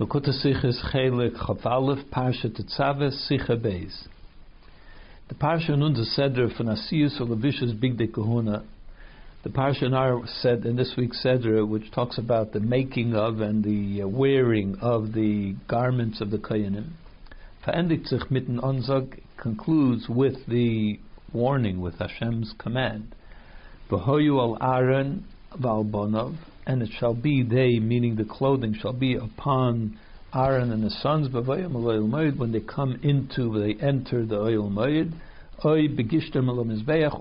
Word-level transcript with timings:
Lakuta 0.00 0.30
Sichas 0.30 0.80
Chelek 0.90 1.36
Chaf 1.46 1.66
Aleph 1.66 2.06
Parsha 2.10 2.46
Tetzaveh 2.46 3.12
Sicha 3.28 3.54
Beis. 3.54 4.08
The 5.28 5.34
Parsha 5.34 5.76
nun 5.76 5.92
the 5.92 6.06
Seder 6.06 6.48
von 6.48 6.68
Asiyus 6.68 7.20
Olavishas 7.20 7.78
Big 7.78 7.98
De 7.98 8.06
Kahuna. 8.06 8.64
The 9.42 9.50
Parsha 9.50 9.82
in 9.82 10.26
said 10.40 10.64
in 10.64 10.76
this 10.76 10.94
week's 10.96 11.22
Seder, 11.22 11.66
which 11.66 11.90
talks 11.90 12.16
about 12.16 12.54
the 12.54 12.60
making 12.60 13.14
of 13.14 13.42
and 13.42 13.62
the 13.62 14.04
uh, 14.04 14.08
wearing 14.08 14.78
of 14.80 15.12
the 15.12 15.54
garments 15.68 16.22
of 16.22 16.30
the 16.30 16.38
Koyanim. 16.38 16.92
Verendigt 17.66 18.06
sich 18.06 18.30
mitten 18.30 18.58
Anzag 18.58 19.20
concludes 19.36 20.08
with 20.08 20.46
the 20.46 20.98
warning, 21.34 21.82
with 21.82 21.98
Hashem's 21.98 22.54
command. 22.56 23.14
V'hoyu 23.90 24.38
al 24.38 24.56
Aaron 24.62 25.26
v'al 25.58 25.84
Bonov 25.90 26.38
and 26.66 26.82
it 26.82 26.90
shall 26.98 27.14
be 27.14 27.42
they, 27.42 27.78
meaning 27.78 28.16
the 28.16 28.24
clothing, 28.24 28.74
shall 28.74 28.92
be 28.92 29.14
upon 29.14 29.98
Aaron 30.34 30.70
and 30.70 30.84
his 30.84 31.00
sons, 31.02 31.28
when 31.32 32.52
they 32.52 32.60
come 32.60 33.00
into, 33.02 33.58
they 33.58 33.74
enter 33.84 34.24
the 34.24 34.36
Ohel 34.36 34.70
Moed, 34.70 35.12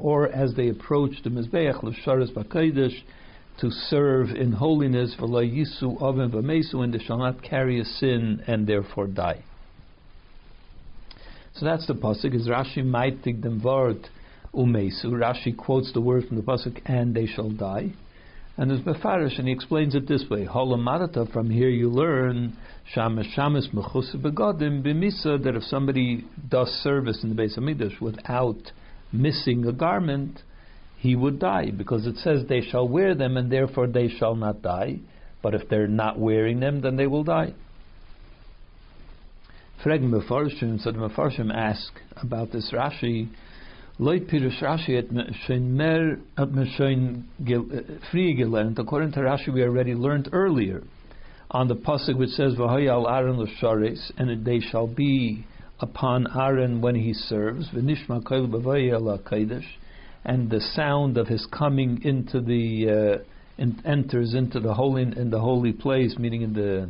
or 0.02 0.28
as 0.30 0.54
they 0.56 0.70
approach 0.70 1.24
the 1.24 1.30
mizbeach, 1.30 3.04
to 3.60 3.70
serve 3.72 4.30
in 4.30 4.52
holiness, 4.54 5.16
and 5.20 6.94
they 6.94 7.00
shall 7.00 7.18
not 7.18 7.42
carry 7.42 7.80
a 7.82 7.86
sin 7.86 8.42
and 8.48 8.68
therefore 8.68 9.08
die. 9.08 9.44
So 11.56 11.66
that's 11.66 11.88
the 11.88 11.96
pasuk. 11.96 12.34
Is 12.34 12.48
Rashi 12.48 12.84
maitig 12.84 13.42
dem 13.42 13.60
vort 13.60 14.08
umesu? 14.54 15.08
Rashi 15.08 15.58
quotes 15.58 15.92
the 15.92 16.00
word 16.00 16.26
from 16.28 16.38
the 16.38 16.44
pasuk, 16.44 16.80
and 16.86 17.14
they 17.14 17.26
shall 17.26 17.50
die. 17.50 17.92
And 18.60 18.70
there's 18.70 18.82
Mefarish, 18.82 19.40
and 19.40 19.48
he 19.48 19.54
explains 19.54 19.96
it 19.96 20.06
this 20.06 20.26
way: 20.30 20.46
Holamarata. 20.46 21.32
From 21.32 21.50
here 21.50 21.70
you 21.70 21.90
learn 21.90 22.58
shamas 22.94 23.34
shamas 23.34 23.74
mechus 23.74 24.14
begodim 24.14 24.84
b'misa 24.84 25.42
that 25.46 25.56
if 25.56 25.64
somebody 25.64 26.26
does 26.50 26.68
service 26.84 27.24
in 27.24 27.30
the 27.30 27.36
base 27.36 27.56
of 27.56 27.64
Hamikdash 27.64 28.02
without 28.02 28.74
missing 29.14 29.66
a 29.66 29.72
garment, 29.72 30.42
he 30.98 31.16
would 31.16 31.40
die 31.40 31.72
because 31.72 32.06
it 32.06 32.18
says 32.18 32.50
they 32.50 32.60
shall 32.60 32.86
wear 32.86 33.16
them 33.16 33.38
and 33.38 33.50
therefore 33.50 33.88
they 33.88 34.10
shall 34.10 34.36
not 34.36 34.62
die. 34.62 34.98
But 35.42 35.56
if 35.56 35.70
they're 35.70 35.88
not 35.88 36.20
wearing 36.20 36.60
them, 36.60 36.82
then 36.82 36.98
they 36.98 37.08
will 37.08 37.24
die. 37.24 37.54
Freg 39.86 40.02
Mefarshim, 40.02 40.82
so 40.82 40.92
the 40.92 40.98
Mefarshim 40.98 41.50
ask 41.50 41.94
about 42.22 42.52
this 42.52 42.74
Rashi. 42.74 43.30
Loy 44.02 44.22
Pirush 44.22 44.62
Rashi 44.62 44.98
at 44.98 45.10
Shein 45.10 45.72
Mer 45.72 46.20
at 46.38 46.48
Meshain 46.48 47.26
free 48.10 48.34
gelernt. 48.34 48.80
According 48.80 49.12
to 49.12 49.20
Rashi, 49.20 49.54
we 49.54 49.62
already 49.62 49.94
learned 49.94 50.30
earlier 50.32 50.84
on 51.52 51.68
the 51.68 51.76
pasuk 51.76 52.18
which 52.18 52.30
says 52.30 52.54
V'hayal 52.56 53.12
Aaron 53.12 53.38
l'sharis, 53.38 54.10
and 54.18 54.46
they 54.46 54.62
shall 54.62 54.88
be 54.88 55.46
upon 55.82 56.28
Aaron 56.34 56.80
when 56.80 56.96
he 56.96 57.12
serves. 57.14 57.68
V'nishma 57.72 58.24
koil 58.24 58.50
b'vayal 58.50 59.18
ha'kodesh, 59.18 59.68
and 60.24 60.50
the 60.50 60.62
sound 60.62 61.18
of 61.18 61.28
his 61.28 61.46
coming 61.48 62.02
into 62.06 62.40
the 62.40 63.20
uh, 63.20 63.62
in, 63.62 63.82
enters 63.84 64.34
into 64.34 64.62
the 64.62 64.76
holy 64.76 65.02
in 65.02 65.30
the 65.30 65.42
holy 65.42 65.74
place, 65.74 66.18
meaning 66.18 66.44
in 66.44 66.54
the 66.54 66.90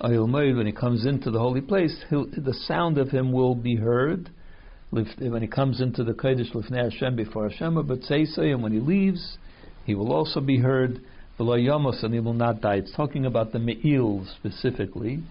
Ayil 0.00 0.56
when 0.56 0.66
he 0.66 0.72
comes 0.72 1.06
into 1.06 1.30
the 1.30 1.38
holy 1.38 1.60
place, 1.60 1.96
the 2.10 2.54
sound 2.66 2.98
of 2.98 3.10
him 3.10 3.30
will 3.30 3.54
be 3.54 3.76
heard 3.76 4.30
when 4.90 5.42
he 5.42 5.48
comes 5.48 5.80
into 5.80 6.02
the 6.02 6.12
Kodesh 6.12 6.52
Lifnei 6.52 6.90
Hashem 6.90 7.16
before 7.16 7.48
Hashem, 7.48 7.74
but 7.86 8.10
and 8.10 8.62
when 8.62 8.72
he 8.72 8.80
leaves, 8.80 9.38
he 9.86 9.94
will 9.94 10.12
also 10.12 10.40
be 10.40 10.58
heard 10.58 11.00
Yamos 11.38 12.02
and 12.02 12.12
he 12.12 12.20
will 12.20 12.34
not 12.34 12.60
die. 12.60 12.76
It's 12.76 12.94
talking 12.94 13.24
about 13.24 13.52
the 13.52 13.58
Me'il 13.58 14.26
specifically. 14.36 15.22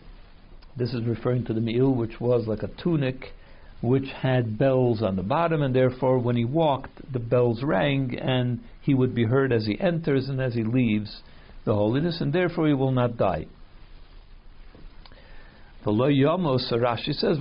This 0.76 0.94
is 0.94 1.04
referring 1.06 1.46
to 1.46 1.54
the 1.54 1.62
Me'il, 1.62 1.94
which 1.94 2.20
was 2.20 2.48
like 2.48 2.64
a 2.64 2.72
tunic 2.82 3.34
which 3.82 4.10
had 4.10 4.58
bells 4.58 5.02
on 5.02 5.16
the 5.16 5.24
bottom, 5.24 5.62
and 5.62 5.74
therefore 5.76 6.20
when 6.20 6.36
he 6.36 6.46
walked, 6.46 7.12
the 7.12 7.20
bells 7.20 7.64
rang, 7.64 8.18
and 8.18 8.60
he 8.82 8.94
would 8.94 9.14
be 9.14 9.26
heard 9.26 9.52
as 9.54 9.66
he 9.66 9.80
enters 9.80 10.28
and 10.28 10.42
as 10.42 10.54
he 10.54 10.64
leaves 10.64 11.22
the 11.66 11.74
holiness, 11.74 12.20
and 12.22 12.34
therefore 12.34 12.68
he 12.68 12.74
will 12.74 12.92
not 12.92 13.18
die. 13.18 13.46
Rashi 15.86 17.14
says, 17.14 17.38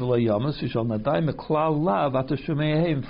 he 0.60 0.69
shall 0.69 0.84
not 0.84 1.03
die, 1.03 1.21
lav 1.21 2.15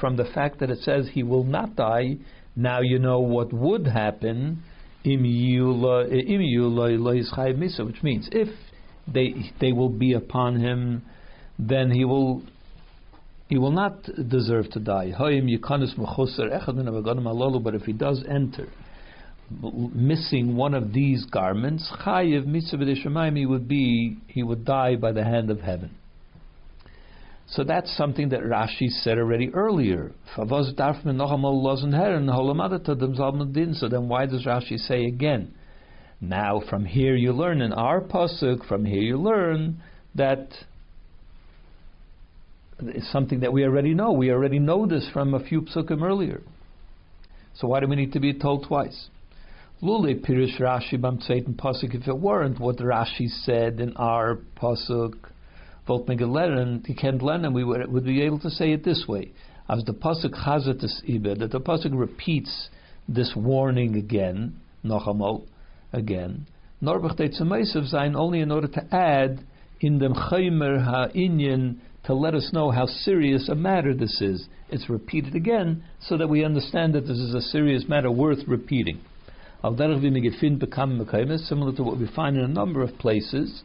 from 0.00 0.16
the 0.16 0.25
fact 0.25 0.61
that 0.61 0.71
it 0.71 0.78
says 0.78 1.11
he 1.12 1.22
will 1.22 1.44
not 1.44 1.77
die, 1.77 2.16
now 2.56 2.81
you 2.81 2.99
know 2.99 3.21
what 3.21 3.53
would 3.53 3.87
happen, 3.87 4.62
which 5.05 5.21
means 8.03 8.28
if 8.33 8.49
they 9.06 9.34
they 9.61 9.72
will 9.72 9.91
be 9.91 10.15
upon 10.15 10.61
him, 10.61 11.03
then 11.59 11.91
he 11.91 12.05
will 12.05 12.43
he 13.49 13.59
will 13.59 13.72
not 13.72 14.09
deserve 14.28 14.71
to 14.71 14.81
die. 14.81 15.10
But 15.10 15.33
if 17.75 17.83
he 17.83 17.93
does 17.93 18.25
enter 18.28 18.69
missing 19.50 20.56
one 20.56 20.75
of 20.75 20.92
these 20.92 21.25
garments, 21.26 21.91
chayiv 22.04 22.47
mitzvah 22.47 23.48
would 23.48 23.69
be 23.69 24.16
he 24.26 24.42
would 24.42 24.64
die 24.64 24.97
by 24.97 25.12
the 25.12 25.25
hand 25.25 25.50
of 25.50 25.60
heaven. 25.60 25.91
So 27.50 27.64
that's 27.64 27.97
something 27.97 28.28
that 28.28 28.41
Rashi 28.41 28.91
said 29.03 29.16
already 29.16 29.48
earlier. 29.54 30.12
So 30.36 30.44
then 30.44 30.59
why 34.09 34.26
does 34.26 34.44
Rashi 34.44 34.78
say 34.78 35.06
again? 35.06 35.54
Now 36.20 36.60
from 36.69 36.84
here 36.84 37.16
you 37.16 37.32
learn 37.32 37.62
in 37.62 37.72
our 37.72 38.03
pasuk, 38.03 38.69
from 38.69 38.84
here 38.84 39.00
you 39.00 39.16
learn 39.16 39.80
that 40.15 40.48
it's 42.80 43.10
something 43.10 43.41
that 43.41 43.53
we 43.53 43.65
already 43.65 43.94
know. 43.94 44.12
We 44.12 44.30
already 44.30 44.59
know 44.59 44.86
this 44.86 45.09
from 45.12 45.32
a 45.32 45.41
few 45.41 45.62
psukim 45.62 46.03
earlier. 46.03 46.42
So 47.54 47.69
why 47.69 47.80
do 47.80 47.86
we 47.86 47.97
need 47.97 48.12
to 48.12 48.20
be 48.20 48.34
told 48.34 48.66
twice? 48.69 49.09
Lule 49.81 50.21
Pirish 50.27 50.59
Rashi 50.59 51.00
Bam 51.00 51.19
Tzeitin 51.19 51.55
Pasuk, 51.55 51.94
if 51.94 52.09
it 52.09 52.19
weren't 52.19 52.59
what 52.59 52.78
Rashi 52.78 53.28
said 53.44 53.78
in 53.78 53.97
our 53.97 54.41
Pasuk, 54.61 55.15
Volt 55.87 56.09
Megalerin, 56.09 56.84
he 56.84 56.94
can't 56.94 57.22
learn, 57.22 57.53
we 57.55 57.62
would, 57.62 57.87
would 57.93 58.05
be 58.05 58.22
able 58.22 58.41
to 58.41 58.50
say 58.50 58.72
it 58.72 58.84
this 58.84 59.05
way. 59.06 59.31
As 59.69 59.84
the 59.84 59.93
Pasuk 59.93 60.34
Chazat 60.34 60.84
Ibe, 61.09 61.39
that 61.39 61.53
the 61.53 61.61
Pasuk 61.61 61.97
repeats 61.97 62.71
this 63.09 63.33
warning 63.37 63.94
again, 63.94 64.56
Nochamol, 64.84 65.47
again, 65.93 66.49
Norbach 66.83 67.16
Deitzemaisav 67.16 67.87
Zain, 67.87 68.16
only 68.16 68.41
in 68.41 68.50
order 68.50 68.66
to 68.66 68.84
add 68.93 69.45
in 69.81 70.00
the 70.00 70.09
Chaymer 70.09 70.84
Ha'inyan 70.84 71.77
to 72.06 72.15
let 72.15 72.34
us 72.34 72.50
know 72.53 72.72
how 72.72 72.87
serious 72.87 73.49
a 73.49 73.55
matter 73.55 73.95
this 73.95 74.21
is. 74.21 74.49
It's 74.71 74.91
repeated 74.91 75.37
again 75.37 75.84
so 76.00 76.16
that 76.16 76.28
we 76.28 76.45
understand 76.45 76.95
that 76.95 77.03
this 77.03 77.19
is 77.19 77.33
a 77.33 77.41
serious 77.41 77.84
matter 77.89 78.10
worth 78.10 78.41
repeating. 78.49 79.03
Al 79.64 79.74
derech 79.74 80.00
wie 80.00 80.20
gefin 80.20 80.58
bekam 80.58 81.00
mekaymes, 81.00 81.48
similar 81.48 81.72
to 81.72 81.82
what 81.82 81.98
we 81.98 82.06
find 82.06 82.36
in 82.36 82.44
a 82.44 82.48
number 82.48 82.80
of 82.80 82.96
places, 82.98 83.64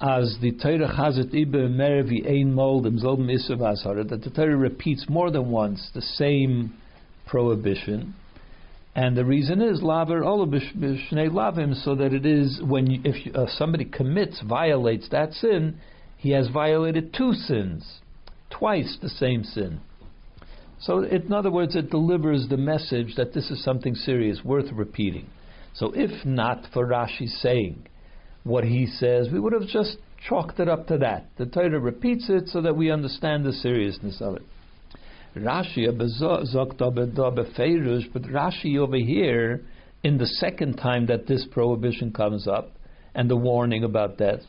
as 0.00 0.36
the 0.42 0.50
Torah 0.52 0.96
has 0.96 1.16
it 1.16 1.30
ibe 1.32 1.70
mer 1.70 2.02
vi 2.02 2.24
ein 2.26 2.52
mol 2.52 2.82
dem 2.82 2.98
selben 2.98 3.28
isser 3.28 3.56
that 4.08 4.22
the 4.22 4.30
Torah 4.30 4.56
repeats 4.56 5.08
more 5.08 5.30
than 5.30 5.50
once 5.50 5.90
the 5.94 6.02
same 6.02 6.74
prohibition. 7.24 8.14
And 8.96 9.16
the 9.16 9.24
reason 9.24 9.62
is 9.62 9.80
laver 9.80 10.22
b'shnei 10.22 11.30
lavim, 11.30 11.74
so 11.84 11.94
that 11.94 12.12
it 12.12 12.26
is 12.26 12.60
when 12.62 12.90
you, 12.90 13.00
if 13.04 13.36
uh, 13.36 13.46
somebody 13.46 13.84
commits, 13.84 14.42
violates 14.42 15.08
that 15.10 15.32
sin, 15.34 15.78
he 16.16 16.30
has 16.30 16.48
violated 16.48 17.14
two 17.14 17.32
sins, 17.32 18.00
twice 18.50 18.98
the 19.00 19.08
same 19.08 19.44
sin. 19.44 19.80
So, 20.78 21.02
in 21.02 21.32
other 21.32 21.50
words, 21.50 21.74
it 21.74 21.90
delivers 21.90 22.48
the 22.48 22.56
message 22.56 23.14
that 23.16 23.32
this 23.32 23.50
is 23.50 23.64
something 23.64 23.94
serious, 23.94 24.44
worth 24.44 24.70
repeating. 24.72 25.26
So, 25.74 25.92
if 25.94 26.24
not 26.24 26.66
for 26.72 26.86
Rashi 26.86 27.28
saying 27.28 27.86
what 28.44 28.64
he 28.64 28.86
says, 28.86 29.28
we 29.32 29.40
would 29.40 29.54
have 29.54 29.68
just 29.68 29.96
chalked 30.28 30.60
it 30.60 30.68
up 30.68 30.86
to 30.88 30.98
that. 30.98 31.26
The 31.38 31.46
Torah 31.46 31.80
repeats 31.80 32.28
it 32.28 32.48
so 32.48 32.60
that 32.62 32.76
we 32.76 32.90
understand 32.90 33.44
the 33.44 33.52
seriousness 33.52 34.20
of 34.20 34.36
it. 34.36 34.42
Rashi, 35.34 35.86
but 38.12 38.22
Rashi 38.22 38.78
over 38.78 38.96
here, 38.96 39.62
in 40.02 40.18
the 40.18 40.26
second 40.26 40.76
time 40.76 41.06
that 41.06 41.26
this 41.26 41.46
prohibition 41.50 42.12
comes 42.12 42.46
up 42.46 42.72
and 43.14 43.30
the 43.30 43.36
warning 43.36 43.84
about 43.84 44.18
death, 44.18 44.40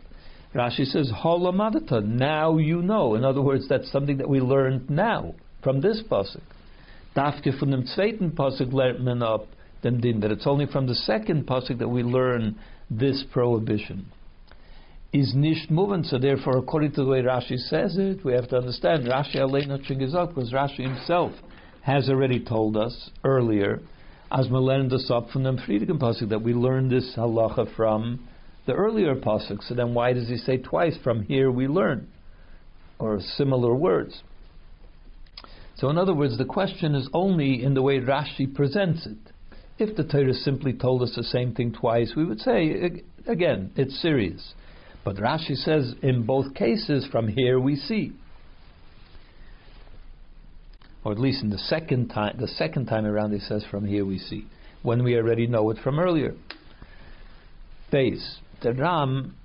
Rashi 0.53 0.85
says, 0.85 1.11
Holamadata, 1.23 2.05
now 2.05 2.57
you 2.57 2.81
know. 2.81 3.15
In 3.15 3.25
other 3.25 3.41
words, 3.41 3.67
that's 3.67 3.91
something 3.91 4.17
that 4.17 4.29
we 4.29 4.39
learned 4.39 4.89
now 4.89 5.35
from 5.67 5.81
this 5.81 6.01
pasuk. 6.09 6.39
Dafke 7.13 7.59
from 7.59 7.71
the 7.71 7.77
zweiten 7.93 8.31
pasuk 8.31 8.71
lernt 8.71 9.01
man 9.01 9.21
up 9.21 9.47
dem 9.83 9.99
din 9.99 10.21
that 10.21 10.31
it's 10.31 10.47
only 10.47 10.65
from 10.65 10.87
the 10.87 10.95
second 10.95 11.45
pasuk 11.45 11.77
that 11.79 11.89
we 11.89 12.03
learn 12.03 12.57
this 12.89 13.25
prohibition. 13.33 14.05
Is 15.11 15.33
nicht 15.35 15.69
moving, 15.69 16.03
so 16.03 16.19
therefore, 16.19 16.57
according 16.57 16.93
to 16.93 17.03
the 17.03 17.09
way 17.09 17.21
Rashi 17.21 17.57
says 17.57 17.97
it, 17.97 18.23
we 18.23 18.31
have 18.31 18.47
to 18.47 18.55
understand 18.55 19.07
Rashi 19.07 19.35
alein 19.35 19.67
chingizak 19.85 20.29
because 20.29 20.53
Rashi 20.53 20.89
himself 20.89 21.33
has 21.81 22.07
already 22.07 22.39
told 22.39 22.77
us 22.77 23.09
earlier, 23.25 23.81
as 24.31 24.47
we 24.47 24.57
learned 24.59 24.91
this 24.91 25.11
up 25.11 25.31
from 25.31 25.43
the 25.43 25.51
Friedigen 25.51 25.99
pasuk 25.99 26.29
that 26.29 26.43
we 26.43 26.53
learned 26.53 26.91
this 26.91 27.13
halacha 27.17 27.75
from 27.75 28.25
the 28.67 28.71
earlier 28.71 29.15
pasuk. 29.15 29.61
So 29.67 29.75
then, 29.75 29.93
why 29.93 30.13
does 30.13 30.29
he 30.29 30.37
say 30.37 30.59
twice? 30.59 30.95
From 31.03 31.23
here 31.23 31.51
we 31.51 31.67
learn, 31.67 32.07
or 32.99 33.19
similar 33.19 33.75
words. 33.75 34.23
So, 35.77 35.89
in 35.89 35.97
other 35.97 36.13
words, 36.13 36.37
the 36.37 36.45
question 36.45 36.95
is 36.95 37.07
only 37.13 37.63
in 37.63 37.75
the 37.75 37.83
way 37.83 37.99
Rashi 37.99 38.53
presents 38.53 39.05
it. 39.05 39.17
If 39.77 39.95
the 39.95 40.03
Torah 40.03 40.33
simply 40.33 40.73
told 40.73 41.03
us 41.03 41.13
the 41.15 41.23
same 41.23 41.53
thing 41.53 41.71
twice, 41.71 42.13
we 42.15 42.25
would 42.25 42.39
say, 42.39 43.03
again, 43.27 43.71
it's 43.75 44.01
serious. 44.01 44.53
But 45.05 45.17
Rashi 45.17 45.55
says, 45.55 45.93
in 46.01 46.25
both 46.25 46.55
cases, 46.55 47.07
from 47.11 47.27
here 47.27 47.59
we 47.59 47.75
see. 47.75 48.13
Or 51.03 51.11
at 51.11 51.19
least 51.19 51.43
in 51.43 51.51
the 51.51 51.59
second 51.59 52.09
time, 52.09 52.37
the 52.39 52.47
second 52.47 52.87
time 52.87 53.05
around, 53.05 53.31
he 53.31 53.39
says, 53.39 53.63
from 53.69 53.85
here 53.85 54.03
we 54.03 54.17
see. 54.17 54.47
When 54.81 55.03
we 55.03 55.15
already 55.15 55.45
know 55.45 55.69
it 55.69 55.77
from 55.83 55.99
earlier. 55.99 56.33
Base. 57.91 58.37
The 58.63 58.73
Ram, 58.73 59.35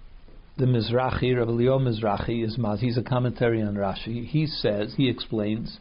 the 0.56 0.64
Mizrahi, 0.64 1.36
Rabbi 1.36 1.50
Leo 1.50 1.78
Mizrahi, 1.78 2.42
is 2.42 2.56
Maz. 2.56 2.78
he's 2.78 2.96
a 2.96 3.02
commentary 3.02 3.60
on 3.62 3.74
Rashi. 3.74 4.26
He 4.26 4.46
says, 4.46 4.94
he 4.96 5.10
explains, 5.10 5.78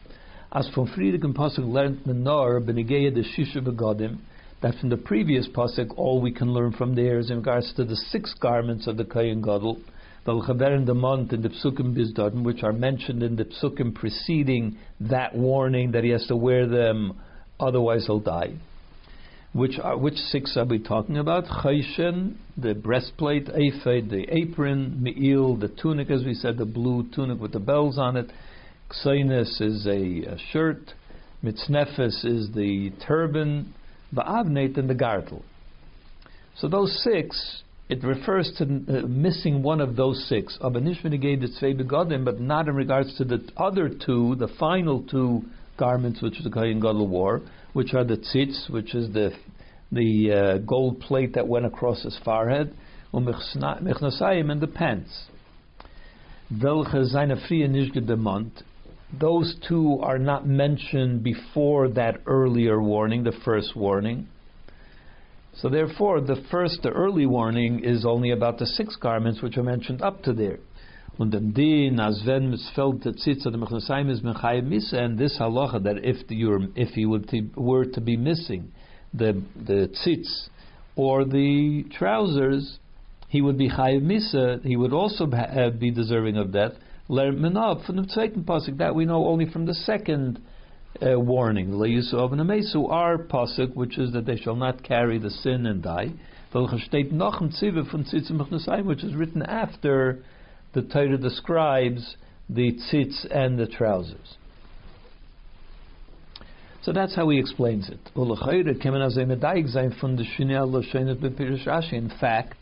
as 0.54 0.68
from 0.74 0.86
Friedrich 0.86 1.22
Pasuk 1.34 1.66
learned 1.66 2.04
Menor 2.04 2.60
Benigeya 2.60 3.12
the 3.14 3.22
Shisha 3.22 3.64
Begodim, 3.64 4.18
that 4.60 4.74
from 4.78 4.90
the 4.90 4.96
previous 4.96 5.48
pasuk, 5.48 5.92
all 5.96 6.20
we 6.20 6.30
can 6.30 6.52
learn 6.52 6.72
from 6.72 6.94
there 6.94 7.18
is 7.18 7.30
in 7.30 7.38
regards 7.38 7.72
to 7.74 7.84
the 7.84 7.96
six 7.96 8.34
garments 8.34 8.86
of 8.86 8.96
the 8.96 9.04
Kohen 9.04 9.40
Gadol, 9.40 9.80
the 10.24 10.32
L'chaber 10.32 10.72
and 10.74 10.86
the 10.86 10.94
Mont 10.94 11.32
and 11.32 11.42
the 11.42 11.48
Psukim 11.48 11.96
Bizdodim, 11.96 12.44
which 12.44 12.62
are 12.62 12.72
mentioned 12.72 13.22
in 13.22 13.34
the 13.34 13.46
Psukim 13.46 13.94
preceding 13.94 14.78
that 15.00 15.34
warning 15.34 15.92
that 15.92 16.04
he 16.04 16.10
has 16.10 16.26
to 16.26 16.36
wear 16.36 16.68
them, 16.68 17.18
otherwise 17.58 18.06
he'll 18.06 18.20
die. 18.20 18.52
Which 19.54 19.78
are, 19.82 19.96
which 19.96 20.16
six 20.16 20.56
are 20.56 20.64
we 20.64 20.78
talking 20.78 21.18
about? 21.18 21.44
Choshen, 21.44 22.36
the 22.56 22.74
breastplate, 22.74 23.48
Ephod, 23.48 24.10
the 24.10 24.26
apron, 24.30 25.02
Me'il, 25.02 25.56
the 25.56 25.68
tunic, 25.68 26.10
as 26.10 26.24
we 26.24 26.34
said, 26.34 26.56
the 26.56 26.66
blue 26.66 27.08
tunic 27.14 27.40
with 27.40 27.52
the 27.52 27.58
bells 27.58 27.98
on 27.98 28.16
it, 28.16 28.30
Ksainis 28.92 29.60
is 29.60 29.86
a, 29.86 30.34
a 30.34 30.38
shirt. 30.52 30.92
Mitznefes 31.42 32.24
is 32.24 32.50
the 32.54 32.92
turban. 33.06 33.74
Ba'avnate 34.14 34.76
and 34.76 34.88
the 34.88 34.94
gartel. 34.94 35.42
So 36.56 36.68
those 36.68 37.02
six, 37.02 37.62
it 37.88 38.04
refers 38.04 38.52
to 38.58 38.64
uh, 38.64 39.06
missing 39.06 39.62
one 39.62 39.80
of 39.80 39.96
those 39.96 40.22
six. 40.28 40.58
but 42.24 42.40
not 42.40 42.68
in 42.68 42.74
regards 42.74 43.16
to 43.16 43.24
the 43.24 43.48
other 43.56 43.88
two, 43.88 44.36
the 44.36 44.48
final 44.58 45.02
two 45.02 45.42
garments 45.78 46.20
which 46.20 46.38
the 46.42 46.50
Kohen 46.50 46.80
Gadol 46.80 47.08
wore, 47.08 47.40
which 47.72 47.94
are 47.94 48.04
the 48.04 48.16
tzitz, 48.16 48.70
which 48.70 48.94
is 48.94 49.12
the 49.12 49.30
the 49.90 50.32
uh, 50.32 50.58
gold 50.58 51.00
plate 51.00 51.34
that 51.34 51.46
went 51.46 51.66
across 51.66 52.02
his 52.02 52.18
forehead, 52.24 52.74
and 54.50 54.60
the 54.62 54.66
pants. 54.66 55.24
Those 59.18 59.56
two 59.68 59.98
are 60.02 60.18
not 60.18 60.46
mentioned 60.46 61.22
before 61.22 61.88
that 61.90 62.20
earlier 62.26 62.80
warning, 62.82 63.24
the 63.24 63.32
first 63.44 63.76
warning. 63.76 64.28
So 65.54 65.68
therefore, 65.68 66.20
the 66.22 66.42
first, 66.50 66.82
the 66.82 66.90
early 66.90 67.26
warning 67.26 67.84
is 67.84 68.06
only 68.06 68.30
about 68.30 68.58
the 68.58 68.66
six 68.66 68.96
garments 68.96 69.42
which 69.42 69.58
are 69.58 69.62
mentioned 69.62 70.00
up 70.00 70.22
to 70.22 70.32
there. 70.32 70.58
Und 71.18 71.30
dem 71.30 71.52
Din, 71.52 72.00
as 72.00 72.22
wenn 72.26 72.50
misfeld 72.50 73.02
the 73.02 73.10
tzitz 73.10 73.44
of 73.44 73.52
the 73.52 73.58
michnasayim 73.58 74.10
is 74.10 74.22
mechayim 74.22 74.66
misa, 74.66 74.94
and 74.94 75.18
this 75.18 75.36
halacha 75.38 75.82
that 75.82 76.02
if 76.02 76.26
the, 76.28 76.70
if 76.74 76.88
he 76.94 77.04
would 77.04 77.30
were 77.54 77.84
to 77.84 78.00
be 78.00 78.16
missing 78.16 78.72
the 79.12 79.42
the 79.54 79.88
tzitz 79.88 80.48
or 80.96 81.26
the 81.26 81.84
trousers, 81.92 82.78
he 83.28 83.42
would 83.42 83.58
be 83.58 83.68
chayiv 83.68 84.02
misa. 84.02 84.64
He 84.64 84.74
would 84.74 84.94
also 84.94 85.26
be 85.26 85.90
deserving 85.90 86.38
of 86.38 86.50
death 86.50 86.72
Lermenov 87.12 87.84
from 87.84 87.96
the 87.96 88.08
second 88.08 88.46
pasuk 88.46 88.78
that 88.78 88.94
we 88.94 89.04
know 89.04 89.26
only 89.26 89.44
from 89.44 89.66
the 89.66 89.74
second 89.74 90.40
uh, 91.06 91.20
warning. 91.20 91.70
Of 91.74 91.78
Mesu, 91.78 92.86
our 92.86 93.18
pasuk, 93.18 93.76
which 93.76 93.98
is 93.98 94.14
that 94.14 94.24
they 94.24 94.38
shall 94.38 94.56
not 94.56 94.82
carry 94.82 95.18
the 95.18 95.28
sin 95.28 95.66
and 95.66 95.82
die. 95.82 96.12
Which 96.54 96.72
is 99.04 99.14
written 99.14 99.42
after 99.42 100.24
the 100.72 100.82
Torah 100.82 101.18
describes 101.18 102.16
the 102.48 102.72
tzitz 102.72 103.26
and 103.30 103.58
the 103.58 103.66
trousers. 103.66 104.36
So 106.82 106.92
that's 106.92 107.14
how 107.14 107.28
he 107.28 107.38
explains 107.38 107.90
it. 107.90 108.00
In 111.92 112.10
fact, 112.20 112.61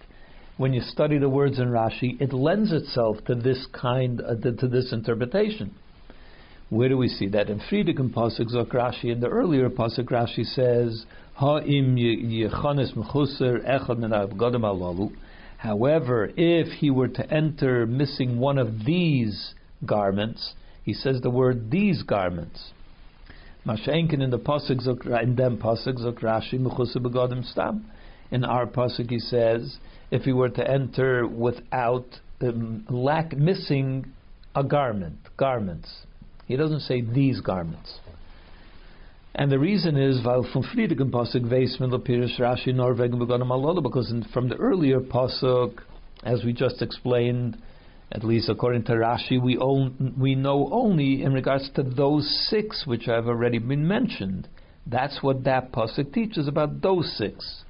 when 0.60 0.74
you 0.74 0.82
study 0.82 1.16
the 1.16 1.26
words 1.26 1.58
in 1.58 1.68
Rashi, 1.68 2.20
it 2.20 2.34
lends 2.34 2.70
itself 2.70 3.16
to 3.24 3.34
this 3.34 3.66
kind, 3.72 4.20
uh, 4.20 4.34
to, 4.34 4.52
to, 4.56 4.68
this 4.68 4.92
interpretation. 4.92 5.74
Where 6.68 6.90
do 6.90 6.98
we 6.98 7.08
see 7.08 7.28
that? 7.28 7.48
In 7.48 7.60
Friedekin 7.60 8.12
Pasuk 8.12 8.54
Zok 8.54 8.66
Rashi, 8.66 9.10
in 9.10 9.20
the 9.20 9.28
earlier 9.28 9.70
Pasuk 9.70 10.10
Rashi 10.10 10.44
says, 10.44 11.06
Ha'im 11.36 11.96
yechanes 11.96 12.92
mechuser 12.94 13.66
echad. 13.66 15.12
However, 15.56 16.30
if 16.36 16.68
he 16.74 16.90
were 16.90 17.08
to 17.08 17.32
enter 17.32 17.86
missing 17.86 18.38
one 18.38 18.58
of 18.58 18.84
these 18.84 19.54
garments, 19.86 20.52
he 20.84 20.92
says 20.92 21.22
the 21.22 21.30
word 21.30 21.70
these 21.70 22.02
garments. 22.02 22.72
Mashenkin 23.66 24.22
in 24.22 24.28
the 24.28 24.38
pasuk 24.38 25.22
in 25.22 25.36
them 25.36 25.56
pasuk 25.56 25.98
zok 26.04 26.20
Rashi 26.20 26.60
mechuser 26.60 26.98
begodim 26.98 27.50
stam. 27.50 27.90
In 28.30 28.44
our 28.44 28.66
pasuk 28.66 29.08
he 29.08 29.18
says 29.18 29.78
if 30.10 30.22
he 30.22 30.32
were 30.32 30.48
to 30.48 30.68
enter 30.68 31.26
without 31.26 32.06
um, 32.40 32.84
lack 32.88 33.36
missing 33.36 34.12
a 34.54 34.64
garment, 34.64 35.18
garments. 35.36 36.06
He 36.46 36.56
doesn't 36.56 36.80
say 36.80 37.00
these 37.00 37.40
garments. 37.40 38.00
And 39.34 39.52
the 39.52 39.58
reason 39.58 39.96
is 39.96 40.20
Rashi 42.38 42.74
because 43.82 44.10
in, 44.10 44.24
from 44.32 44.48
the 44.48 44.56
earlier 44.56 45.00
pasuk, 45.00 45.78
as 46.24 46.42
we 46.44 46.52
just 46.52 46.82
explained, 46.82 47.56
at 48.10 48.24
least 48.24 48.48
according 48.48 48.82
to 48.84 48.92
Rashi, 48.92 49.40
we 49.40 49.56
own, 49.58 50.14
we 50.18 50.34
know 50.34 50.68
only 50.72 51.22
in 51.22 51.32
regards 51.32 51.70
to 51.76 51.84
those 51.84 52.48
six 52.50 52.84
which 52.86 53.04
have 53.04 53.28
already 53.28 53.58
been 53.58 53.86
mentioned. 53.86 54.48
That's 54.84 55.22
what 55.22 55.44
that 55.44 55.70
pasuk 55.70 56.12
teaches 56.12 56.48
about 56.48 56.82
those 56.82 57.16
six 57.16 57.62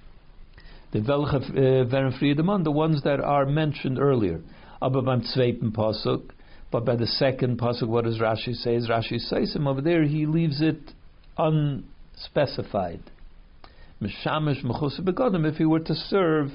the 0.92 1.00
welche 1.00 1.36
eh, 1.56 1.84
werden 1.90 2.12
Friedemann, 2.18 2.64
the 2.64 2.70
ones 2.70 3.02
that 3.02 3.20
are 3.20 3.46
mentioned 3.46 3.98
earlier. 3.98 4.40
Aber 4.82 5.02
beim 5.02 5.22
zweiten 5.22 5.72
Pasuk, 5.72 6.30
but 6.70 6.84
by 6.84 6.96
the 6.96 7.06
second 7.06 7.58
Pasuk, 7.58 7.88
what 7.88 8.04
does 8.04 8.18
Rashi 8.18 8.54
say? 8.54 8.78
Rashi 8.78 9.18
says 9.18 9.54
him 9.54 9.66
over 9.66 9.80
there, 9.80 10.04
he 10.04 10.26
leaves 10.26 10.60
it 10.60 10.92
unspecified. 11.36 13.02
Mishamish 14.00 14.64
mechusa 14.64 15.00
begodim, 15.00 15.48
if 15.48 15.56
he 15.56 15.64
were 15.64 15.80
to 15.80 15.94
serve 15.94 16.50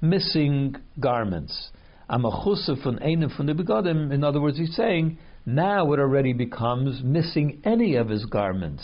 missing 0.00 0.76
garments. 0.98 1.70
Amachusa 2.10 2.82
von 2.82 2.98
einem 2.98 3.30
von 3.36 3.46
the 3.46 3.52
begodim, 3.52 4.12
in 4.12 4.24
other 4.24 4.40
words, 4.40 4.58
he's 4.58 4.74
saying, 4.74 5.16
now 5.46 5.90
it 5.92 6.00
already 6.00 6.32
becomes 6.32 7.02
missing 7.02 7.60
any 7.64 7.94
of 7.94 8.08
his 8.08 8.24
garments, 8.26 8.82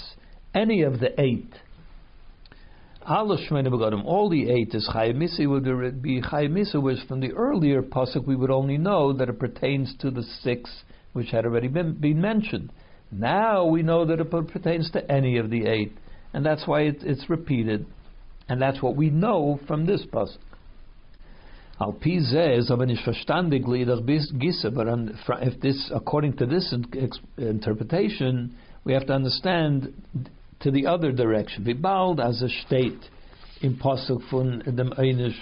any 0.55 0.83
of 0.83 1.01
the 1.01 1.21
eight 1.21 1.53
all 4.05 4.29
the 4.29 4.51
eight 4.51 4.75
is 4.75 4.89
Chayimisi 4.93 5.49
would 5.49 6.03
be 6.03 6.21
Chayimisa, 6.21 6.83
which 6.83 6.99
from 7.07 7.21
the 7.21 7.33
earlier 7.33 7.81
pasuk 7.81 8.27
we 8.27 8.35
would 8.35 8.51
only 8.51 8.79
know 8.79 9.13
that 9.13 9.29
it 9.29 9.39
pertains 9.39 9.95
to 10.01 10.11
the 10.11 10.25
six 10.43 10.83
which 11.13 11.31
had 11.31 11.45
already 11.45 11.69
been, 11.69 11.95
been 11.95 12.21
mentioned. 12.21 12.73
Now 13.13 13.65
we 13.65 13.83
know 13.83 14.05
that 14.07 14.19
it 14.19 14.31
pertains 14.31 14.91
to 14.91 15.11
any 15.11 15.39
of 15.39 15.51
the 15.51 15.67
eight, 15.67 15.93
and 16.33 16.45
that's 16.45 16.67
why 16.67 16.83
it, 16.83 16.97
it's 17.03 17.31
repeated, 17.31 17.87
and 18.49 18.61
that's 18.61 18.83
what 18.83 18.97
we 18.97 19.11
know 19.11 19.61
from 19.69 19.87
this 19.87 20.05
pasuk. 20.13 20.39
Al 21.81 21.93
is 21.93 22.71
but 22.71 22.89
if 25.43 25.61
this, 25.61 25.91
according 25.95 26.37
to 26.39 26.47
this 26.47 26.75
interpretation, 27.37 28.57
we 28.85 28.95
have 28.95 29.07
to 29.07 29.13
understand 29.13 29.93
to 30.61 30.71
the 30.71 30.87
other 30.87 31.13
direction. 31.13 31.65
Vibald 31.65 32.21
as 32.21 32.43
a 32.43 32.49
state 32.67 33.01
in 33.61 33.77
Pasuk 33.77 34.23
von 34.31 34.63
dem 34.77 34.91
Einish 34.99 35.37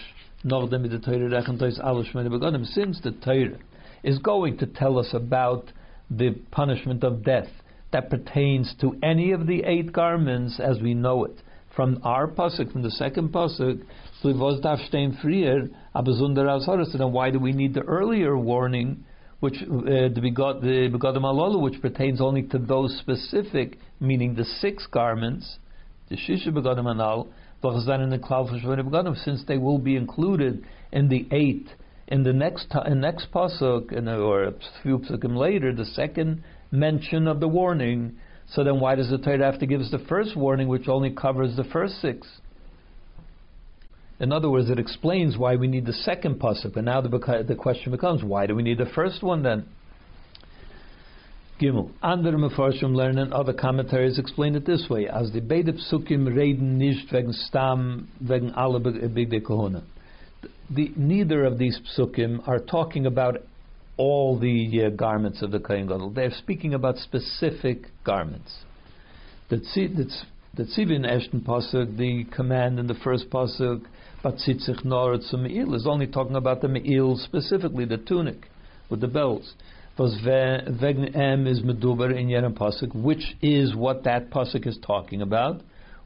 noch 0.45 0.69
dem 0.69 0.83
the 0.83 0.99
Torah 0.99 1.31
rechentois 1.31 1.79
alles 1.83 2.09
shmene 2.09 2.29
begonim, 2.29 2.67
since 2.67 3.01
the 3.03 3.13
Torah 3.13 3.59
is 4.03 4.19
going 4.19 4.59
to 4.59 4.67
tell 4.67 4.99
us 4.99 5.09
about 5.13 5.73
the 6.11 6.31
punishment 6.51 7.03
of 7.03 7.25
death 7.25 7.49
that 7.93 8.11
pertains 8.11 8.75
to 8.81 8.97
any 9.03 9.33
of 9.33 9.47
the 9.47 9.63
eight 9.65 9.93
garments 9.93 10.61
as 10.61 10.81
we 10.81 10.95
know 10.95 11.25
it. 11.25 11.41
From 11.75 12.01
our 12.05 12.29
pasuk, 12.29 12.73
from 12.73 12.83
the 12.83 12.91
second 12.91 13.31
pasuk, 13.31 13.83
so 14.21 14.29
was 14.29 14.61
darf 14.61 14.79
stehen 14.91 15.21
frier, 15.21 15.69
aber 15.95 16.13
then 16.13 17.13
why 17.13 17.31
do 17.31 17.39
we 17.39 17.53
need 17.53 17.75
the 17.75 17.83
earlier 17.83 18.37
warning 18.37 19.05
which 19.41 19.57
uh, 19.63 19.67
the 19.67 20.21
begodim 20.23 21.23
alalu, 21.23 21.61
which 21.61 21.81
pertains 21.83 22.21
only 22.21 22.43
to 22.43 22.59
those 22.59 22.97
specific, 22.99 23.79
meaning 24.05 24.35
the 24.35 24.45
six 24.45 24.87
garments, 24.87 25.59
the 26.09 26.17
shisha 26.17 26.49
begodim 26.49 26.91
anal, 26.91 27.29
in 27.63 28.11
the 28.11 28.19
klal 28.19 29.25
since 29.25 29.43
they 29.49 29.57
will 29.57 29.79
be 29.79 29.97
included 29.97 30.65
in 30.93 31.09
the 31.09 31.27
eight 31.31 31.67
in 32.09 32.23
the 32.23 32.33
next 32.33 32.75
in 32.87 33.01
next 33.01 33.29
pasuk 33.33 33.93
in, 33.93 34.09
or 34.09 34.45
a 34.45 34.53
few 34.83 34.99
pasukim 34.99 35.37
later, 35.37 35.73
the 35.73 35.85
second 35.85 36.43
mention 36.71 37.27
of 37.27 37.41
the 37.41 37.49
warning. 37.49 38.17
So 38.51 38.63
then, 38.63 38.79
why 38.79 38.95
does 38.95 39.09
the 39.09 39.19
Torah 39.19 39.51
have 39.51 39.61
to 39.61 39.67
give 39.67 39.81
us 39.81 39.91
the 39.91 40.05
first 40.07 40.37
warning, 40.37 40.69
which 40.69 40.87
only 40.87 41.11
covers 41.11 41.57
the 41.57 41.65
first 41.65 42.01
six? 42.03 42.27
In 44.21 44.33
other 44.33 44.51
words, 44.51 44.71
it 44.71 44.79
explains 44.79 45.39
why 45.39 45.57
we 45.57 45.67
need 45.67 45.87
the 45.87 45.93
second 45.93 46.41
pasuk. 46.41 46.77
And 46.77 46.85
now 46.85 47.01
the, 47.01 47.45
the 47.47 47.55
question 47.55 47.91
becomes, 47.91 48.23
why 48.23 48.47
do 48.47 48.55
we 48.55 48.63
need 48.63 48.79
the 48.79 48.91
first 48.95 49.23
one 49.23 49.43
then? 49.43 49.67
Gimel. 51.61 51.91
Andere 52.03 52.37
Mefarshim 52.37 52.95
learn 52.95 53.19
and 53.19 53.33
other 53.33 53.53
commentaries 53.53 54.19
explain 54.19 54.57
it 54.57 54.67
this 54.67 54.89
way: 54.91 55.07
as 55.07 55.31
the 55.33 55.41
beide 55.41 55.67
psukim 55.67 56.27
reden 56.35 56.79
nicht 56.79 57.13
wegen 57.13 57.33
stam 57.33 58.09
wegen 58.21 58.53
alle 58.57 58.81
bigde 58.81 59.41
kohuna. 59.41 59.83
The, 60.71 60.93
neither 60.97 61.45
of 61.45 61.59
these 61.59 61.79
psukim 61.79 62.47
are 62.49 62.59
talking 62.59 63.07
about 63.07 63.37
all 63.97 64.39
the 64.39 64.85
uh, 64.85 64.89
garments 64.91 65.43
of 65.43 65.53
the 65.53 65.61
Kohen 65.61 65.87
Gadol. 65.87 66.11
They're 66.11 66.33
speaking 66.33 66.75
about 66.75 66.97
specific 66.97 67.87
garments. 68.03 68.65
The 69.49 69.59
tzivin 69.59 71.07
Eshton 71.07 71.45
pasuk, 71.45 71.97
the 71.97 72.25
command 72.35 72.81
in 72.81 72.87
the 72.89 72.95
first 72.95 73.31
pasuk, 73.31 73.83
but 74.23 74.37
tzitzich 74.37 74.85
nor 74.85 75.19
me'il 75.35 75.75
is 75.75 75.87
only 75.87 76.07
talking 76.07 76.35
about 76.35 76.63
the 76.63 76.69
me'il 76.69 77.17
specifically, 77.17 77.85
the 77.85 77.99
tunic 77.99 78.49
with 78.91 79.01
the 79.01 79.07
bells. 79.07 79.55
Was 79.97 80.21
wegen 80.25 81.15
em 81.15 81.47
is 81.47 81.63
meduber 81.63 82.11
in 82.11 82.27
jenem 82.27 82.59
pasuk, 82.59 82.93
which 82.97 83.37
is 83.41 83.77
what 83.77 84.03
that 84.03 84.29
pasuk 84.29 84.67
is 84.67 84.77
talking 84.85 85.23
about. 85.23 85.61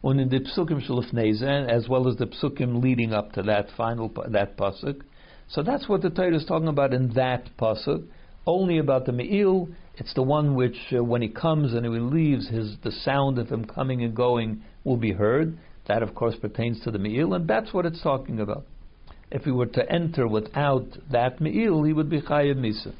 And 0.05 0.21
in 0.21 0.29
the 0.29 0.41
psukim 0.41 0.87
shalifneza, 0.87 1.71
as 1.71 1.89
well 1.89 2.07
as 2.07 2.17
the 2.17 2.27
psukim 2.27 2.83
leading 2.83 3.15
up 3.15 3.33
to 3.33 3.43
that 3.45 3.69
final 3.79 4.13
that 4.29 4.59
pasuk. 4.59 5.01
So 5.49 5.63
that's 5.63 5.89
what 5.89 6.03
the 6.03 6.11
Torah 6.11 6.37
is 6.37 6.45
talking 6.45 6.69
about 6.69 6.93
in 6.93 7.15
that 7.15 7.49
pasuk. 7.59 8.05
Only 8.47 8.77
about 8.77 9.07
the 9.07 9.13
me'il. 9.13 9.69
It's 9.97 10.13
the 10.13 10.23
one 10.23 10.55
which, 10.55 10.77
uh, 10.95 11.03
when 11.03 11.23
he 11.23 11.29
comes 11.29 11.73
and 11.73 11.87
he 11.87 11.91
leaves, 11.91 12.47
his 12.51 12.77
the 12.85 12.93
sound 12.93 13.39
of 13.39 13.49
him 13.49 13.65
coming 13.65 14.03
and 14.03 14.15
going 14.15 14.63
will 14.85 14.99
be 14.99 15.13
heard. 15.13 15.57
That, 15.87 16.03
of 16.03 16.15
course, 16.15 16.37
pertains 16.37 16.79
to 16.81 16.91
the 16.91 16.99
me'il, 16.99 17.33
and 17.33 17.49
that's 17.49 17.73
what 17.73 17.87
it's 17.87 18.03
talking 18.03 18.39
about. 18.39 18.67
If 19.31 19.45
he 19.45 19.51
were 19.51 19.65
to 19.65 19.91
enter 19.91 20.29
without 20.29 20.89
that 21.11 21.41
me'il, 21.41 21.85
he 21.85 21.95
would 21.95 22.11
be 22.11 22.21
chayav 22.21 22.59
misa 22.59 22.93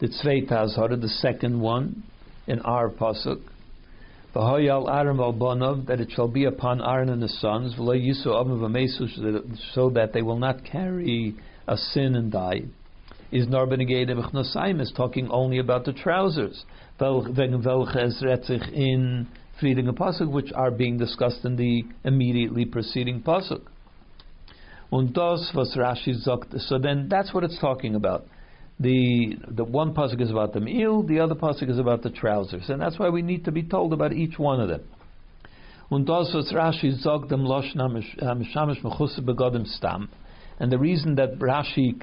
the 0.00 0.06
Tzvei 0.06 0.48
Tazhara, 0.48 1.00
the 1.00 1.08
second 1.08 1.60
one 1.60 2.04
in 2.46 2.60
our 2.60 2.88
pasuk. 2.88 3.40
V'hoyal 4.34 4.88
Aaron 4.88 5.18
al 5.18 5.32
that 5.86 6.00
it 6.00 6.10
shall 6.12 6.28
be 6.28 6.44
upon 6.44 6.80
Aaron 6.80 7.08
and 7.08 7.22
his 7.22 7.40
sons, 7.40 7.74
v'lo 7.74 7.98
yisu 7.98 8.26
avim 8.26 9.56
so 9.74 9.90
that 9.90 10.12
they 10.12 10.22
will 10.22 10.38
not 10.38 10.64
carry 10.64 11.34
a 11.66 11.76
sin 11.76 12.14
and 12.14 12.30
die. 12.30 12.62
Is 13.32 13.48
nor 13.48 13.66
benegede 13.66 14.80
is 14.80 14.92
talking 14.96 15.28
only 15.30 15.58
about 15.58 15.84
the 15.84 15.92
trousers. 15.92 16.64
In 17.00 17.66
Frieding 19.60 19.92
pasuk, 19.92 20.30
which 20.30 20.52
are 20.54 20.70
being 20.70 20.96
discussed 20.98 21.44
in 21.44 21.56
the 21.56 21.84
immediately 22.04 22.64
preceding 22.64 23.20
pasuk. 23.20 23.62
So 26.68 26.78
then 26.78 27.08
that's 27.10 27.34
what 27.34 27.44
it's 27.44 27.58
talking 27.58 27.94
about 27.96 28.24
the 28.80 29.36
the 29.48 29.64
one 29.64 29.94
pasuk 29.94 30.20
is 30.20 30.30
about 30.30 30.52
the 30.52 30.60
meal, 30.60 31.02
the 31.02 31.20
other 31.20 31.34
pasuk 31.34 31.68
is 31.68 31.78
about 31.78 32.02
the 32.02 32.10
trousers, 32.10 32.68
and 32.68 32.80
that's 32.80 32.98
why 32.98 33.08
we 33.08 33.22
need 33.22 33.44
to 33.44 33.52
be 33.52 33.62
told 33.62 33.92
about 33.92 34.12
each 34.12 34.38
one 34.38 34.60
of 34.60 34.68
them. 34.68 34.82
Und 35.90 36.06
Rashi 36.06 36.92
mishamish 37.04 38.82
mechusar 38.82 39.20
begodim 39.20 39.66
stam, 39.66 40.08
and 40.60 40.70
the 40.70 40.78
reason 40.78 41.16
that 41.16 41.38
Rashi 41.38 41.94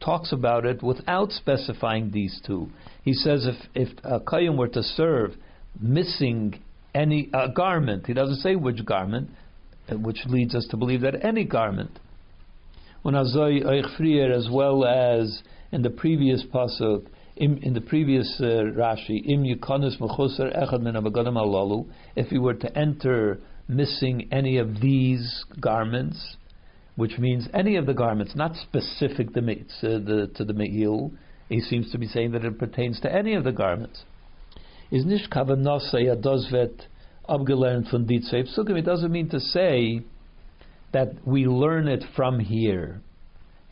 talks 0.00 0.32
about 0.32 0.64
it 0.64 0.82
without 0.82 1.32
specifying 1.32 2.10
these 2.12 2.40
two, 2.46 2.68
he 3.02 3.12
says 3.12 3.46
if 3.46 3.56
if 3.74 3.98
a 4.04 4.20
kayyum 4.20 4.56
were 4.56 4.68
to 4.68 4.82
serve 4.82 5.34
missing 5.80 6.60
any 6.94 7.30
garment, 7.54 8.06
he 8.06 8.12
doesn't 8.12 8.36
say 8.36 8.54
which 8.54 8.84
garment, 8.84 9.30
which 9.90 10.24
leads 10.26 10.54
us 10.54 10.66
to 10.70 10.76
believe 10.76 11.00
that 11.00 11.24
any 11.24 11.44
garment. 11.44 11.98
When 13.02 13.14
as 13.16 13.34
well 14.50 14.84
as 14.84 15.42
in 15.72 15.82
the 15.82 15.90
previous 15.90 16.44
pasuk, 16.52 17.06
in, 17.36 17.58
in 17.62 17.74
the 17.74 17.80
previous 17.80 18.36
uh, 18.40 18.44
Rashi, 18.44 19.24
im 19.26 19.44
yukonis 19.44 19.98
echad 20.00 20.82
min 20.82 20.94
alalu, 20.94 21.86
if 22.16 22.28
he 22.28 22.38
were 22.38 22.54
to 22.54 22.78
enter 22.78 23.40
missing 23.68 24.28
any 24.32 24.58
of 24.58 24.80
these 24.80 25.44
garments, 25.60 26.36
which 26.96 27.18
means 27.18 27.48
any 27.54 27.76
of 27.76 27.86
the 27.86 27.94
garments, 27.94 28.34
not 28.34 28.56
specific 28.56 29.32
to, 29.32 29.40
uh, 29.40 29.44
the, 29.80 30.30
to 30.34 30.44
the 30.44 30.52
me'il, 30.52 31.12
he 31.48 31.60
seems 31.60 31.90
to 31.92 31.98
be 31.98 32.06
saying 32.06 32.32
that 32.32 32.44
it 32.44 32.58
pertains 32.58 33.00
to 33.00 33.12
any 33.12 33.34
of 33.34 33.44
the 33.44 33.52
garments. 33.52 34.04
Is 34.90 35.04
nish 35.04 35.28
kavanasei 35.28 36.14
adozvet 36.14 36.82
abgelernt 37.28 37.88
von 37.90 38.06
ditzvei 38.06 38.44
psukim. 38.46 38.76
It 38.76 38.84
doesn't 38.84 39.10
mean 39.10 39.28
to 39.30 39.40
say 39.40 40.02
that 40.92 41.14
we 41.24 41.46
learn 41.46 41.86
it 41.86 42.04
from 42.16 42.40
here. 42.40 43.00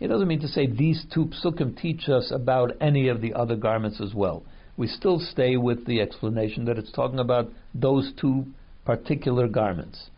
It 0.00 0.09
doesn't 0.09 0.28
mean 0.28 0.40
to 0.40 0.49
say 0.49 0.67
these 0.67 1.05
two 1.12 1.26
psukim 1.26 1.76
teach 1.76 2.09
us 2.09 2.31
about 2.31 2.73
any 2.81 3.09
of 3.09 3.21
the 3.21 3.35
other 3.35 3.57
garments 3.57 4.00
as 4.00 4.14
well. 4.14 4.45
We 4.76 4.87
still 4.87 5.19
stay 5.19 5.57
with 5.57 5.87
the 5.87 6.00
explanation 6.00 6.64
that 6.67 6.78
it's 6.78 6.93
talking 6.93 7.19
about 7.19 7.50
those 7.75 8.12
two 8.21 8.47
particular 8.85 9.49
garments. 9.49 10.11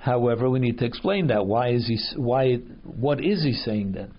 However, 0.00 0.48
we 0.50 0.58
need 0.58 0.78
to 0.78 0.84
explain 0.84 1.28
that. 1.28 1.46
Why 1.46 1.70
is 1.70 1.86
he? 1.86 1.98
Why? 2.16 2.56
What 2.84 3.24
is 3.24 3.42
he 3.42 3.52
saying 3.52 3.92
then? 3.92 4.12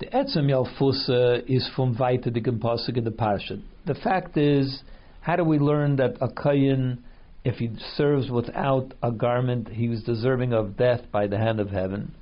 The 0.00 0.06
etzem 0.06 0.50
yalfusa 0.50 1.48
is 1.48 1.68
from 1.76 1.96
weiter 1.96 2.30
dikem 2.30 2.58
pasuk 2.58 2.96
in 2.96 3.04
the 3.04 3.10
parsha. 3.10 3.62
The 3.86 3.94
fact 3.94 4.36
is, 4.36 4.82
how 5.20 5.36
do 5.36 5.44
we 5.44 5.58
learn 5.58 5.96
that 5.96 6.16
a 6.20 6.28
kayin, 6.28 6.98
if 7.44 7.56
he 7.56 7.70
serves 7.96 8.30
without 8.30 8.94
a 9.02 9.12
garment, 9.12 9.68
he 9.68 9.88
was 9.88 10.02
deserving 10.02 10.52
of 10.52 10.76
death 10.76 11.02
by 11.12 11.28
the 11.28 11.38
hand 11.38 11.60
of 11.60 11.70
heaven? 11.70 12.14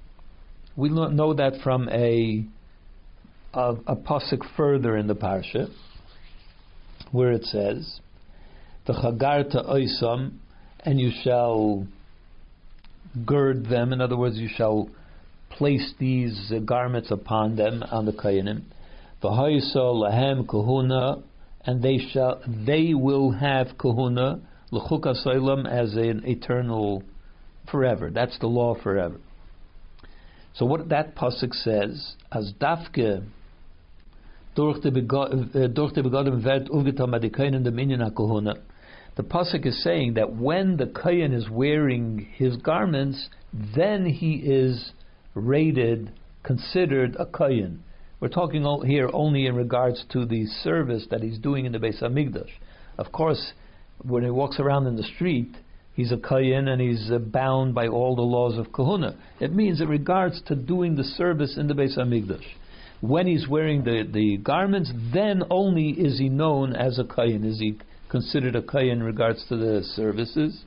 We 0.76 0.88
know 0.88 1.34
that 1.34 1.60
from 1.62 1.88
a 1.88 2.44
a, 3.52 3.74
a 3.86 3.96
pasuk 3.96 4.42
further 4.56 4.96
in 4.96 5.06
the 5.06 5.14
parsha, 5.14 5.68
where 7.10 7.32
it 7.32 7.44
says, 7.44 8.00
"The 8.86 8.92
chagarta 8.92 9.68
oisam," 9.68 10.38
and 10.80 11.00
you 11.00 11.10
shall 11.22 11.86
gird 13.26 13.66
them. 13.66 13.92
In 13.92 14.00
other 14.00 14.16
words, 14.16 14.38
you 14.38 14.48
shall 14.48 14.88
place 15.50 15.92
these 15.98 16.52
uh, 16.54 16.60
garments 16.60 17.10
upon 17.10 17.56
them 17.56 17.82
on 17.90 18.06
the 18.06 18.12
kayanim. 18.12 18.62
V'hayisa 19.22 19.76
lahem 19.76 20.48
kahuna, 20.48 21.22
and 21.64 21.82
they 21.82 21.98
shall 21.98 22.40
they 22.46 22.94
will 22.94 23.32
have 23.32 23.76
kahuna 23.78 24.40
l'chuk 24.70 25.06
as 25.66 25.96
an 25.96 26.22
eternal 26.24 27.02
forever. 27.70 28.10
That's 28.10 28.38
the 28.38 28.46
law 28.46 28.74
forever. 28.80 29.18
So 30.54 30.66
what 30.66 30.88
that 30.88 31.14
pasuk 31.14 31.54
says, 31.54 32.16
as 32.32 32.52
dafke 32.60 33.24
durch 34.54 34.78
eh, 34.78 34.80
the 34.82 34.90
begotten 34.90 36.42
wird 36.42 36.68
ugetam 36.68 37.14
adikayin 37.18 37.62
the 37.64 37.70
minyan 37.70 38.00
hakohuna. 38.00 38.58
The 39.16 39.22
pasuk 39.22 39.66
is 39.66 39.82
saying 39.82 40.14
that 40.14 40.34
when 40.34 40.76
the 40.76 40.86
kohen 40.86 41.32
is 41.32 41.48
wearing 41.48 42.28
his 42.34 42.56
garments, 42.56 43.28
then 43.52 44.06
he 44.06 44.36
is 44.36 44.92
rated, 45.34 46.12
considered 46.42 47.16
a 47.18 47.26
kohen. 47.26 47.82
We're 48.20 48.28
talking 48.28 48.64
here 48.86 49.08
only 49.12 49.46
in 49.46 49.54
regards 49.54 50.04
to 50.10 50.26
the 50.26 50.46
service 50.46 51.06
that 51.10 51.22
he's 51.22 51.38
doing 51.38 51.64
in 51.64 51.72
the 51.72 51.78
Beis 51.78 52.02
Hamikdash. 52.02 52.50
Of 52.98 53.12
course, 53.12 53.52
when 54.02 54.24
he 54.24 54.30
walks 54.30 54.60
around 54.60 54.86
in 54.86 54.96
the 54.96 55.02
street, 55.02 55.56
he's 56.00 56.12
a 56.12 56.16
kayin 56.16 56.68
and 56.68 56.80
he's 56.80 57.10
uh, 57.10 57.18
bound 57.18 57.74
by 57.74 57.86
all 57.86 58.16
the 58.16 58.22
laws 58.22 58.58
of 58.58 58.72
kahuna. 58.72 59.16
It 59.38 59.54
means 59.54 59.80
in 59.80 59.88
regards 59.88 60.40
to 60.46 60.54
doing 60.54 60.96
the 60.96 61.04
service 61.04 61.56
in 61.56 61.68
the 61.68 61.74
Beis 61.74 61.98
Hamikdash. 61.98 62.44
When 63.00 63.26
he's 63.26 63.46
wearing 63.48 63.84
the, 63.84 64.08
the 64.10 64.38
garments, 64.38 64.92
then 65.12 65.42
only 65.50 65.90
is 65.90 66.18
he 66.18 66.28
known 66.28 66.74
as 66.74 66.98
a 66.98 67.04
kayin. 67.04 67.44
Is 67.44 67.58
he 67.60 67.78
considered 68.10 68.56
a 68.56 68.62
kayin 68.62 68.92
in 68.92 69.02
regards 69.02 69.44
to 69.48 69.56
the 69.56 69.82
services? 69.94 70.64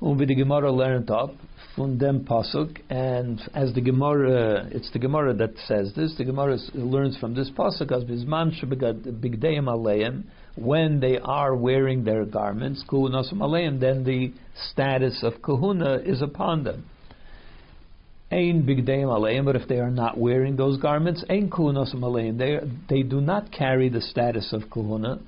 Und 0.00 0.18
wie 0.18 0.24
die 0.24 0.34
Gemara 0.34 0.72
learned 0.72 1.10
up 1.10 1.34
from 1.76 1.98
dem 1.98 2.24
pasuk, 2.24 2.78
and 2.88 3.38
as 3.54 3.74
the 3.74 3.82
Gemara, 3.82 4.66
it's 4.72 4.90
the 4.92 4.98
Gemara 4.98 5.34
that 5.34 5.52
says 5.66 5.92
this. 5.94 6.14
The 6.16 6.24
Gemara 6.24 6.56
learns 6.72 7.18
from 7.18 7.34
this 7.34 7.50
pasuk 7.50 7.92
as 7.92 8.04
bisman 8.04 8.50
bigdeim 9.20 9.64
aleim 9.64 10.24
when 10.56 11.00
they 11.00 11.18
are 11.18 11.54
wearing 11.54 12.04
their 12.04 12.24
garments, 12.24 12.84
kuhunas 12.88 13.32
aleim, 13.32 13.80
then 13.80 14.04
the 14.04 14.32
status 14.70 15.22
of 15.22 15.40
kahuna 15.42 15.96
is 16.04 16.22
upon 16.22 16.64
them. 16.64 16.84
Ain 18.32 18.62
bigdeim 18.62 19.06
aleim, 19.06 19.44
but 19.44 19.56
if 19.56 19.66
they 19.68 19.78
are 19.78 19.90
not 19.90 20.18
wearing 20.18 20.56
those 20.56 20.78
garments, 20.78 21.24
ain 21.30 21.50
kuhunas 21.50 21.94
aleim, 21.94 22.38
they 22.38 22.58
they 22.88 23.02
do 23.02 23.20
not 23.20 23.50
carry 23.52 23.88
the 23.88 24.00
status 24.00 24.52
of 24.52 24.70
kahuna. 24.70 25.20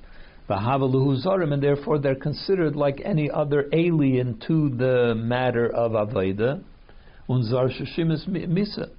and 0.49 1.63
therefore 1.63 1.99
they're 1.99 2.15
considered 2.15 2.75
like 2.75 3.01
any 3.03 3.29
other 3.31 3.69
alien 3.73 4.39
to 4.47 4.69
the 4.69 5.15
matter 5.15 5.67
of 5.67 5.91
Aveda. 5.91 6.61
Unzar 7.29 7.69
Shashimis 7.71 8.27
Misa. 8.27 8.89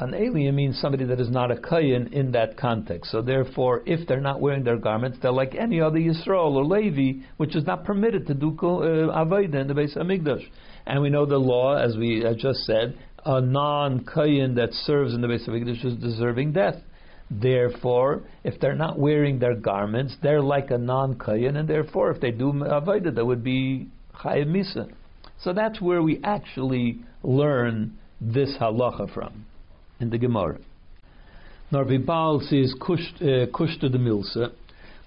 An 0.00 0.14
alien 0.14 0.56
means 0.56 0.80
somebody 0.80 1.04
that 1.04 1.20
is 1.20 1.28
not 1.28 1.50
a 1.50 1.60
Kayan 1.60 2.14
in 2.14 2.32
that 2.32 2.56
context. 2.56 3.12
So 3.12 3.20
therefore, 3.20 3.82
if 3.84 4.08
they're 4.08 4.18
not 4.18 4.40
wearing 4.40 4.64
their 4.64 4.78
garments, 4.78 5.18
they're 5.20 5.30
like 5.30 5.54
any 5.54 5.78
other 5.78 5.98
Yisrael 5.98 6.54
or 6.54 6.64
Levi, 6.64 7.22
which 7.36 7.54
is 7.54 7.66
not 7.66 7.84
permitted 7.84 8.26
to 8.28 8.32
do 8.32 8.48
uh, 8.62 9.24
in 9.36 9.68
the 9.68 9.74
base 9.74 9.96
of 9.96 10.06
Migdash. 10.06 10.42
And 10.86 11.02
we 11.02 11.10
know 11.10 11.26
the 11.26 11.36
law, 11.36 11.76
as 11.76 11.98
we 11.98 12.24
uh, 12.24 12.32
just 12.32 12.60
said, 12.60 12.98
a 13.26 13.42
non-Kayan 13.42 14.54
that 14.54 14.72
serves 14.72 15.12
in 15.12 15.20
the 15.20 15.28
base 15.28 15.46
of 15.46 15.52
Migdash 15.52 15.84
is 15.84 15.96
deserving 15.96 16.54
death. 16.54 16.76
Therefore, 17.30 18.22
if 18.42 18.58
they're 18.58 18.74
not 18.74 18.98
wearing 18.98 19.38
their 19.38 19.54
garments, 19.54 20.16
they're 20.22 20.40
like 20.40 20.70
a 20.70 20.78
non-kayan, 20.78 21.56
and 21.56 21.68
therefore, 21.68 22.10
if 22.10 22.22
they 22.22 22.30
do 22.30 22.52
avodah, 22.54 23.14
that 23.14 23.24
would 23.24 23.44
be 23.44 23.86
chayim 24.14 24.48
misa. 24.48 24.90
So 25.42 25.52
that's 25.52 25.80
where 25.80 26.02
we 26.02 26.20
actually 26.24 27.00
learn 27.22 27.98
this 28.20 28.56
halacha 28.58 29.12
from 29.14 29.44
in 30.00 30.10
the 30.10 30.18
Gemara. 30.18 30.58
Narvi 31.72 32.04
Baal 32.04 32.40
says 32.40 32.74
kushta 32.80 33.44
uh, 33.44 33.88
the 33.88 33.98
milsa, 33.98 34.52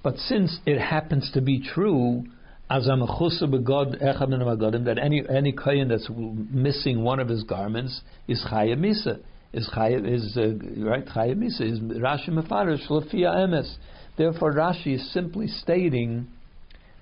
but 0.01 0.17
since 0.17 0.59
it 0.65 0.79
happens 0.79 1.29
to 1.33 1.41
be 1.41 1.61
true, 1.61 2.23
as 2.69 2.87
a 2.87 2.91
begod 2.91 3.99
that 4.85 4.97
any 5.01 5.23
any 5.29 5.51
kayan 5.51 5.89
that's 5.89 6.09
missing 6.09 7.03
one 7.03 7.19
of 7.19 7.27
his 7.27 7.43
garments 7.43 8.01
is 8.27 8.45
chayim 8.49 8.79
misa 8.79 9.19
is 9.53 9.69
Chayiv, 9.73 10.11
is 10.11 10.35
uh, 10.35 10.83
right 10.83 11.05
Chayiv 11.05 11.37
Misa 11.37 11.61
is 11.61 11.79
Rashi 11.79 12.29
Mefarish 12.29 12.87
Lafia 12.89 13.35
Emes. 13.35 13.75
Therefore, 14.17 14.53
Rashi 14.53 14.95
is 14.95 15.13
simply 15.13 15.47
stating 15.47 16.27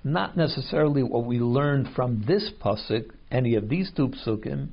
not 0.04 0.36
necessarily 0.36 1.04
what 1.04 1.26
we 1.26 1.40
learned 1.40 1.90
from 1.96 2.24
this 2.28 2.52
pasuk, 2.62 3.12
any 3.32 3.56
of 3.56 3.70
these 3.70 3.92
two 3.96 4.10
psukim. 4.10 4.70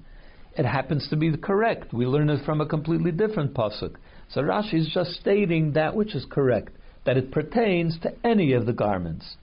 It 0.58 0.66
happens 0.66 1.06
to 1.08 1.16
be 1.16 1.36
correct. 1.36 1.94
We 1.94 2.04
learn 2.04 2.28
it 2.28 2.44
from 2.44 2.60
a 2.60 2.66
completely 2.66 3.12
different 3.12 3.54
pasuk. 3.54 3.94
So 4.28 4.42
Rashi 4.42 4.74
is 4.74 4.90
just 4.92 5.12
stating 5.12 5.72
that 5.74 5.94
which 5.94 6.16
is 6.16 6.26
correct, 6.28 6.72
that 7.06 7.16
it 7.16 7.30
pertains 7.30 7.96
to 8.00 8.12
any 8.24 8.54
of 8.54 8.66
the 8.66 8.72
garments. 8.72 9.36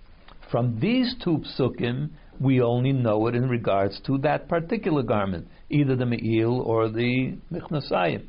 From 0.51 0.77
these 0.81 1.15
two 1.23 1.41
psukim, 1.57 2.09
we 2.41 2.61
only 2.61 2.91
know 2.91 3.27
it 3.27 3.35
in 3.35 3.47
regards 3.47 4.01
to 4.07 4.17
that 4.19 4.49
particular 4.49 5.03
garment, 5.03 5.47
either 5.69 5.95
the 5.95 6.05
me'il 6.05 6.59
or 6.59 6.89
the 6.89 7.37
michnasayim. 7.49 8.25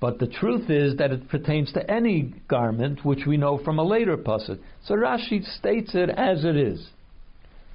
But 0.00 0.18
the 0.18 0.26
truth 0.26 0.68
is 0.68 0.96
that 0.96 1.12
it 1.12 1.28
pertains 1.28 1.72
to 1.74 1.88
any 1.88 2.34
garment 2.48 3.04
which 3.04 3.24
we 3.24 3.36
know 3.36 3.58
from 3.58 3.78
a 3.78 3.84
later 3.84 4.16
pasuk. 4.16 4.58
So 4.84 4.94
Rashi 4.94 5.44
states 5.58 5.94
it 5.94 6.10
as 6.10 6.44
it 6.44 6.56
is, 6.56 6.90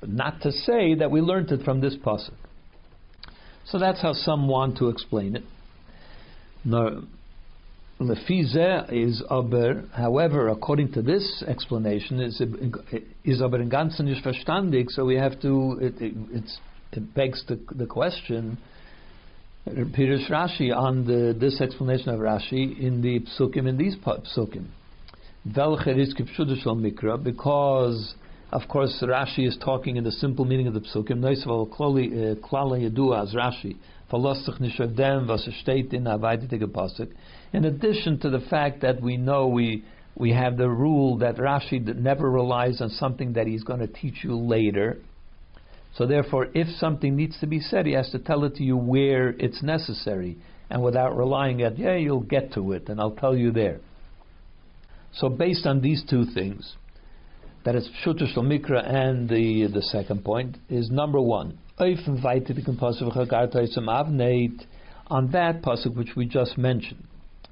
but 0.01 0.09
not 0.09 0.41
to 0.41 0.51
say 0.51 0.93
that 0.95 1.09
we 1.09 1.21
learned 1.21 1.51
it 1.51 1.63
from 1.63 1.79
this 1.79 1.95
pasuk. 1.95 2.33
So 3.71 3.77
that's 3.77 4.01
how 4.01 4.13
some 4.13 4.47
want 4.47 4.77
to 4.77 4.89
explain 4.89 5.35
it. 5.35 5.43
No, 6.65 7.03
Lefize 7.99 8.91
is 8.91 9.21
aber, 9.29 9.83
however, 9.93 10.49
according 10.49 10.93
to 10.93 11.01
this 11.01 11.43
explanation, 11.47 12.19
is 12.19 12.41
is 13.23 13.41
aber 13.41 13.59
in 13.59 13.69
ganzen 13.69 14.05
nicht 14.05 14.23
verstandig. 14.23 14.89
So 14.89 15.05
we 15.05 15.15
have 15.15 15.39
to. 15.41 15.77
It, 15.81 16.01
it, 16.01 16.49
it 16.91 17.13
begs 17.13 17.43
the, 17.47 17.59
the 17.75 17.85
question. 17.85 18.57
Pirush 19.67 20.29
Rashi 20.29 20.75
on 20.75 21.05
the, 21.05 21.37
this 21.39 21.61
explanation 21.61 22.09
of 22.09 22.19
Rashi 22.19 22.79
in 22.79 23.01
the 23.01 23.19
psukim 23.19 23.67
in 23.67 23.77
these 23.77 23.95
psukim. 23.97 24.65
Velcher 25.47 25.95
mikra 25.95 27.21
because 27.21 28.15
of 28.51 28.67
course 28.67 29.01
Rashi 29.01 29.47
is 29.47 29.57
talking 29.63 29.97
in 29.97 30.03
the 30.03 30.11
simple 30.11 30.45
meaning 30.45 30.67
of 30.67 30.73
the 30.73 30.81
psukim. 30.81 31.23
Eh, 31.23 31.31
as 33.21 33.33
Rashi. 33.33 33.77
In 37.53 37.65
addition 37.65 38.19
to 38.19 38.29
the 38.29 38.39
fact 38.49 38.81
that 38.81 39.01
we 39.01 39.17
know 39.17 39.47
we 39.47 39.83
we 40.15 40.33
have 40.33 40.57
the 40.57 40.69
rule 40.69 41.17
that 41.19 41.37
Rashi 41.37 41.95
never 41.95 42.29
relies 42.29 42.81
on 42.81 42.89
something 42.89 43.33
that 43.33 43.47
he's 43.47 43.63
going 43.63 43.79
to 43.79 43.87
teach 43.87 44.23
you 44.23 44.35
later. 44.35 44.97
So 45.95 46.05
therefore, 46.05 46.47
if 46.53 46.67
something 46.77 47.15
needs 47.15 47.39
to 47.39 47.47
be 47.47 47.59
said, 47.59 47.85
he 47.85 47.93
has 47.93 48.09
to 48.11 48.19
tell 48.19 48.43
it 48.43 48.55
to 48.55 48.63
you 48.63 48.77
where 48.77 49.29
it's 49.29 49.63
necessary, 49.63 50.37
and 50.69 50.83
without 50.83 51.15
relying 51.15 51.61
at 51.61 51.77
yeah, 51.77 51.95
you'll 51.95 52.19
get 52.19 52.53
to 52.53 52.73
it, 52.73 52.89
and 52.89 52.99
I'll 52.99 53.15
tell 53.15 53.35
you 53.35 53.51
there. 53.51 53.79
So 55.13 55.29
based 55.29 55.65
on 55.65 55.81
these 55.81 56.03
two 56.07 56.25
things, 56.25 56.75
that 57.69 57.75
it's 57.75 57.89
Pshuta 58.03 58.25
Mikra 58.37 58.83
and 58.83 59.29
the 59.29 59.67
the 59.71 59.83
second 59.83 60.25
point 60.25 60.57
is 60.69 60.89
number 60.89 61.21
one. 61.21 61.59
On 61.77 61.95
that 65.31 65.61
pasuk 65.61 65.95
which 65.95 66.15
we 66.15 66.25
just 66.25 66.57
mentioned, 66.57 67.03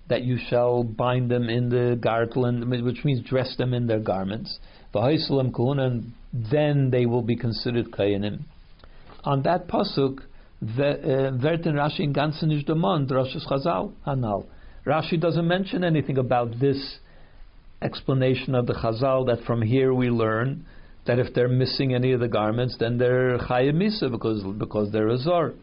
that 0.10 0.24
you 0.24 0.40
shall 0.50 0.84
bind 0.84 1.30
them 1.30 1.50
in 1.50 1.70
the 1.70 2.00
garland, 2.02 2.68
which 2.84 3.06
means 3.06 3.22
dress 3.30 3.56
them 3.58 3.76
in 3.76 3.86
their 3.86 4.00
garments. 4.00 4.58
and 4.96 6.14
then 6.34 6.90
they 6.90 7.06
will 7.06 7.22
be 7.22 7.36
considered 7.36 7.92
kayanim. 7.92 8.40
On 9.24 9.44
that 9.44 9.68
pasuk, 9.68 10.22
uh, 10.64 10.64
Rashi 10.64 12.00
in 12.00 12.14
ganzen 12.14 12.52
is 12.52 12.64
demand 12.64 13.12
Rosh's 13.12 13.46
Chazal 13.48 13.94
Hanal. 14.08 14.48
Rashi 14.84 15.20
doesn't 15.22 15.48
mention 15.48 15.84
anything 15.84 16.18
about 16.18 16.60
this 16.60 16.98
explanation 17.82 18.56
of 18.56 18.68
the 18.68 18.74
Chazal 18.74 19.28
that 19.28 19.46
from 19.46 19.62
here 19.62 19.94
we 19.94 20.10
learn 20.10 20.66
that 21.06 21.20
if 21.20 21.34
they're 21.34 21.48
missing 21.48 21.94
any 21.94 22.12
of 22.12 22.20
the 22.20 22.28
garments, 22.28 22.76
then 22.80 22.98
they're 22.98 23.38
chayimisa 23.38 24.12
because 24.12 24.44
because 24.58 24.92
they're 24.92 25.08
a 25.08 25.18
zor. 25.18 25.54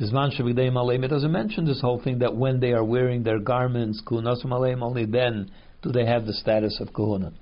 Bisman 0.00 0.38
Shavigdei 0.38 0.70
Maleim, 0.70 1.04
it 1.04 1.08
doesn't 1.08 1.32
mention 1.32 1.64
this 1.64 1.80
whole 1.80 2.00
thing 2.00 2.18
that 2.20 2.36
when 2.36 2.60
they 2.60 2.72
are 2.72 2.84
wearing 2.84 3.22
their 3.22 3.40
garments, 3.40 4.02
Kunas 4.06 4.44
Maleim, 4.44 4.82
only 4.82 5.06
then 5.06 5.50
do 5.82 5.90
they 5.90 6.04
have 6.06 6.26
the 6.26 6.34
status 6.34 6.78
of 6.80 6.88
Kuhuna. 6.88 7.32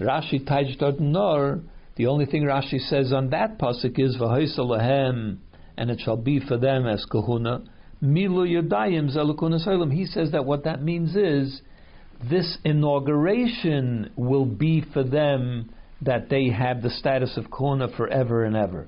Rashi 0.00 0.44
Tajdot 0.44 0.98
Nor, 0.98 1.60
the 1.96 2.06
only 2.06 2.26
thing 2.26 2.42
Rashi 2.42 2.80
says 2.88 3.12
on 3.12 3.30
that 3.30 3.58
pasuk 3.58 3.98
is 3.98 4.16
V'hoisalahem, 4.16 5.36
and 5.76 5.90
it 5.90 6.00
shall 6.00 6.16
be 6.16 6.40
for 6.40 6.56
them 6.56 6.86
as 6.86 7.04
Kuhuna. 7.12 7.68
Milu 8.02 8.48
Yadayim 8.48 9.14
Zelukuna 9.14 9.92
He 9.92 10.06
says 10.06 10.32
that 10.32 10.44
what 10.44 10.64
that 10.64 10.82
means 10.82 11.14
is 11.14 11.60
this 12.28 12.58
inauguration 12.64 14.12
will 14.16 14.46
be 14.46 14.84
for 14.92 15.02
them 15.02 15.70
that 16.00 16.28
they 16.28 16.48
have 16.48 16.82
the 16.82 16.90
status 16.90 17.36
of 17.36 17.46
Kuhuna 17.46 17.96
forever 17.96 18.44
and 18.44 18.56
ever 18.56 18.86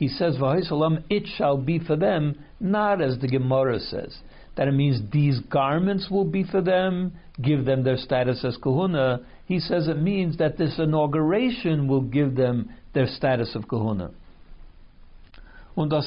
he 0.00 0.08
says, 0.08 0.36
it 0.40 1.28
shall 1.36 1.58
be 1.58 1.78
for 1.78 1.94
them, 1.94 2.42
not 2.58 3.02
as 3.02 3.18
the 3.18 3.28
Gemara 3.28 3.78
says. 3.78 4.16
That 4.56 4.66
it 4.66 4.72
means 4.72 4.98
these 5.12 5.38
garments 5.40 6.08
will 6.10 6.24
be 6.24 6.42
for 6.42 6.62
them, 6.62 7.12
give 7.42 7.66
them 7.66 7.84
their 7.84 7.98
status 7.98 8.42
as 8.42 8.56
kahuna. 8.56 9.20
He 9.44 9.60
says 9.60 9.88
it 9.88 10.00
means 10.00 10.38
that 10.38 10.56
this 10.56 10.78
inauguration 10.78 11.86
will 11.86 12.00
give 12.00 12.34
them 12.34 12.70
their 12.94 13.08
status 13.08 13.54
of 13.54 13.68
kahuna. 13.68 14.12
In 15.76 15.92
other 15.92 16.00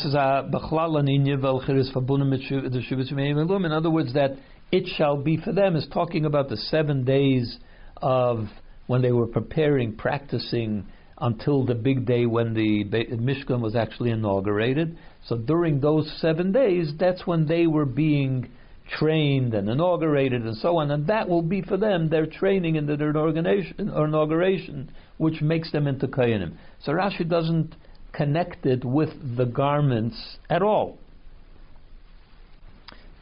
words, 3.91 4.13
that 4.15 4.38
it 4.73 4.88
shall 4.97 5.15
be 5.15 5.38
for 5.38 5.53
them 5.53 5.75
is 5.75 5.86
talking 5.93 6.25
about 6.25 6.49
the 6.49 6.57
seven 6.57 7.05
days 7.05 7.59
of 7.97 8.47
when 8.88 9.03
they 9.03 9.12
were 9.12 9.27
preparing, 9.27 9.95
practicing 9.95 10.83
until 11.19 11.63
the 11.63 11.75
big 11.75 12.07
day 12.07 12.25
when 12.25 12.55
the 12.55 12.83
Mishkan 12.83 13.62
was 13.62 13.75
actually 13.75 14.09
inaugurated. 14.09 14.97
So 15.27 15.38
during 15.38 15.79
those 15.79 16.12
seven 16.19 16.51
days, 16.51 16.91
that's 16.99 17.27
when 17.27 17.45
they 17.45 17.67
were 17.67 17.86
being 17.86 18.49
trained 18.97 19.53
and 19.53 19.69
inaugurated 19.69 20.41
and 20.41 20.57
so 20.57 20.77
on, 20.77 20.89
and 20.89 21.05
that 21.05 21.29
will 21.29 21.43
be 21.43 21.62
for 21.62 21.77
them 21.77 22.09
their 22.09 22.25
training 22.25 22.75
and 22.75 22.89
their 22.89 23.12
inauguration, 23.12 24.91
which 25.17 25.39
makes 25.39 25.71
them 25.71 25.86
into 25.86 26.07
Kayanim. 26.07 26.57
So 26.83 26.93
Rashi 26.93 27.29
doesn't 27.29 27.75
connect 28.12 28.65
it 28.65 28.83
with 28.83 29.12
the 29.38 29.45
garments 29.45 30.38
at 30.49 30.63
all. 30.63 30.97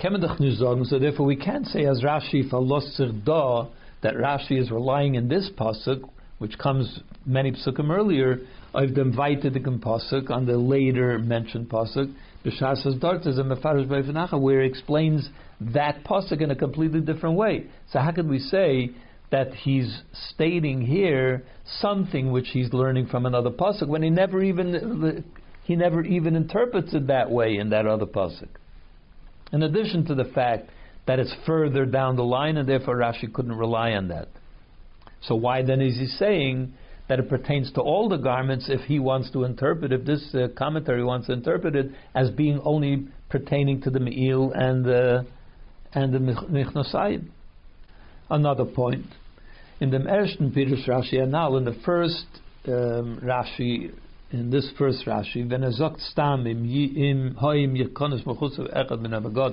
So 0.01 0.97
therefore 0.97 1.27
we 1.27 1.35
can't 1.35 1.67
say 1.67 1.85
as 1.85 2.01
Rashi 2.01 2.49
da 3.23 3.67
that 4.01 4.15
Rashi 4.15 4.59
is 4.59 4.71
relying 4.71 5.13
in 5.13 5.27
this 5.27 5.49
pasuk 5.55 6.01
which 6.39 6.57
comes 6.57 7.01
many 7.23 7.51
psukim 7.51 7.91
earlier, 7.95 8.39
of 8.73 8.95
the 8.95 9.03
pasuk 9.03 10.31
on 10.31 10.47
the 10.47 10.57
later 10.57 11.19
mentioned 11.19 11.69
pasuk, 11.69 12.11
b'shasas 12.43 12.99
dartas 12.99 13.39
and 13.39 13.51
mefarish 13.51 13.87
b'ifanacha, 13.87 14.41
where 14.41 14.61
it 14.61 14.71
explains 14.71 15.29
that 15.59 16.03
pasuk 16.03 16.41
in 16.41 16.49
a 16.49 16.55
completely 16.55 16.99
different 16.99 17.35
way. 17.35 17.67
So 17.91 17.99
how 17.99 18.11
could 18.11 18.27
we 18.27 18.39
say 18.39 18.89
that 19.29 19.53
he's 19.53 20.01
stating 20.31 20.81
here 20.81 21.43
something 21.79 22.31
which 22.31 22.47
he's 22.47 22.73
learning 22.73 23.05
from 23.05 23.27
another 23.27 23.51
pasuk 23.51 23.87
when 23.87 24.01
he 24.01 24.09
never 24.09 24.41
even 24.41 25.23
he 25.63 25.75
never 25.75 26.03
even 26.03 26.35
interprets 26.35 26.95
it 26.95 27.05
that 27.05 27.29
way 27.29 27.57
in 27.57 27.69
that 27.69 27.85
other 27.85 28.07
pasuk? 28.07 28.47
In 29.51 29.63
addition 29.63 30.05
to 30.05 30.15
the 30.15 30.25
fact 30.25 30.69
that 31.07 31.19
it's 31.19 31.33
further 31.45 31.85
down 31.85 32.15
the 32.15 32.23
line, 32.23 32.57
and 32.57 32.67
therefore 32.67 32.97
Rashi 32.97 33.31
couldn't 33.31 33.57
rely 33.57 33.91
on 33.91 34.07
that. 34.09 34.27
So 35.21 35.35
why 35.35 35.61
then 35.61 35.81
is 35.81 35.97
he 35.97 36.07
saying 36.07 36.73
that 37.07 37.19
it 37.19 37.29
pertains 37.29 37.71
to 37.73 37.81
all 37.81 38.07
the 38.07 38.17
garments 38.17 38.69
if 38.69 38.81
he 38.81 38.99
wants 38.99 39.31
to 39.31 39.43
interpret, 39.43 39.91
if 39.91 40.05
this 40.05 40.33
uh, 40.33 40.47
commentary 40.57 41.03
wants 41.03 41.27
to 41.27 41.33
interpret 41.33 41.75
it 41.75 41.91
as 42.15 42.29
being 42.31 42.61
only 42.63 43.07
pertaining 43.29 43.81
to 43.81 43.89
the 43.89 43.99
Me'il 43.99 44.51
and 44.53 44.85
the, 44.85 45.25
and 45.93 46.13
the 46.13 46.19
Michnosayim? 46.19 47.27
Another 48.29 48.65
point. 48.65 49.05
In 49.81 49.89
the 49.89 49.97
Ersten 49.97 50.51
Pirush 50.51 50.87
Rashi 50.87 51.27
now 51.27 51.57
in 51.57 51.65
the 51.65 51.75
first 51.83 52.25
um, 52.67 53.19
Rashi, 53.21 53.91
in 54.31 54.49
this 54.49 54.71
first 54.77 55.05
Rashi, 55.05 55.51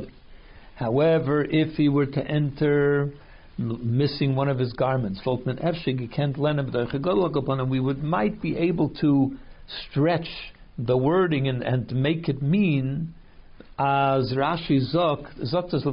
er 0.00 0.06
However, 0.76 1.44
if 1.44 1.76
he 1.76 1.88
were 1.88 2.06
to 2.06 2.24
enter 2.24 3.12
missing 3.58 4.36
one 4.36 4.48
of 4.48 4.58
his 4.58 4.72
garments, 4.72 5.20
Folkman 5.24 5.60
Efshig, 5.60 6.00
upon 7.36 7.60
him, 7.60 7.68
we 7.68 7.80
would 7.80 8.02
might 8.04 8.40
be 8.40 8.56
able 8.56 8.88
to 9.00 9.36
stretch 9.90 10.28
the 10.78 10.96
wording 10.96 11.48
and, 11.48 11.62
and 11.62 11.90
make 11.92 12.28
it 12.28 12.40
mean 12.40 13.14
as 13.78 14.32
Rashi 14.32 14.80
Zok, 14.94 15.26
Zoktas 15.52 15.84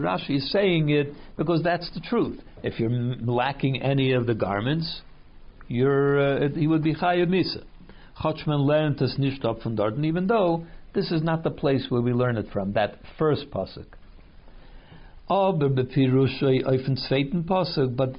Rashi 0.00 0.36
is 0.36 0.50
saying 0.50 0.90
it 0.90 1.12
because 1.36 1.62
that's 1.62 1.90
the 1.94 2.00
truth. 2.00 2.40
If 2.62 2.78
you're 2.78 2.90
lacking 2.90 3.82
any 3.82 4.12
of 4.12 4.26
the 4.26 4.34
garments, 4.34 5.02
you're, 5.66 6.44
uh, 6.44 6.48
he 6.50 6.66
would 6.66 6.82
be 6.82 6.94
Chayav 6.94 7.28
Misa. 7.28 7.64
Chachman 8.20 8.62
learned 8.62 8.98
this 8.98 9.16
nicht 9.18 9.42
from 9.62 9.76
Darden, 9.76 10.04
even 10.04 10.26
though 10.26 10.66
this 10.94 11.12
is 11.12 11.22
not 11.22 11.44
the 11.44 11.50
place 11.50 11.86
where 11.88 12.00
we 12.00 12.12
learn 12.12 12.36
it 12.36 12.46
from, 12.52 12.72
that 12.72 12.96
first 13.18 13.50
pasuk. 13.50 13.86
Aber 15.30 15.68
but 15.68 15.86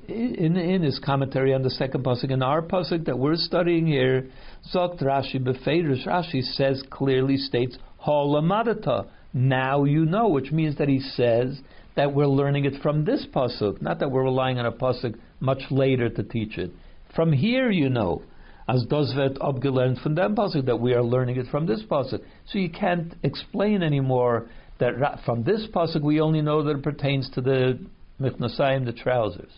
in, 0.08 0.58
in 0.58 0.84
his 0.84 1.00
commentary 1.00 1.54
on 1.56 1.64
the 1.64 1.70
second 1.72 2.04
pasuk, 2.04 2.30
in 2.30 2.44
our 2.44 2.62
pasuk 2.62 3.06
that 3.06 3.18
we're 3.18 3.36
studying 3.36 3.88
here, 3.88 4.30
Zokt 4.74 5.02
Rashi 5.02 5.44
beferish, 5.44 6.06
Rashi 6.06 6.44
says 6.44 6.84
clearly 6.92 7.38
states 7.38 7.80
halamadata. 8.06 9.08
Now 9.34 9.84
you 9.86 10.06
know, 10.06 10.30
which 10.30 10.52
means 10.52 10.78
that 10.78 10.88
he 10.88 11.00
says 11.00 11.60
that 11.96 12.14
we're 12.14 12.28
learning 12.28 12.66
it 12.66 12.82
from 12.84 13.06
this 13.06 13.26
pasuk, 13.34 13.82
not 13.82 14.00
that 14.00 14.12
we're 14.12 14.24
relying 14.24 14.60
on 14.60 14.68
a 14.68 14.72
pasuk 14.72 15.16
much 15.40 15.64
later 15.72 16.10
to 16.10 16.24
teach 16.24 16.60
it. 16.60 16.72
From 17.16 17.34
here 17.34 17.72
you 17.72 17.90
know, 17.90 18.22
as 18.70 18.84
does 18.86 19.12
vet 19.14 19.42
abgelernt 19.42 19.98
from 20.00 20.14
them 20.16 20.36
pasuk 20.36 20.66
that 20.66 20.80
we 20.80 20.94
are 20.94 21.02
learning 21.02 21.38
it 21.38 21.48
from 21.50 21.66
this 21.66 21.82
pasuk. 21.90 22.22
So 22.48 22.60
you 22.60 22.70
can't 22.70 23.16
explain 23.24 23.82
anymore 23.82 24.48
that 24.80 24.94
from 25.26 25.44
this 25.44 25.68
pasuk 25.74 26.04
we 26.04 26.22
only 26.22 26.42
know 26.42 26.64
that 26.64 26.78
it 26.78 26.84
pertains 26.84 27.30
to 27.32 27.42
the 27.42 27.80
michnasayim, 28.22 28.86
the 28.86 28.94
trousers. 28.94 29.52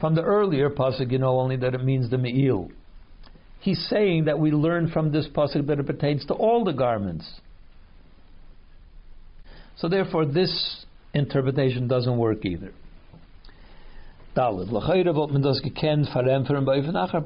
From 0.00 0.14
the 0.14 0.22
earlier 0.22 0.70
pasuk, 0.70 1.12
you 1.12 1.18
know 1.18 1.38
only 1.38 1.56
that 1.56 1.74
it 1.74 1.84
means 1.84 2.10
the 2.10 2.18
me'il. 2.18 2.70
He's 3.60 3.86
saying 3.88 4.24
that 4.24 4.38
we 4.38 4.50
learn 4.50 4.90
from 4.90 5.12
this 5.12 5.28
pasuk 5.28 5.66
that 5.68 5.78
it 5.78 5.86
pertains 5.86 6.24
to 6.26 6.34
all 6.34 6.64
the 6.64 6.72
garments. 6.72 7.40
So 9.76 9.88
therefore, 9.88 10.26
this 10.26 10.84
interpretation 11.14 11.86
doesn't 11.86 12.16
work 12.16 12.44
either. 12.44 12.72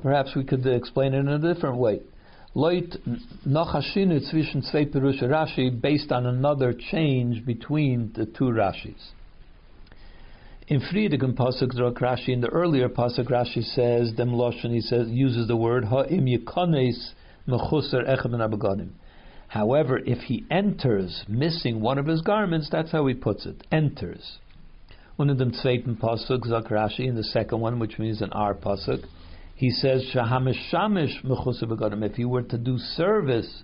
Perhaps 0.03 0.37
we 0.37 0.45
could 0.45 0.67
explain 0.67 1.15
it 1.15 1.19
in 1.19 1.29
a 1.29 1.39
different 1.39 1.77
way. 1.77 2.01
Loit 2.55 2.99
Nachashinu 3.47 4.21
zwischen 4.31 4.63
zwei 4.71 4.85
Perusha 4.85 5.25
Rashi 5.25 5.71
based 5.81 6.13
on 6.13 6.27
another 6.27 6.75
change 6.75 7.47
between 7.47 8.13
the 8.15 8.27
two 8.27 8.51
Rashis. 8.51 9.13
In 10.69 10.81
Friedigen 10.81 11.35
Pasuk 11.35 11.71
Drok 11.71 11.99
Rashi, 11.99 12.29
in 12.29 12.43
the 12.43 12.49
earlier 12.49 12.89
Pasuk 12.91 13.31
Rashi 13.31 13.63
says, 13.63 14.13
Dem 14.13 14.31
Loshen, 14.31 14.71
he 14.71 14.81
says, 14.83 15.09
uses 15.09 15.49
the 15.49 15.57
word 15.57 15.85
Ha'im 15.85 16.27
Yikones 16.27 17.15
Mechuser 17.49 18.07
Echem 18.07 18.35
Abegadim. 18.35 18.91
However, 19.49 19.99
if 19.99 20.19
he 20.19 20.45
enters 20.51 21.25
missing 21.29 21.81
one 21.81 21.99
of 21.99 22.07
his 22.07 22.23
garments, 22.23 22.69
that's 22.71 22.93
how 22.93 23.07
he 23.07 23.15
puts 23.15 23.45
it. 23.45 23.67
Enters. 23.73 24.39
Und 25.19 25.31
in 25.31 25.39
dem 25.39 25.53
zweiten 25.53 25.97
Pasuk, 25.97 26.47
sagt 26.47 26.71
Rashi, 26.71 27.07
in 27.07 27.17
the 27.17 27.25
second 27.25 27.61
one, 27.61 27.79
which 27.79 27.99
means 27.99 28.23
in 28.23 28.33
our 28.33 28.55
Pasuk, 28.55 29.05
he 29.55 29.71
says 29.71 30.05
shahamish 30.13 30.73
If 32.05 32.15
he 32.17 32.25
were 32.25 32.43
to 32.43 32.59
do 32.59 32.79
service, 32.79 33.63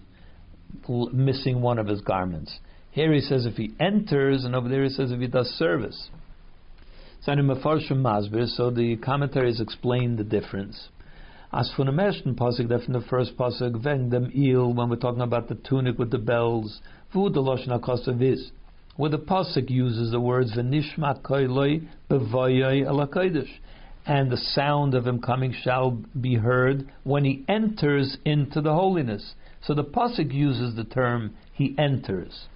missing 1.13 1.61
one 1.61 1.79
of 1.79 1.87
his 1.87 2.01
garments. 2.03 2.59
Here 2.91 3.13
he 3.13 3.21
says 3.21 3.47
if 3.47 3.57
he 3.57 3.73
enters, 3.81 4.45
and 4.45 4.55
over 4.55 4.69
there 4.69 4.85
he 4.85 4.91
says 4.91 5.11
if 5.11 5.21
he 5.21 5.27
does 5.27 5.49
service. 5.51 6.11
So 7.21 7.35
the 7.35 8.99
commentaries 9.05 9.61
explain 9.61 10.17
the 10.17 10.25
difference. 10.25 10.89
As 11.53 11.73
for 11.75 11.85
the 11.85 11.93
ersten 11.93 12.35
pasuk, 12.35 12.69
that 12.69 12.85
from 12.85 12.93
the 12.93 13.01
first 13.01 13.37
pasuk, 13.37 13.83
when 13.83 14.11
them 14.11 14.31
il, 14.35 14.73
when 14.75 14.91
we're 14.91 14.97
talking 14.97 15.23
about 15.23 15.49
the 15.49 15.55
tunic 15.55 15.99
with 15.99 16.11
the 16.11 16.19
bells, 16.19 16.81
vu 17.13 17.31
lashon 17.31 18.23
is, 18.23 18.53
where 18.99 19.11
the 19.11 19.19
pasuk 19.19 19.71
uses 19.71 20.11
the 20.11 20.21
words 20.21 20.57
v'nishma 20.57 21.23
koiloi 21.23 21.87
b'vayoi 22.11 22.83
alakodesh 22.85 23.49
and 24.05 24.29
the 24.29 24.37
sound 24.37 24.93
of 24.93 25.07
him 25.07 25.21
coming 25.21 25.55
shall 25.63 26.03
be 26.21 26.35
heard 26.35 26.91
when 27.05 27.25
he 27.25 27.45
enters 27.47 28.17
into 28.25 28.61
the 28.61 28.73
holiness. 28.73 29.35
So 29.63 29.73
the 29.75 29.85
pasuk 29.85 30.33
uses 30.33 30.75
the 30.75 30.83
term 30.83 31.37
he 31.53 31.77
enters. 31.79 32.47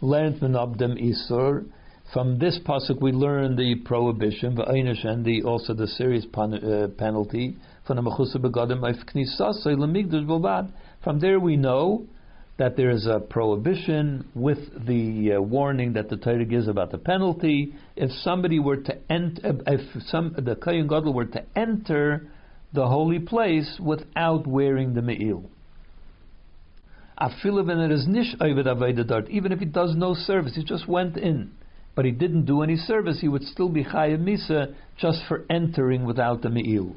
Learned 0.00 0.40
menabdem 0.40 0.98
isur. 1.02 1.66
From 2.14 2.38
this 2.38 2.58
pasuk 2.64 3.02
we 3.02 3.12
learn 3.12 3.56
the 3.56 3.74
prohibition, 3.84 4.58
and 4.58 5.24
the 5.24 5.42
also 5.42 5.74
the 5.74 5.86
serious 5.86 6.24
uh, 6.24 6.88
penalty. 6.96 7.56
From 7.86 7.96
the. 7.96 8.02
From 11.04 11.20
there 11.20 11.40
we 11.40 11.56
know 11.56 12.06
that 12.58 12.76
there 12.76 12.90
is 12.90 13.06
a 13.06 13.20
prohibition 13.20 14.26
with 14.34 14.58
the 14.86 15.34
uh, 15.34 15.40
warning 15.40 15.92
that 15.92 16.08
the 16.08 16.16
Torah 16.16 16.44
gives 16.44 16.68
about 16.68 16.90
the 16.90 16.98
penalty. 16.98 17.74
If 17.96 18.10
somebody 18.22 18.58
were 18.58 18.78
to 18.78 18.98
enter, 19.10 19.58
if 19.66 20.02
some 20.04 20.34
the 20.38 20.56
Kohen 20.56 20.88
Gadol 20.88 21.12
were 21.12 21.26
to 21.26 21.44
enter 21.54 22.28
the 22.72 22.86
holy 22.86 23.18
place 23.18 23.78
without 23.82 24.46
wearing 24.46 24.94
the 24.94 25.02
me'il. 25.02 25.44
Even 29.30 29.52
if 29.52 29.58
he 29.58 29.64
does 29.64 29.94
no 29.96 30.14
service, 30.14 30.54
he 30.54 30.64
just 30.64 30.86
went 30.86 31.16
in, 31.16 31.52
but 31.94 32.04
he 32.04 32.10
didn't 32.10 32.44
do 32.44 32.62
any 32.62 32.76
service, 32.76 33.20
he 33.20 33.28
would 33.28 33.44
still 33.44 33.70
be 33.70 33.84
chayav 33.84 34.18
misa 34.18 34.74
just 34.98 35.20
for 35.28 35.44
entering 35.48 36.04
without 36.04 36.42
the 36.42 36.50
me'il. 36.50 36.94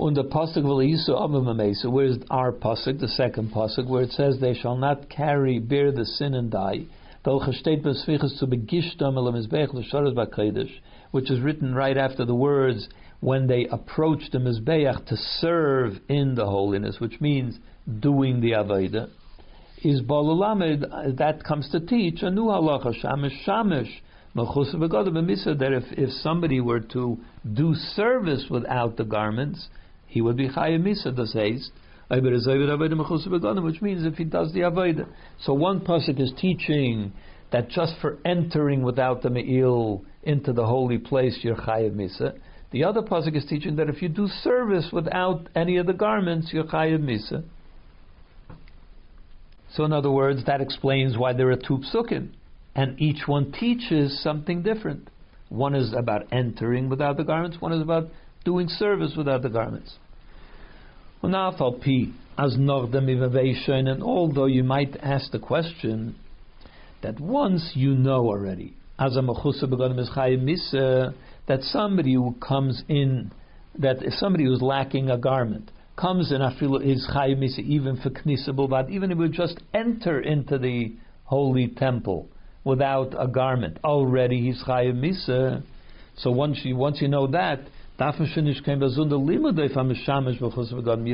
Und 0.00 0.16
the 0.16 0.24
pasuk 0.24 0.64
v'leisu 0.64 1.92
Where's 1.92 2.16
our 2.30 2.52
pasuk, 2.52 3.00
the 3.00 3.08
second 3.08 3.52
pasuk, 3.52 3.86
where 3.86 4.04
it 4.04 4.12
says 4.12 4.38
they 4.40 4.54
shall 4.54 4.78
not 4.78 5.10
carry, 5.10 5.58
bear 5.58 5.92
the 5.92 6.06
sin 6.06 6.32
and 6.32 6.50
die. 6.50 6.86
Which 11.10 11.30
is 11.30 11.40
written 11.40 11.74
right 11.74 11.98
after 11.98 12.24
the 12.24 12.34
words 12.34 12.88
when 13.20 13.46
they 13.46 13.66
approach 13.66 14.22
the 14.32 14.38
mizbeach 14.38 15.04
to 15.04 15.16
serve 15.18 16.00
in 16.08 16.34
the 16.34 16.46
holiness, 16.46 16.98
which 16.98 17.20
means 17.20 17.58
doing 18.00 18.40
the 18.40 18.52
avodah. 18.52 19.10
Is 19.84 20.00
balulamed 20.00 21.18
that 21.18 21.44
comes 21.44 21.68
to 21.72 21.80
teach 21.80 22.22
a 22.22 22.30
new 22.30 22.46
halacha 22.46 22.94
shamish 23.04 23.44
shamish 23.46 24.00
that 24.32 25.72
if, 25.72 25.98
if 25.98 26.10
somebody 26.22 26.60
were 26.60 26.80
to 26.80 27.18
do 27.52 27.74
service 27.74 28.46
without 28.48 28.96
the 28.96 29.04
garments, 29.04 29.68
he 30.10 30.20
would 30.20 30.36
be 30.36 30.48
chayav 30.48 30.82
misa 30.82 31.14
the 31.14 31.26
says. 31.26 31.70
Which 32.10 33.82
means 33.82 34.04
if 34.04 34.14
he 34.16 34.24
does 34.24 34.52
the 34.52 34.60
avodah. 34.60 35.06
So 35.42 35.54
one 35.54 35.80
pasuk 35.80 36.20
is 36.20 36.32
teaching 36.36 37.12
that 37.52 37.68
just 37.68 37.94
for 38.00 38.18
entering 38.24 38.82
without 38.82 39.22
the 39.22 39.30
me'il 39.30 40.04
into 40.24 40.52
the 40.52 40.66
holy 40.66 40.98
place, 40.98 41.38
you're 41.42 41.54
chayav 41.54 41.92
misa. 41.94 42.36
The 42.72 42.82
other 42.82 43.02
pasuk 43.02 43.36
is 43.36 43.44
teaching 43.48 43.76
that 43.76 43.88
if 43.88 44.02
you 44.02 44.08
do 44.08 44.26
service 44.26 44.88
without 44.92 45.48
any 45.54 45.76
of 45.76 45.86
the 45.86 45.92
garments, 45.92 46.50
you're 46.52 46.64
chayav 46.64 46.98
misa. 47.00 47.44
So 49.72 49.84
in 49.84 49.92
other 49.92 50.10
words, 50.10 50.44
that 50.46 50.60
explains 50.60 51.16
why 51.16 51.32
there 51.32 51.48
are 51.50 51.56
two 51.56 51.78
psukim, 51.78 52.30
and 52.74 53.00
each 53.00 53.28
one 53.28 53.52
teaches 53.52 54.20
something 54.20 54.62
different. 54.62 55.08
One 55.48 55.76
is 55.76 55.92
about 55.96 56.32
entering 56.32 56.88
without 56.88 57.16
the 57.16 57.24
garments. 57.24 57.60
One 57.60 57.72
is 57.72 57.80
about 57.80 58.10
doing 58.44 58.68
service 58.68 59.14
without 59.16 59.42
the 59.42 59.48
garments. 59.48 59.99
And 61.22 61.36
although 64.02 64.46
you 64.46 64.64
might 64.64 64.96
ask 65.02 65.30
the 65.30 65.38
question 65.38 66.16
that 67.02 67.20
once 67.20 67.72
you 67.74 67.94
know 67.94 68.26
already, 68.26 68.72
that 68.98 69.88
somebody 71.62 72.14
who 72.14 72.34
comes 72.40 72.82
in, 72.88 73.30
that 73.78 73.96
somebody 74.18 74.44
who's 74.44 74.62
lacking 74.62 75.10
a 75.10 75.18
garment 75.18 75.70
comes 75.96 76.32
in, 76.32 76.40
feel 76.58 76.76
is 76.76 77.06
chayim 77.14 77.42
even 77.58 77.98
for 77.98 78.10
knisabul 78.10 78.90
even 78.90 79.12
if 79.12 79.18
you 79.18 79.28
just 79.28 79.60
enter 79.74 80.20
into 80.20 80.58
the 80.58 80.94
holy 81.24 81.68
temple 81.68 82.28
without 82.64 83.14
a 83.18 83.28
garment, 83.28 83.78
already 83.84 84.40
he's 84.40 84.62
chayim 84.64 85.62
so 86.16 86.30
once 86.30 86.60
you 86.64 86.76
once 86.76 87.00
you 87.00 87.08
know 87.08 87.26
that, 87.26 87.60
You 88.00 88.06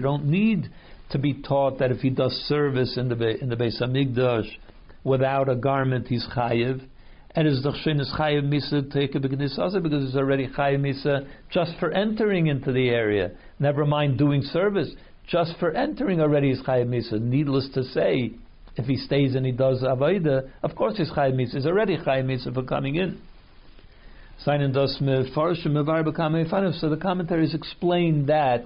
don't 0.00 0.24
need 0.26 0.70
to 1.10 1.18
be 1.18 1.34
taught 1.34 1.78
that 1.80 1.90
if 1.90 1.98
he 1.98 2.10
does 2.10 2.32
service 2.46 2.96
in 2.96 3.08
the 3.08 3.38
in 3.42 3.48
the 3.48 3.56
Beis 3.56 3.82
Hamikdash 3.82 4.48
without 5.02 5.48
a 5.48 5.56
garment, 5.56 6.06
he's 6.06 6.24
chayiv. 6.36 6.86
And 7.34 7.48
is 7.48 7.66
dachshin 7.66 8.00
is 8.00 8.12
chayiv 8.16 8.44
misa 8.44 8.88
take 8.92 9.16
a 9.16 9.20
because 9.20 9.40
he's 9.40 10.16
already 10.16 10.46
chayiv 10.46 10.78
misa 10.78 11.26
just 11.50 11.72
for 11.80 11.90
entering 11.90 12.46
into 12.46 12.70
the 12.70 12.90
area. 12.90 13.32
Never 13.58 13.84
mind 13.84 14.16
doing 14.16 14.42
service, 14.42 14.94
just 15.28 15.58
for 15.58 15.72
entering 15.72 16.20
already 16.20 16.52
is 16.52 16.60
chayiv 16.62 16.86
misa. 16.86 17.20
Needless 17.20 17.68
to 17.74 17.82
say, 17.82 18.30
if 18.76 18.86
he 18.86 18.96
stays 18.96 19.34
and 19.34 19.44
he 19.44 19.50
does 19.50 19.82
avodah, 19.82 20.48
of 20.62 20.76
course 20.76 20.98
he's 20.98 21.10
chayiv 21.10 21.34
misa. 21.34 21.54
He's 21.54 21.66
already 21.66 21.96
chayiv 21.96 22.26
misa 22.26 22.54
for 22.54 22.62
coming 22.62 22.94
in. 22.94 23.20
So 24.44 24.52
the 24.52 24.68
commentaries 27.00 27.54
explain 27.54 28.26
that 28.26 28.64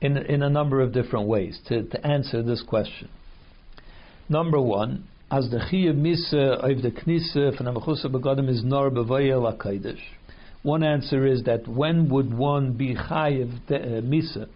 in 0.00 0.16
in 0.16 0.42
a 0.42 0.50
number 0.50 0.80
of 0.80 0.92
different 0.92 1.26
ways 1.26 1.58
to, 1.68 1.82
to 1.84 2.06
answer 2.06 2.42
this 2.42 2.62
question. 2.62 3.08
Number 4.28 4.60
one, 4.60 5.04
as 5.30 5.50
the 5.50 5.58
chiyuv 5.58 5.96
misa 5.96 6.58
of 6.58 6.82
the 6.82 6.90
knisa 6.90 7.56
from 7.56 7.66
the 7.66 7.72
begadim 7.80 8.48
is 8.48 8.62
nor 8.64 8.90
b'vayel 8.90 9.52
akaidish. 9.52 10.00
One 10.62 10.82
answer 10.82 11.26
is 11.26 11.44
that 11.44 11.66
when 11.66 12.08
would 12.10 12.36
one 12.36 12.72
be 12.72 12.94
chayiv 12.94 13.54
uh, 13.70 14.02
misa 14.02 14.48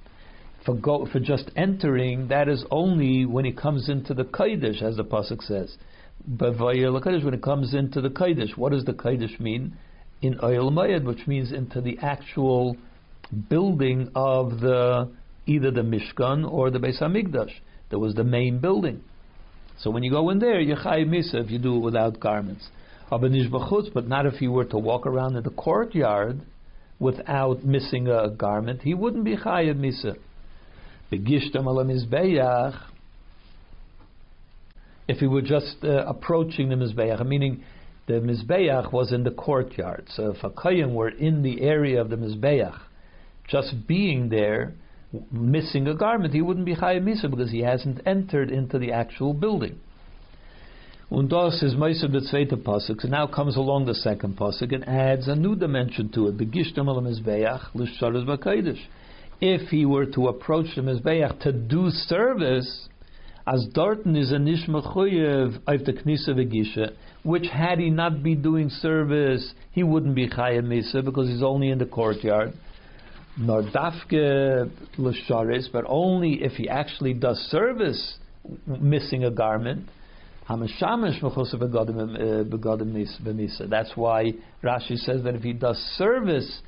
for 0.67 0.75
go, 0.75 1.07
for 1.07 1.21
just 1.21 1.51
entering? 1.57 2.29
That 2.29 2.49
is 2.49 2.65
only 2.71 3.25
when 3.25 3.45
he 3.45 3.53
comes 3.53 3.89
into 3.89 4.13
the 4.13 4.25
kaidish, 4.25 4.83
as 4.83 4.97
the 4.97 5.05
pasuk 5.05 5.43
says. 5.43 5.77
B'vayel 6.29 7.25
when 7.25 7.35
it 7.35 7.43
comes 7.43 7.75
into 7.75 8.01
the 8.01 8.11
kaidish. 8.11 8.57
What 8.57 8.73
does 8.73 8.85
the 8.85 8.93
kaidish 8.93 9.41
mean? 9.41 9.77
In 10.23 10.39
oil 10.43 10.71
mayad, 10.71 11.05
which 11.05 11.27
means 11.27 11.53
into 11.53 11.81
the 11.81 11.99
actual 12.03 12.77
building 13.49 14.11
of 14.15 14.61
the 14.61 15.11
either 15.47 15.71
the 15.71 15.83
Mishkan 15.83 16.51
or 16.51 16.71
the 16.71 16.79
Beis 16.79 17.01
Hamikdash. 17.01 17.53
That 17.91 17.99
was 17.99 18.15
the 18.15 18.25
main 18.25 18.59
building. 18.61 19.03
So 19.79 19.91
when 19.91 20.03
you 20.03 20.11
go 20.11 20.31
in 20.31 20.39
there, 20.39 20.61
you 20.61 20.77
chay 20.77 21.05
misa 21.05 21.45
if 21.45 21.51
you 21.51 21.59
do 21.59 21.77
it 21.77 21.81
without 21.81 22.21
garments. 22.21 22.69
But 23.11 24.07
not 24.07 24.27
if 24.27 24.41
you 24.41 24.53
were 24.53 24.67
to 24.67 24.79
walk 24.79 25.07
around 25.07 25.37
in 25.37 25.43
the 25.43 25.51
courtyard 25.51 26.41
without 27.01 27.65
missing 27.65 28.07
a 28.07 28.31
garment. 28.31 28.83
He 28.83 28.95
wouldn't 28.95 29.25
be 29.25 29.37
chayiv 29.37 29.77
misa. 29.77 30.17
Begishtam 31.11 31.67
ala 31.67 31.85
mizbeach. 31.85 32.81
If 35.09 35.19
he 35.19 35.27
were 35.27 35.43
just 35.43 35.79
uh, 35.83 36.05
approaching 36.07 36.69
the 36.69 36.77
mizbeach, 36.77 37.27
meaning 37.27 37.65
the 38.11 38.21
mizbeach 38.21 38.93
was 38.93 39.13
in 39.13 39.23
the 39.23 39.31
courtyard. 39.31 40.07
So 40.15 40.33
if 40.33 40.43
a 40.43 40.51
kohen 40.51 40.95
were 40.95 41.09
in 41.09 41.43
the 41.43 41.63
area 41.63 42.01
of 42.01 42.11
the 42.11 42.17
mizbeach, 42.17 42.79
just 43.49 43.87
being 43.87 44.29
there, 44.29 44.75
missing 45.31 45.87
a 45.87 45.95
garment, 45.95 46.35
he 46.35 46.43
wouldn't 46.43 46.67
be 46.67 46.75
chayiv 46.75 47.03
misa 47.03 47.31
because 47.31 47.51
he 47.51 47.61
hasn't 47.61 48.01
entered 48.07 48.51
into 48.51 48.79
the 48.79 48.93
actual 48.93 49.33
building. 49.33 49.79
Und 51.11 51.29
das 51.29 51.61
is 51.63 51.75
Meise 51.75 52.03
the 52.03 52.21
zweite 52.21 52.55
Pasuk. 52.63 53.05
Now 53.09 53.27
comes 53.27 53.57
along 53.57 53.87
the 53.87 53.95
second 53.95 54.37
Pasuk 54.37 54.73
and 54.73 54.89
adds 54.89 55.27
a 55.27 55.35
new 55.35 55.57
dimension 55.57 56.09
to 56.13 56.29
it. 56.29 56.37
Begishtem 56.37 56.87
al 56.87 57.01
Mizbeach 57.03 57.73
b'kaidish. 57.75 58.81
If 59.41 59.71
he 59.71 59.85
were 59.87 60.07
to 60.07 60.29
approach 60.29 60.67
the 60.77 60.83
Mizbeach 60.83 61.41
to 61.41 61.53
do 61.53 61.91
service, 61.91 62.89
as 63.47 63.67
Darton 63.73 64.17
is 64.17 64.33
a 64.33 64.37
nishmachuyev 64.37 65.57
of 65.67 65.85
the 65.85 65.93
Knisa 65.93 66.31
v'gisha, 66.31 66.95
which 67.23 67.47
had 67.53 67.79
he 67.79 67.91
not 67.91 68.23
be 68.23 68.35
doing 68.35 68.69
service, 68.69 69.55
he 69.73 69.83
wouldn't 69.83 70.15
be 70.15 70.29
chayav 70.29 70.65
misa 70.65 71.05
because 71.05 71.29
he's 71.29 71.43
only 71.43 71.71
in 71.71 71.79
the 71.79 71.87
courtyard 71.87 72.53
nor 73.41 73.63
dafke 73.63 74.71
l'sharis, 74.99 75.69
but 75.73 75.85
only 75.89 76.43
if 76.43 76.53
he 76.53 76.69
actually 76.69 77.15
does 77.15 77.39
service, 77.51 78.19
missing 78.67 79.25
a 79.25 79.31
garment. 79.31 79.89
Uh, 80.49 80.57
That's 80.57 80.73
why 83.95 84.33
Rashi 84.65 84.97
says 84.97 85.23
that 85.23 85.35
if 85.35 85.43
he 85.43 85.53
does 85.53 85.77
service 85.97 86.61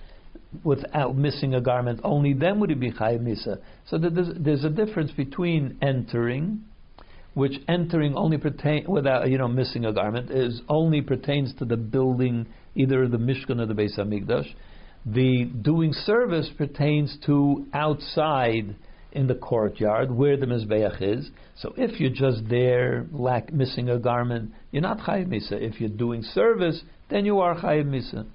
without 0.64 1.16
missing 1.16 1.54
a 1.54 1.60
garment, 1.60 2.00
only 2.04 2.34
then 2.34 2.60
would 2.60 2.70
he 2.70 2.76
be 2.76 2.92
chayiv 2.92 3.20
misa. 3.20 3.58
So 3.88 3.98
there's, 3.98 4.28
there's 4.38 4.64
a 4.64 4.70
difference 4.70 5.10
between 5.12 5.78
entering, 5.82 6.64
which 7.34 7.54
entering 7.68 8.14
only 8.14 8.38
pertain 8.38 8.84
without 8.88 9.30
you 9.30 9.38
know 9.38 9.48
missing 9.48 9.84
a 9.84 9.92
garment 9.92 10.30
is 10.30 10.60
only 10.68 11.00
pertains 11.00 11.54
to 11.58 11.64
the 11.64 11.76
building, 11.76 12.46
either 12.74 13.08
the 13.08 13.16
Mishkan 13.16 13.60
or 13.60 13.66
the 13.66 13.74
Beis 13.74 13.98
Hamikdash, 13.98 14.52
the 15.06 15.44
doing 15.62 15.92
service 15.92 16.48
pertains 16.56 17.16
to 17.26 17.66
outside 17.72 18.76
in 19.12 19.26
the 19.26 19.34
courtyard 19.34 20.10
where 20.10 20.36
the 20.36 20.46
mizbeach 20.46 21.02
is. 21.02 21.30
So 21.56 21.74
if 21.76 22.00
you're 22.00 22.10
just 22.10 22.48
there, 22.48 23.06
lack 23.12 23.52
missing 23.52 23.88
a 23.88 23.98
garment, 23.98 24.52
you're 24.70 24.82
not 24.82 24.98
chayiv 24.98 25.26
misa. 25.26 25.52
If 25.52 25.80
you're 25.80 25.90
doing 25.90 26.22
service, 26.22 26.82
then 27.10 27.24
you 27.26 27.40
are 27.40 27.54
chayiv 27.60 27.86
misa. 27.86 28.26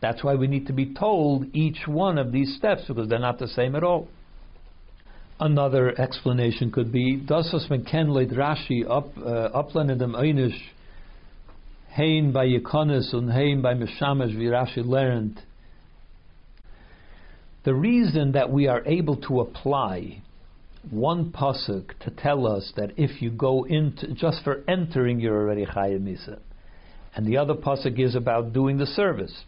That's 0.00 0.22
why 0.22 0.34
we 0.34 0.46
need 0.46 0.66
to 0.68 0.72
be 0.72 0.94
told 0.94 1.46
each 1.54 1.86
one 1.86 2.18
of 2.18 2.30
these 2.32 2.56
steps 2.56 2.82
because 2.86 3.08
they're 3.08 3.18
not 3.18 3.38
the 3.38 3.48
same 3.48 3.74
at 3.74 3.82
all. 3.82 4.08
Another 5.40 5.98
explanation 6.00 6.70
could 6.70 6.92
be 6.92 7.16
Dasas 7.18 7.68
Meken 7.68 8.08
leit 8.08 8.30
Rashi 8.30 8.88
up 8.88 9.16
uh, 9.18 9.56
upland 9.56 9.98
dem 9.98 10.12
Einish 10.12 10.58
Hein 11.96 12.32
by 12.32 12.46
Yekonis 12.46 13.14
und 13.14 13.30
Hein 13.30 13.62
by 13.62 13.74
Mishamash 13.74 14.36
wie 14.36 14.46
Rashi 14.46 14.84
learned 14.84 15.42
the 17.64 17.74
reason 17.74 18.32
that 18.32 18.50
we 18.50 18.66
are 18.66 18.82
able 18.86 19.16
to 19.16 19.40
apply 19.40 20.22
one 20.90 21.30
pasuk 21.30 21.90
to 22.00 22.10
tell 22.10 22.46
us 22.46 22.72
that 22.76 22.92
if 22.96 23.20
you 23.20 23.30
go 23.30 23.64
into 23.64 24.14
just 24.14 24.42
for 24.42 24.64
entering, 24.66 25.20
you're 25.20 25.36
already 25.36 25.66
chayav 25.66 26.00
misa, 26.00 26.38
and 27.14 27.26
the 27.26 27.36
other 27.36 27.52
pasuk 27.54 27.98
is 27.98 28.14
about 28.14 28.52
doing 28.52 28.78
the 28.78 28.86
service. 28.86 29.44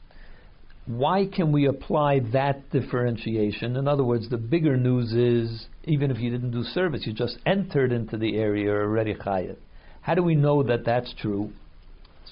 Why 0.97 1.27
can 1.27 1.53
we 1.53 1.67
apply 1.67 2.21
that 2.33 2.71
differentiation? 2.71 3.77
In 3.77 3.87
other 3.87 4.05
words, 4.05 4.29
the 4.29 4.37
bigger 4.37 4.77
news 4.77 5.13
is 5.13 5.67
even 5.85 6.11
if 6.11 6.19
you 6.19 6.31
didn't 6.31 6.51
do 6.51 6.63
service, 6.63 7.03
you 7.07 7.13
just 7.13 7.39
entered 7.47 7.93
into 7.93 8.17
the 8.17 8.37
area, 8.37 8.71
already 8.71 9.15
chayav. 9.15 9.57
How 10.03 10.15
do 10.15 10.23
we 10.23 10.35
know 10.35 10.63
that 10.63 10.85
that's 10.85 11.15
true? 11.21 11.53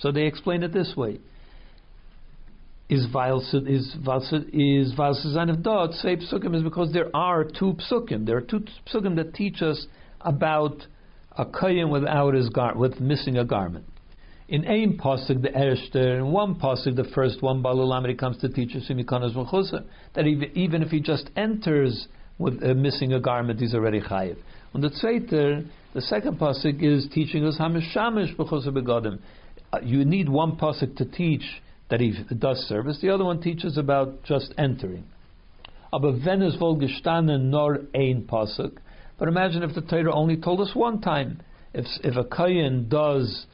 So 0.01 0.11
they 0.11 0.27
explain 0.27 0.63
it 0.63 0.73
this 0.73 0.95
way 0.97 1.21
is 2.89 3.07
Valsid 3.15 3.69
is 3.69 3.95
Valsid 4.03 4.49
is 4.53 4.93
of 4.97 5.95
say 5.95 6.17
psukim 6.17 6.57
is 6.57 6.63
because 6.63 6.93
there 6.93 7.15
are 7.15 7.45
two 7.45 7.75
psukim. 7.75 8.27
There 8.27 8.37
are 8.37 8.43
two 8.43 8.65
psukim 8.93 9.17
that 9.17 9.35
teach 9.35 9.61
us 9.61 9.87
about 10.21 10.87
a 11.37 11.45
kohen 11.45 11.91
without 11.91 12.35
his 12.35 12.49
gar- 12.49 12.77
with 12.77 12.99
missing 12.99 13.37
a 13.37 13.45
garment. 13.45 13.85
In 14.49 14.67
ein 14.67 14.97
pasuk 14.97 15.43
the 15.43 15.51
erster, 15.55 16.17
in 16.17 16.33
one 16.33 16.55
pasuk 16.55 16.97
the 16.97 17.05
first 17.15 17.43
one 17.43 17.63
Balulamri 17.63 18.19
comes 18.19 18.39
to 18.39 18.49
teach 18.49 18.75
us 18.75 18.89
that 18.89 20.27
even 20.27 20.83
if 20.83 20.89
he 20.89 21.01
just 21.01 21.29
enters 21.37 22.09
with 22.39 22.63
uh, 22.65 22.73
missing 22.73 23.13
a 23.13 23.21
garment, 23.21 23.61
he's 23.61 23.75
already 23.75 24.01
chayiv. 24.01 24.39
On 24.75 24.81
the 24.81 24.89
zweiter, 24.89 25.67
the 25.93 26.01
second 26.01 26.39
pasuk 26.39 26.83
is 26.83 27.07
teaching 27.13 27.45
us 27.45 27.59
hamishamish 27.59 28.35
b'chosa 28.37 28.69
begodim. 28.69 29.19
Uh, 29.71 29.81
you 29.83 30.03
need 30.07 30.31
one 30.31 30.57
pasuk 30.57 30.97
to 30.97 31.05
teach 31.05 31.45
that 31.91 32.01
he 32.01 32.15
does 32.39 32.57
service. 32.69 32.99
The 33.03 33.11
other 33.11 33.25
one 33.25 33.43
teaches 33.43 33.77
about 33.77 34.23
just 34.25 34.55
entering. 34.57 35.05
Nor 35.93 36.05
ein 37.95 38.27
pasuk. 38.27 38.79
But 39.19 39.29
imagine 39.29 39.63
if 39.63 39.75
the 39.75 39.83
Torah 39.83 40.15
only 40.15 40.37
told 40.39 40.63
us 40.63 40.75
one 40.75 41.03
time. 41.03 41.43
If 41.75 41.85
if 42.03 42.17
a 42.17 42.25
kohen 42.25 42.89
does, 42.89 43.47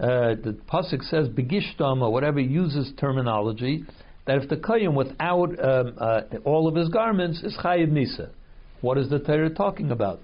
uh, 0.00 0.34
the 0.34 0.56
pasuk 0.70 1.02
says 1.02 1.28
begishtam 1.28 2.02
or 2.02 2.12
whatever 2.12 2.40
uses 2.40 2.92
terminology, 2.98 3.84
that 4.26 4.38
if 4.38 4.48
the 4.48 4.56
kohen 4.56 4.94
without 4.94 5.50
um, 5.64 5.94
uh, 5.98 6.22
all 6.44 6.66
of 6.66 6.74
his 6.74 6.88
garments 6.88 7.42
is 7.42 7.56
chayiv 7.62 7.90
nisa. 7.90 8.30
What 8.80 8.98
is 8.98 9.08
the 9.08 9.18
Torah 9.18 9.50
talking 9.50 9.90
about? 9.90 10.20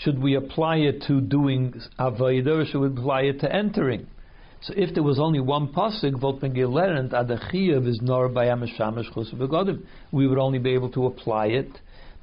Should 0.00 0.22
we 0.22 0.34
apply 0.34 0.76
it 0.76 1.04
to 1.08 1.20
doing 1.20 1.74
avodah 1.98 2.62
or 2.62 2.64
should 2.64 2.80
we 2.80 2.86
apply 2.88 3.22
it 3.22 3.40
to 3.40 3.54
entering? 3.54 4.06
So 4.62 4.72
if 4.76 4.94
there 4.94 5.02
was 5.02 5.18
only 5.20 5.40
one 5.40 5.68
pasuk, 5.68 6.12
Voltman 6.14 6.56
gelernt, 6.56 7.12
adachiyav 7.12 7.86
is 7.86 8.00
nor 8.02 8.30
by 8.30 8.46
amishamish 8.46 9.12
chusav 9.12 9.82
we 10.10 10.26
would 10.26 10.38
only 10.38 10.58
be 10.58 10.70
able 10.70 10.90
to 10.92 11.06
apply 11.06 11.48
it 11.48 11.68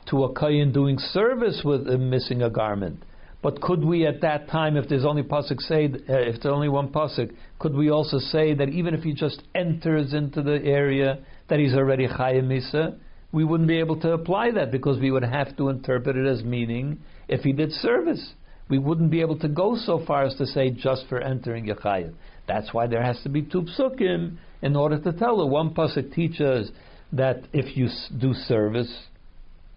to 0.10 0.24
a 0.24 0.34
kayin 0.34 0.74
doing 0.74 0.98
service 0.98 1.62
with 1.64 1.88
uh, 1.88 1.98
missing 1.98 2.42
a 2.42 2.50
garment. 2.50 3.04
But 3.42 3.60
could 3.60 3.84
we 3.84 4.06
at 4.06 4.22
that 4.22 4.50
time, 4.50 4.78
if 4.78 4.88
there's 4.88 5.06
only 5.06 5.24
pasuk 5.24 5.60
say, 5.62 5.86
uh, 5.86 6.14
if 6.14 6.42
there's 6.42 6.54
only 6.54 6.70
one 6.70 6.90
pasuk, 6.90 7.34
could 7.58 7.74
we 7.74 7.90
also 7.90 8.20
say 8.20 8.54
that 8.54 8.70
even 8.70 8.94
if 8.94 9.02
he 9.02 9.14
just 9.14 9.42
enters 9.56 10.14
into 10.14 10.44
the 10.44 10.64
area 10.64 11.20
that 11.50 11.60
he's 11.60 11.74
already 11.74 12.08
chayim 12.08 12.46
misa, 12.46 12.98
we 13.32 13.44
wouldn't 13.44 13.68
be 13.68 13.80
able 13.80 14.00
to 14.02 14.12
apply 14.12 14.52
that 14.52 14.72
because 14.72 15.00
we 15.00 15.10
would 15.10 15.24
have 15.24 15.56
to 15.58 15.70
interpret 15.70 16.16
it 16.18 16.28
as 16.28 16.44
meaning 16.44 17.00
if 17.28 17.42
he 17.42 17.52
did 17.52 17.72
service. 17.72 18.34
We 18.70 18.78
wouldn't 18.78 19.10
be 19.10 19.22
able 19.22 19.40
to 19.40 19.48
go 19.48 19.76
so 19.76 20.04
far 20.06 20.24
as 20.24 20.36
to 20.36 20.46
say 20.46 20.70
just 20.70 21.08
for 21.10 21.20
entering 21.20 21.66
Yachayim. 21.66 22.14
That's 22.48 22.74
why 22.74 22.88
there 22.88 23.04
has 23.04 23.22
to 23.24 23.30
be 23.30 23.42
two 23.42 23.64
psukim 23.64 24.38
in 24.62 24.76
order 24.76 25.00
to 25.00 25.12
tell 25.14 25.40
her. 25.40 25.46
One 25.46 25.74
pasuk 25.74 26.14
teaches 26.14 26.72
that 27.14 27.44
if 27.54 27.76
you 27.76 27.90
do 28.20 28.34
service 28.34 29.08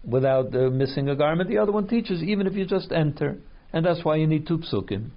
without 0.03 0.55
uh, 0.55 0.69
missing 0.69 1.09
a 1.09 1.15
garment, 1.15 1.49
the 1.49 1.57
other 1.57 1.71
one 1.71 1.87
teaches 1.87 2.21
even 2.21 2.45
if 2.47 2.53
you 2.53 2.65
just 2.65 2.91
enter, 2.91 3.37
and 3.75 3.85
that's 3.85 4.05
why 4.05 4.15
you 4.15 4.25
need 4.25 4.47
two 4.47 4.57
psukim. 4.57 5.09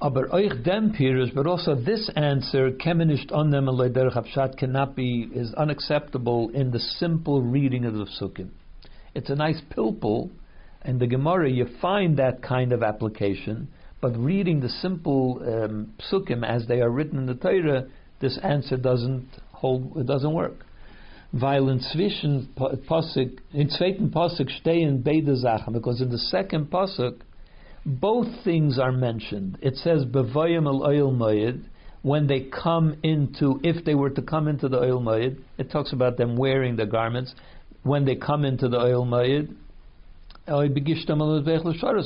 Aber 0.00 0.26
euch 0.34 0.64
dem 0.64 0.92
Pirush, 0.92 1.32
but 1.32 1.46
also 1.46 1.76
this 1.76 2.10
answer, 2.16 2.72
kemenisht 2.72 3.30
on 3.32 3.50
them 3.50 3.68
cannot 4.58 4.96
be, 4.96 5.30
is 5.32 5.54
unacceptable 5.54 6.50
in 6.50 6.72
the 6.72 6.80
simple 6.80 7.40
reading 7.40 7.84
of 7.84 7.94
the 7.94 8.06
psukim. 8.06 8.48
It's 9.14 9.30
a 9.30 9.36
nice 9.36 9.62
pilpul, 9.70 10.30
and 10.82 10.98
the 10.98 11.06
Gemara 11.06 11.48
you 11.48 11.68
find 11.80 12.16
that 12.16 12.42
kind 12.42 12.72
of 12.72 12.82
application, 12.82 13.68
but 14.00 14.16
reading 14.18 14.58
the 14.58 14.68
simple 14.68 15.40
um, 15.46 15.94
psukim 16.10 16.44
as 16.44 16.66
they 16.66 16.80
are 16.80 16.90
written 16.90 17.18
in 17.18 17.26
the 17.26 17.34
Torah, 17.34 17.86
this 18.20 18.36
answer 18.42 18.76
doesn't 18.76 19.28
hold, 19.52 19.96
it 19.96 20.08
doesn't 20.08 20.32
work. 20.32 20.66
Weil 21.32 21.68
inzwischen 21.68 22.48
Pasuk, 22.54 23.40
in 23.52 23.70
zweiten 23.70 24.10
Pasuk 24.10 24.50
stehen 24.50 25.02
beide 25.02 25.34
Sachen, 25.36 25.72
because 25.72 26.02
in 26.02 26.10
the 26.10 26.18
second 26.18 26.70
Pasuk, 26.70 27.20
both 27.86 28.28
things 28.44 28.78
are 28.78 28.92
mentioned. 28.92 29.58
It 29.62 29.76
says 29.76 30.04
bevayim 30.04 30.66
al 30.66 30.84
oil 30.84 31.10
when 32.02 32.26
they 32.26 32.40
come 32.40 32.96
into, 33.02 33.60
if 33.62 33.84
they 33.84 33.94
were 33.94 34.10
to 34.10 34.22
come 34.22 34.48
into 34.48 34.68
the 34.68 34.78
oil 34.78 35.02
it 35.56 35.70
talks 35.70 35.92
about 35.92 36.16
them 36.16 36.36
wearing 36.36 36.76
the 36.76 36.86
garments. 36.86 37.34
When 37.84 38.04
they 38.04 38.16
come 38.16 38.44
into 38.44 38.68
the 38.68 38.78
Ohel 38.78 39.06
Moed, 39.06 39.56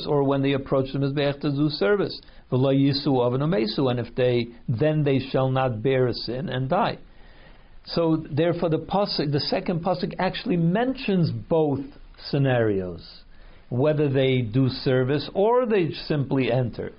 or 0.07 0.23
when 0.23 0.41
they 0.41 0.53
approach 0.53 0.91
the 0.93 0.99
mizbeach 0.99 1.41
to 1.41 1.51
do 1.51 1.69
service, 1.69 2.21
and 2.51 3.99
if 3.99 4.15
they 4.15 4.47
then 4.69 5.03
they 5.03 5.19
shall 5.19 5.49
not 5.49 5.81
bear 5.81 6.07
a 6.07 6.13
sin 6.13 6.49
and 6.49 6.69
die. 6.69 6.97
So 7.87 8.25
therefore, 8.29 8.69
the 8.69 8.79
pasuk, 8.79 9.31
the 9.31 9.39
second 9.39 9.83
pasuk 9.83 10.13
actually 10.19 10.57
mentions 10.57 11.31
both 11.31 11.81
scenarios 12.29 13.23
whether 13.69 14.09
they 14.09 14.41
do 14.41 14.69
service 14.69 15.29
or 15.33 15.65
they 15.65 15.91
simply 16.07 16.51
enter. 16.51 16.91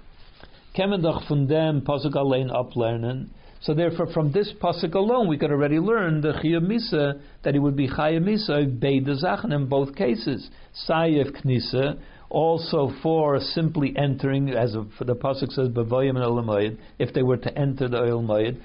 Kemendach 0.77 1.27
pasuk 1.29 2.12
uplernen. 2.12 3.29
So 3.61 3.74
therefore, 3.74 4.07
from 4.12 4.31
this 4.33 4.53
pasuk 4.62 4.94
alone, 4.94 5.29
we 5.29 5.37
could 5.37 5.51
already 5.51 5.79
learn 5.79 6.20
the 6.20 6.33
chiyah 6.33 6.61
misa 6.61 7.20
that 7.42 7.57
it 7.57 7.59
would 7.59 7.77
be 7.77 7.88
chiyah 7.88 8.22
misa 8.22 8.79
beide 8.79 9.53
in 9.53 9.66
both 9.66 9.96
cases. 9.96 10.48
Sayev 10.88 11.44
knisa 11.44 11.98
also 12.31 12.93
for 13.03 13.41
simply 13.41 13.95
entering, 13.97 14.51
as 14.51 14.73
the 14.73 15.14
pasuk 15.14 15.51
says, 15.53 15.69
b'voyim 15.69 16.17
and 16.17 16.79
if 16.99 17.14
they 17.14 17.23
were 17.23 17.38
to 17.38 17.59
enter 17.59 17.88
the 17.88 17.97
Ohel 17.97 18.23
Moed, 18.23 18.59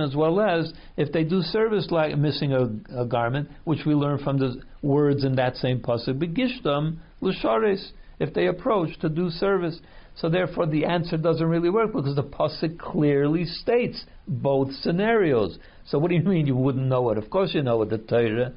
as 0.00 0.16
well 0.16 0.40
as 0.40 0.72
if 0.96 1.12
they 1.12 1.24
do 1.24 1.42
service 1.42 1.88
like 1.90 2.16
missing 2.16 2.52
a, 2.52 3.00
a, 3.00 3.04
garment, 3.04 3.48
which 3.64 3.80
we 3.84 3.94
learn 3.94 4.18
from 4.22 4.38
the 4.38 4.62
words 4.82 5.24
in 5.24 5.34
that 5.36 5.56
same 5.56 5.80
pasuk, 5.80 6.18
begishtam 6.22 6.98
l'sharis, 7.20 7.90
if 8.20 8.32
they 8.34 8.46
approach 8.46 8.98
to 9.00 9.08
do 9.08 9.30
service. 9.30 9.80
So 10.16 10.28
therefore, 10.28 10.66
the 10.66 10.84
answer 10.84 11.16
doesn't 11.16 11.46
really 11.46 11.70
work 11.70 11.92
because 11.92 12.14
the 12.14 12.22
pasuk 12.22 12.78
clearly 12.78 13.44
states 13.44 14.04
both 14.28 14.72
scenarios. 14.72 15.58
So 15.86 15.98
what 15.98 16.10
do 16.10 16.14
you 16.14 16.22
mean 16.22 16.46
you 16.46 16.56
wouldn't 16.56 16.86
know 16.86 17.10
it? 17.10 17.18
Of 17.18 17.30
course, 17.30 17.54
you 17.54 17.62
know 17.62 17.82
it. 17.82 17.90
The 17.90 17.98
Torah 17.98 18.52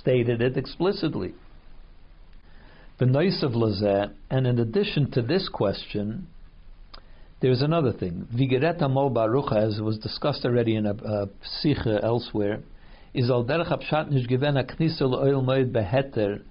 stated 0.00 0.40
it 0.40 0.56
explicitly. 0.56 1.34
The 3.02 3.06
nice 3.06 3.42
of 3.42 3.56
Lazet, 3.56 4.12
and 4.30 4.46
in 4.46 4.60
addition 4.60 5.10
to 5.10 5.22
this 5.22 5.48
question, 5.48 6.28
there's 7.40 7.60
another 7.60 7.90
thing. 7.90 8.28
Vigereta 8.32 8.88
Mo 8.88 9.10
Baruch, 9.10 9.50
as 9.50 9.80
was 9.80 9.98
discussed 9.98 10.44
already 10.44 10.76
in 10.76 10.86
a, 10.86 10.94
a 10.94 11.28
Sikha 11.42 11.98
elsewhere, 12.00 12.60
is 13.12 13.28
al 13.28 13.44
derech 13.44 13.76
apshat 13.76 14.08
nish 14.08 14.28
given 14.28 14.56
a 14.56 14.62
knisel 14.62 15.16
Ohel 15.20 15.44
Moed 15.44 15.72
beheter, 15.72 16.42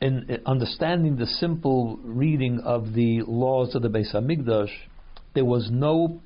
in 0.00 0.40
understanding 0.46 1.16
the 1.16 1.26
simple 1.26 1.98
reading 2.04 2.60
of 2.60 2.94
the 2.94 3.22
laws 3.22 3.74
of 3.74 3.82
the 3.82 3.88
Beis 3.88 4.14
Hamikdash, 4.14 4.70
there 5.34 5.44
was 5.44 5.68
no 5.72 6.20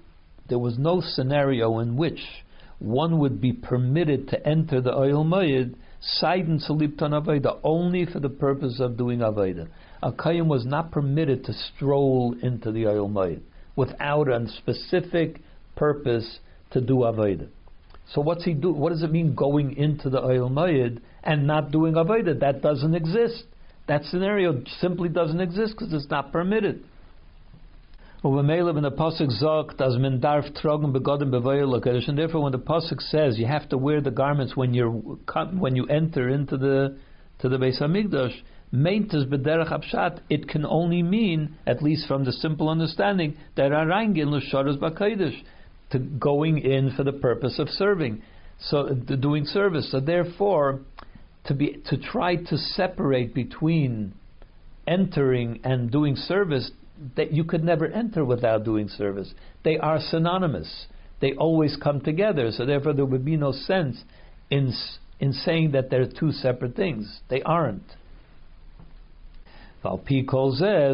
there 0.50 0.58
was 0.58 0.76
no 0.78 1.00
scenario 1.00 1.78
in 1.78 1.96
which 1.96 2.44
one 2.78 3.18
would 3.18 3.40
be 3.40 3.54
permitted 3.54 4.28
to 4.28 4.46
enter 4.46 4.82
the 4.82 4.92
Ohel 4.92 5.24
Moed 5.24 5.76
Seiden 6.02 6.66
Saliptan 6.66 7.12
Aveda, 7.12 7.58
only 7.62 8.06
for 8.06 8.20
the 8.20 8.30
purpose 8.30 8.80
of 8.80 8.96
doing 8.96 9.18
Aveda. 9.18 9.68
A 10.02 10.10
Kayyim 10.10 10.46
was 10.46 10.64
not 10.64 10.90
permitted 10.90 11.44
to 11.44 11.52
stroll 11.52 12.34
into 12.42 12.72
the 12.72 12.84
Ohel 12.84 13.10
Moed 13.10 13.42
without 13.76 14.28
a 14.28 14.48
specific 14.48 15.40
purpose 15.76 16.40
to 16.70 16.80
do 16.80 17.00
Aveda. 17.00 17.48
So 18.14 18.22
what's 18.22 18.44
he 18.44 18.54
do? 18.54 18.72
What 18.72 18.90
does 18.90 19.02
it 19.02 19.12
mean 19.12 19.34
going 19.34 19.76
into 19.76 20.08
the 20.08 20.20
Ohel 20.20 20.50
Moed 20.50 21.00
and 21.22 21.46
not 21.46 21.70
doing 21.70 21.94
Aveda? 21.94 22.40
That 22.40 22.62
doesn't 22.62 22.94
exist. 22.94 23.44
That 23.86 24.04
scenario 24.04 24.62
simply 24.80 25.10
doesn't 25.10 25.40
exist 25.40 25.74
because 25.76 25.92
it's 25.92 26.10
not 26.10 26.32
permitted. 26.32 26.82
Uvamela 28.22 28.74
when 28.74 28.82
the 28.82 28.90
pasuk 28.90 29.30
sagt 29.40 29.80
as 29.80 29.96
men 29.96 30.20
darf 30.20 30.44
tragen 30.52 30.92
begotten 30.92 31.30
bevoyel 31.30 31.74
and 32.06 32.18
therefore 32.18 32.42
when 32.42 32.52
the 32.52 32.58
pasuk 32.58 33.00
says 33.00 33.38
you 33.38 33.46
have 33.46 33.66
to 33.70 33.78
wear 33.78 34.02
the 34.02 34.10
garments 34.10 34.54
when 34.54 34.74
you 34.74 35.18
when 35.54 35.74
you 35.74 35.86
enter 35.86 36.28
into 36.28 36.58
the 36.58 36.98
to 37.38 37.48
the 37.48 37.56
Beis 37.56 37.80
Hamikdash, 37.80 38.34
meintes 38.74 39.26
bederach 39.26 39.72
abshat, 39.72 40.20
it 40.28 40.46
can 40.46 40.66
only 40.66 41.02
mean, 41.02 41.56
at 41.66 41.82
least 41.82 42.06
from 42.06 42.24
the 42.24 42.32
simple 42.32 42.68
understanding, 42.68 43.34
that 43.56 43.72
arangin 43.72 44.26
l'sharas 44.26 44.76
b'kodesh, 44.76 45.42
to 45.90 45.98
going 45.98 46.58
in 46.58 46.94
for 46.94 47.02
the 47.02 47.12
purpose 47.12 47.58
of 47.58 47.70
serving, 47.70 48.22
so 48.58 48.92
doing 48.92 49.46
service. 49.46 49.90
So 49.90 50.00
therefore, 50.00 50.80
to 51.46 51.54
be 51.54 51.78
to 51.86 51.96
try 51.96 52.36
to 52.36 52.58
separate 52.58 53.32
between 53.32 54.12
entering 54.86 55.60
and 55.64 55.90
doing 55.90 56.16
service 56.16 56.70
that 57.16 57.32
you 57.32 57.44
could 57.44 57.64
never 57.64 57.86
enter 57.86 58.24
without 58.24 58.64
doing 58.64 58.88
service. 58.88 59.32
They 59.64 59.78
are 59.78 59.98
synonymous. 60.00 60.86
They 61.20 61.32
always 61.34 61.76
come 61.82 62.00
together. 62.00 62.50
So 62.50 62.64
therefore, 62.66 62.94
there 62.94 63.04
would 63.04 63.24
be 63.24 63.36
no 63.36 63.52
sense 63.52 64.02
in 64.50 64.72
in 65.18 65.32
saying 65.32 65.72
that 65.72 65.90
they're 65.90 66.06
two 66.08 66.32
separate 66.32 66.74
things. 66.74 67.20
They 67.28 67.42
aren't. 67.42 67.84
Valpi 69.84 70.26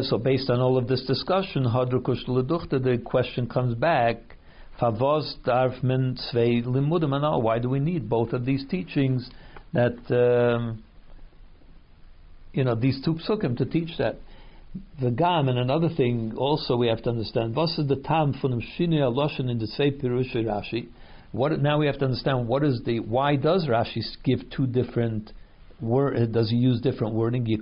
so 0.05 0.17
based 0.17 0.49
on 0.49 0.59
all 0.59 0.77
of 0.77 0.87
this 0.87 1.03
discussion, 1.05 1.63
the 1.63 3.01
question 3.03 3.47
comes 3.47 3.75
back. 3.75 4.17
Why 4.79 4.91
do 7.59 7.69
we 7.69 7.79
need 7.79 8.09
both 8.09 8.33
of 8.33 8.45
these 8.45 8.65
teachings? 8.69 9.29
That 9.73 9.97
um, 10.55 10.83
you 12.53 12.63
know 12.63 12.75
these 12.75 13.01
two 13.03 13.15
psukim 13.15 13.57
to 13.57 13.65
teach 13.65 13.97
that. 13.97 14.17
The 15.01 15.11
gam 15.11 15.49
and 15.49 15.59
another 15.59 15.89
thing 15.89 16.33
also 16.37 16.75
we 16.75 16.87
have 16.87 17.03
to 17.03 17.09
understand. 17.09 17.55
Was 17.55 17.77
is 17.77 17.87
the 17.87 17.95
tam 17.97 18.33
from 18.33 18.61
Shinei 18.61 19.39
in 19.39 19.59
the 19.59 19.67
Pirush 20.01 20.35
Rashi? 20.35 20.87
What 21.31 21.59
now 21.61 21.77
we 21.77 21.85
have 21.87 21.99
to 21.99 22.05
understand 22.05 22.47
what 22.47 22.63
is 22.63 22.81
the 22.85 22.99
why 22.99 23.35
does 23.35 23.67
Rashi 23.67 24.01
give 24.23 24.49
two 24.49 24.65
different 24.65 25.31
word? 25.81 26.17
Uh, 26.17 26.25
does 26.25 26.49
he 26.49 26.55
use 26.55 26.81
different 26.81 27.13
wording? 27.13 27.45
He 27.45 27.57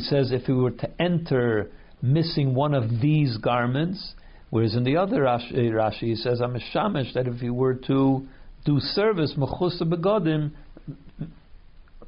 says 0.00 0.32
if 0.32 0.48
we 0.48 0.54
were 0.54 0.70
to 0.70 1.02
enter 1.02 1.70
missing 2.02 2.54
one 2.54 2.74
of 2.74 3.00
these 3.00 3.36
garments, 3.38 4.14
whereas 4.50 4.74
in 4.74 4.84
the 4.84 4.96
other 4.96 5.22
Rashi, 5.22 5.52
Rashi 5.52 6.00
he 6.00 6.16
says 6.16 6.40
I'm 6.40 6.56
a 6.56 6.60
shamish 6.74 7.12
that 7.14 7.26
if 7.26 7.40
he 7.40 7.50
were 7.50 7.74
to 7.74 8.26
do 8.64 8.78
service 8.78 9.34
mechusa 9.36 9.82
begodim 9.82 10.52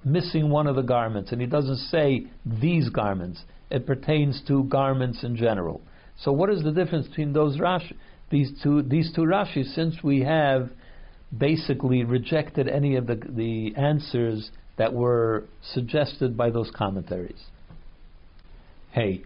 missing 0.04 0.50
one 0.50 0.66
of 0.66 0.76
the 0.76 0.82
garments, 0.82 1.32
and 1.32 1.40
he 1.40 1.46
doesn't 1.46 1.76
say 1.76 2.26
these 2.44 2.88
garments. 2.88 3.42
It 3.70 3.86
pertains 3.86 4.42
to 4.48 4.64
garments 4.64 5.22
in 5.22 5.36
general. 5.36 5.80
So, 6.18 6.32
what 6.32 6.50
is 6.50 6.62
the 6.62 6.72
difference 6.72 7.08
between 7.08 7.32
those 7.32 7.56
Rashi, 7.58 7.94
these 8.30 8.52
two, 8.62 8.82
these 8.82 9.12
two 9.14 9.22
Rashis? 9.22 9.74
Since 9.74 10.02
we 10.02 10.20
have 10.20 10.70
basically 11.36 12.04
rejected 12.04 12.68
any 12.68 12.96
of 12.96 13.06
the 13.06 13.16
the 13.16 13.74
answers 13.76 14.50
that 14.76 14.92
were 14.92 15.44
suggested 15.72 16.36
by 16.36 16.50
those 16.50 16.70
commentaries. 16.74 17.44
Hey, 18.90 19.22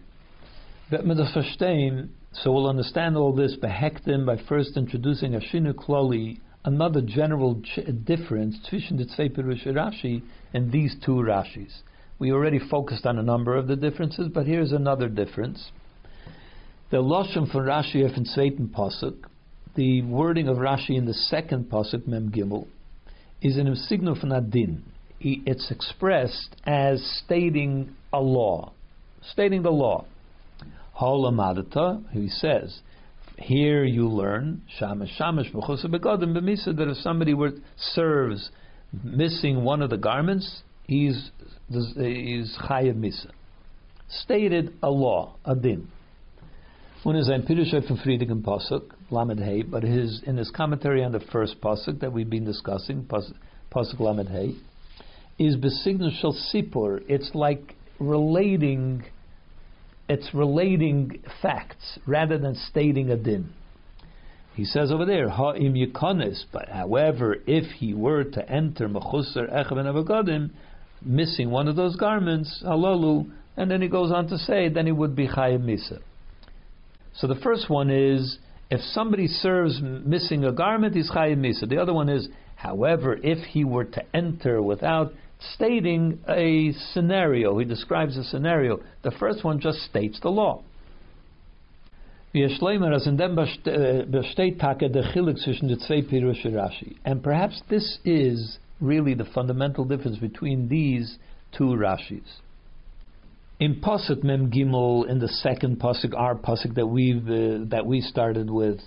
so 0.89 2.51
we'll 2.51 2.69
understand 2.69 3.17
all 3.17 3.33
this 3.35 3.55
behektim 3.61 4.25
by 4.25 4.37
first 4.47 4.77
introducing 4.77 5.35
a 5.35 5.39
shinu 5.39 5.73
kloli 5.73 6.39
another 6.67 7.01
general 7.01 7.61
ch- 7.61 7.79
uh, 7.79 7.91
difference 8.03 8.57
between 8.69 8.97
the 8.97 9.05
Tzvei 9.05 9.29
Pirush 9.29 9.65
Rashi 9.67 10.21
and 10.53 10.69
these 10.69 10.93
two 11.03 11.13
Rashis. 11.13 11.79
We 12.19 12.31
already 12.33 12.59
focused 12.59 13.05
on 13.05 13.17
a 13.17 13.23
number 13.23 13.55
of 13.55 13.67
the 13.67 13.77
differences, 13.77 14.27
but 14.33 14.45
here's 14.45 14.73
another 14.73 15.07
difference. 15.07 15.71
The 16.91 16.97
Lashon 16.97 17.49
for 17.49 17.63
Rashi 17.63 18.03
in 18.03 18.25
Zweiten 18.25 18.67
Pasuk, 18.67 19.15
the 19.75 20.01
wording 20.01 20.49
of 20.49 20.57
Rashi 20.57 20.97
in 20.97 21.05
the 21.05 21.13
second 21.13 21.69
Pasuk, 21.69 22.05
Mem 22.05 22.31
Gimel, 22.31 22.67
is 23.41 23.55
an 23.55 23.73
signal 23.75 24.15
from 24.19 24.33
Adin. 24.33 24.83
It's 25.21 25.71
expressed 25.71 26.55
as 26.65 27.01
stating 27.23 27.95
a 28.11 28.19
law, 28.19 28.73
stating 29.31 29.63
the 29.63 29.71
law. 29.71 30.05
Halamadata, 30.99 32.09
he 32.11 32.27
says, 32.27 32.81
here 33.37 33.85
you 33.85 34.07
learn 34.09 34.61
shamash 34.79 35.15
shamash 35.17 35.51
begodim 35.51 36.35
b'misa 36.35 36.75
that 36.75 36.87
if 36.89 36.97
somebody 36.97 37.33
were 37.33 37.51
serves 37.77 38.49
missing 39.03 39.63
one 39.63 39.81
of 39.81 39.89
the 39.89 39.97
garments, 39.97 40.63
he's 40.83 41.31
he's 41.69 42.57
chayav 42.61 42.95
misa. 42.95 43.31
Stated 44.09 44.73
a 44.81 44.89
law, 44.89 45.35
a 45.45 45.55
din. 45.55 45.89
One 47.03 47.15
is 47.15 47.29
ein 47.29 47.43
Pirush 47.43 47.87
from 47.87 47.97
Friedigen 47.97 48.41
Pasuk, 48.41 48.91
Lamed 49.11 49.39
Hey, 49.39 49.61
but 49.61 49.83
his 49.83 50.21
in 50.25 50.37
his 50.37 50.49
commentary 50.51 51.03
on 51.03 51.11
the 51.11 51.19
first 51.19 51.61
Pasuk 51.61 51.99
that 51.99 52.11
we've 52.11 52.29
been 52.29 52.45
discussing, 52.45 53.03
Pasuk, 53.03 53.35
pasuk 53.71 53.99
Lamed 53.99 54.29
Hey, 54.29 54.55
is 55.37 55.55
besignal 55.55 56.11
shel 56.19 56.33
sipur. 56.53 57.03
It's 57.07 57.31
like 57.33 57.75
relating 57.99 59.03
it's 60.09 60.33
relating 60.33 61.21
facts 61.41 61.99
rather 62.05 62.37
than 62.37 62.55
stating 62.55 63.09
a 63.09 63.17
din. 63.17 63.49
He 64.55 64.65
says 64.65 64.91
over 64.91 65.05
there, 65.05 65.29
ha'im 65.29 65.75
yikonis, 65.75 66.45
but 66.51 66.69
however, 66.69 67.37
if 67.45 67.65
he 67.73 67.93
were 67.93 68.23
to 68.23 68.49
enter 68.49 68.89
mechusar 68.89 69.51
echav 69.53 70.29
and 70.29 70.51
missing 71.03 71.51
one 71.51 71.67
of 71.67 71.75
those 71.75 71.95
garments, 71.95 72.63
halalu, 72.65 73.29
and 73.55 73.69
then 73.69 73.81
he 73.81 73.87
goes 73.87 74.11
on 74.11 74.27
to 74.29 74.37
say, 74.37 74.69
then 74.69 74.85
he 74.85 74.91
would 74.91 75.15
be 75.15 75.27
chayim 75.27 75.61
misa. 75.61 75.99
So 77.13 77.27
the 77.27 77.35
first 77.35 77.69
one 77.69 77.89
is, 77.89 78.39
if 78.71 78.81
somebody 78.81 79.27
serves 79.27 79.79
missing 79.81 80.43
a 80.43 80.51
garment, 80.51 80.95
he's 80.95 81.11
chayim 81.11 81.37
misa. 81.37 81.69
The 81.69 81.77
other 81.77 81.93
one 81.93 82.09
is, 82.09 82.27
however, 82.55 83.17
if 83.21 83.39
he 83.49 83.63
were 83.63 83.85
to 83.85 84.15
enter 84.15 84.61
without 84.61 85.13
stating 85.39 86.19
a 86.27 86.71
scenario. 86.93 87.57
He 87.57 87.65
describes 87.65 88.17
a 88.17 88.23
scenario. 88.23 88.79
The 89.03 89.11
first 89.11 89.43
one 89.43 89.59
just 89.59 89.79
states 89.83 90.19
the 90.21 90.29
law. 90.29 90.63
And 97.05 97.23
perhaps 97.23 97.61
this 97.69 97.97
is 98.05 98.57
really 98.79 99.13
the 99.13 99.25
fundamental 99.25 99.85
difference 99.85 100.17
between 100.17 100.67
these 100.67 101.17
two 101.57 101.75
Rashis. 101.75 102.41
In 103.59 103.81
Pasuk 103.81 104.23
Mem 104.23 104.51
Gimel, 104.51 105.09
in 105.09 105.17
the 105.19 105.27
second 105.27 105.79
Pasuk, 105.79 106.13
our 106.15 106.35
Pasuk 106.35 106.75
that 106.75 106.85
we've 106.85 107.27
uh, 107.27 107.65
that 107.69 107.87
we 107.87 108.01
started 108.01 108.51
with, 108.51 108.79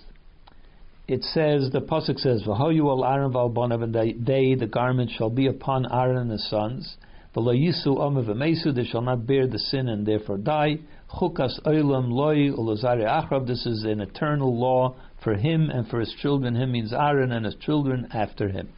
it 1.10 1.24
says 1.24 1.70
the 1.72 1.80
pasuk 1.80 2.20
says, 2.20 2.44
"V'hoyu 2.44 2.88
al 2.88 3.04
Aaron 3.04 3.32
v'albonav," 3.32 3.82
and 3.82 4.24
they, 4.24 4.54
the 4.54 4.66
garment, 4.66 5.10
shall 5.10 5.28
be 5.28 5.48
upon 5.48 5.84
Aaron 5.92 6.18
and 6.18 6.30
his 6.30 6.48
sons. 6.48 6.96
V'lo 7.34 7.52
yisu 7.52 7.98
omer 7.98 8.22
v'mesu, 8.22 8.72
they 8.72 8.84
shall 8.84 9.02
not 9.02 9.26
bear 9.26 9.48
the 9.48 9.58
sin 9.58 9.88
and 9.88 10.06
therefore 10.06 10.38
die. 10.38 10.78
Chukas 11.10 11.60
oilam 11.66 12.12
loy 12.12 12.52
ulozare 12.52 13.04
achrav. 13.04 13.44
This 13.48 13.66
is 13.66 13.82
an 13.82 14.00
eternal 14.00 14.56
law 14.56 14.94
for 15.16 15.34
him 15.34 15.68
and 15.68 15.88
for 15.88 15.98
his 15.98 16.12
children. 16.12 16.54
Him 16.54 16.70
means 16.70 16.92
Aaron 16.92 17.32
and 17.32 17.44
his 17.44 17.56
children 17.56 18.06
after 18.12 18.48
him. 18.48 18.68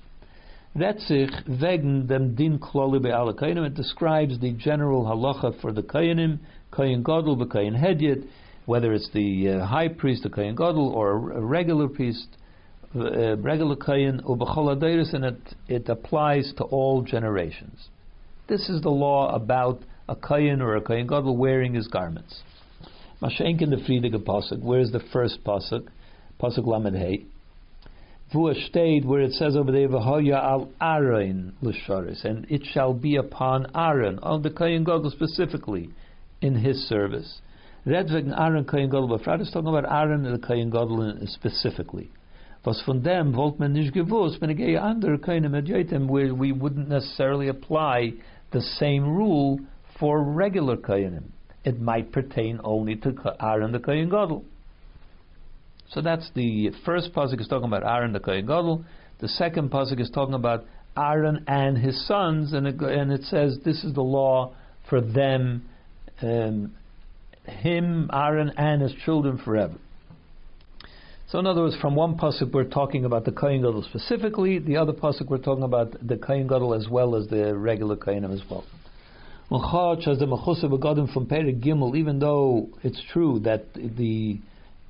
Retzich 0.74 1.46
wegen 1.60 2.06
dem 2.06 2.34
din 2.34 2.58
kloli 2.58 3.02
be'ala 3.02 3.34
It 3.66 3.74
describes 3.74 4.38
the 4.38 4.52
general 4.52 5.04
halacha 5.04 5.60
for 5.60 5.70
the 5.70 5.82
kayanim, 5.82 6.38
kayin 6.72 7.02
gadol 7.02 7.36
b'kayin 7.36 7.78
hedyet 7.78 8.26
whether 8.66 8.92
it's 8.92 9.10
the 9.12 9.48
uh, 9.48 9.66
high 9.66 9.88
priest, 9.88 10.22
the 10.22 10.30
Kohen 10.30 10.54
Gadol, 10.54 10.88
or 10.88 11.32
a 11.32 11.40
regular 11.40 11.88
priest, 11.88 12.28
uh, 12.94 13.36
regular 13.36 13.76
Kohen, 13.76 14.20
and 14.24 15.24
it, 15.24 15.54
it 15.68 15.88
applies 15.88 16.52
to 16.58 16.64
all 16.64 17.02
generations. 17.02 17.88
This 18.48 18.68
is 18.68 18.82
the 18.82 18.90
law 18.90 19.34
about 19.34 19.80
a 20.08 20.14
Kohen 20.14 20.60
or 20.60 20.76
a 20.76 20.80
Kohen 20.80 21.06
Gadol 21.06 21.36
wearing 21.36 21.74
his 21.74 21.88
garments. 21.88 22.42
Mashenkin 23.22 23.70
the 23.70 23.82
Friedige 23.86 24.20
Pasuk, 24.24 24.60
where's 24.62 24.90
the 24.90 25.00
first 25.12 25.44
Pasuk? 25.44 25.86
Pasuk 26.40 26.66
Lamed 26.66 26.96
Hey. 26.96 27.24
Vua 28.34 28.54
stayed 28.66 29.04
where 29.04 29.20
it 29.20 29.32
says 29.32 29.56
over 29.56 29.70
there, 29.70 29.88
V'hoya 29.88 30.42
al 30.42 30.70
Aaron 30.80 31.54
l'sharis, 31.62 32.24
and 32.24 32.46
it 32.50 32.62
shall 32.72 32.94
be 32.94 33.16
upon 33.16 33.66
Aaron, 33.76 34.18
on 34.20 34.42
the 34.42 34.50
Kohen 34.50 34.84
Gadol 34.84 35.10
specifically, 35.10 35.90
in 36.40 36.56
his 36.56 36.88
service. 36.88 37.40
Red 37.84 38.10
wegen 38.10 38.32
Aaron 38.32 38.64
Kohen 38.64 38.90
Gadol 38.90 39.08
befragt, 39.08 39.42
is 39.42 39.50
talking 39.50 39.68
about 39.68 39.90
Aaron 39.90 40.24
and 40.24 40.40
the 40.40 40.46
Kohen 40.46 40.70
Gadol 40.70 41.16
specifically. 41.26 42.10
Was 42.64 42.80
von 42.86 43.02
dem 43.02 43.34
wollte 43.34 43.58
man 43.58 43.72
nicht 43.72 43.92
gewusst, 43.92 44.40
wenn 44.40 44.50
ich 44.50 44.78
andere 44.78 45.18
Kohenim 45.18 46.08
where 46.08 46.32
we 46.32 46.52
wouldn't 46.52 46.88
necessarily 46.88 47.48
apply 47.48 48.12
the 48.52 48.60
same 48.60 49.02
rule 49.04 49.58
for 49.98 50.22
regular 50.22 50.76
Kohenim. 50.76 51.24
It 51.64 51.80
might 51.80 52.12
pertain 52.12 52.60
only 52.62 52.94
to 52.96 53.14
Aaron 53.40 53.72
the 53.72 53.80
Kohen 53.80 54.08
Gadol. 54.08 54.44
So 55.90 56.00
that's 56.00 56.30
the 56.34 56.70
first 56.84 57.12
pasuk 57.12 57.40
is 57.40 57.48
talking 57.48 57.66
about 57.66 57.84
Aaron 57.84 58.12
the 58.12 58.20
Kohen 58.20 58.46
Gadol. 58.46 58.84
The 59.18 59.28
second 59.28 59.72
pasuk 59.72 60.00
is 60.00 60.10
talking 60.10 60.34
about 60.34 60.64
Aaron 60.96 61.44
and 61.48 61.76
his 61.76 62.06
sons, 62.06 62.52
and 62.52 62.66
it, 62.68 62.80
and 62.80 63.10
it 63.10 63.24
says 63.24 63.58
this 63.64 63.82
is 63.82 63.92
the 63.92 64.02
law 64.02 64.54
for 64.88 65.00
them 65.00 65.64
um, 66.22 66.74
him, 67.47 68.11
Aaron, 68.12 68.53
and 68.57 68.82
his 68.82 68.93
children 69.05 69.38
forever. 69.38 69.74
So, 71.28 71.38
in 71.38 71.47
other 71.47 71.62
words, 71.62 71.76
from 71.80 71.95
one 71.95 72.18
pasuk 72.18 72.53
we're 72.53 72.64
talking 72.64 73.07
about 73.07 73.24
the 73.24 73.32
Kohen 73.32 73.62
Gadol 73.62 73.82
specifically, 73.84 74.59
the 74.59 74.76
other 74.76 74.93
pasuk 74.93 75.28
we're 75.28 75.38
talking 75.38 75.64
about 75.64 75.97
the 76.07 76.18
Kohen 76.18 76.47
Gadol 76.47 76.74
as 76.74 76.88
well 76.90 77.16
as 77.16 77.26
the 77.28 77.57
regular 77.57 77.97
Kohenim 77.97 78.34
as 78.34 78.43
well. 78.51 78.64
the 80.18 80.26
from 81.12 81.26
Gimel, 81.26 81.97
even 81.97 82.18
though 82.18 82.68
it's 82.82 83.03
true 83.12 83.40
that 83.45 83.72
the 83.72 84.38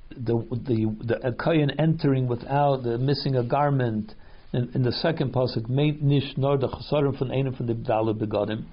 the 0.09 0.35
the, 0.51 1.17
the 1.23 1.35
Kohen 1.41 1.71
entering 1.79 2.27
without 2.27 2.85
uh, 2.85 2.97
missing 2.97 3.37
a 3.37 3.43
garment 3.43 4.13
in, 4.51 4.69
in 4.75 4.83
the 4.83 4.91
second 4.91 5.33
pasuk, 5.33 5.69
Meint 5.69 6.01
Nish 6.01 6.33
Nor 6.35 6.57
the 6.57 6.67
Chasarim 6.67 7.17
from 7.17 7.55
from 7.55 7.67
the 7.67 7.73
Dalu 7.73 8.13
Begodim 8.17 8.65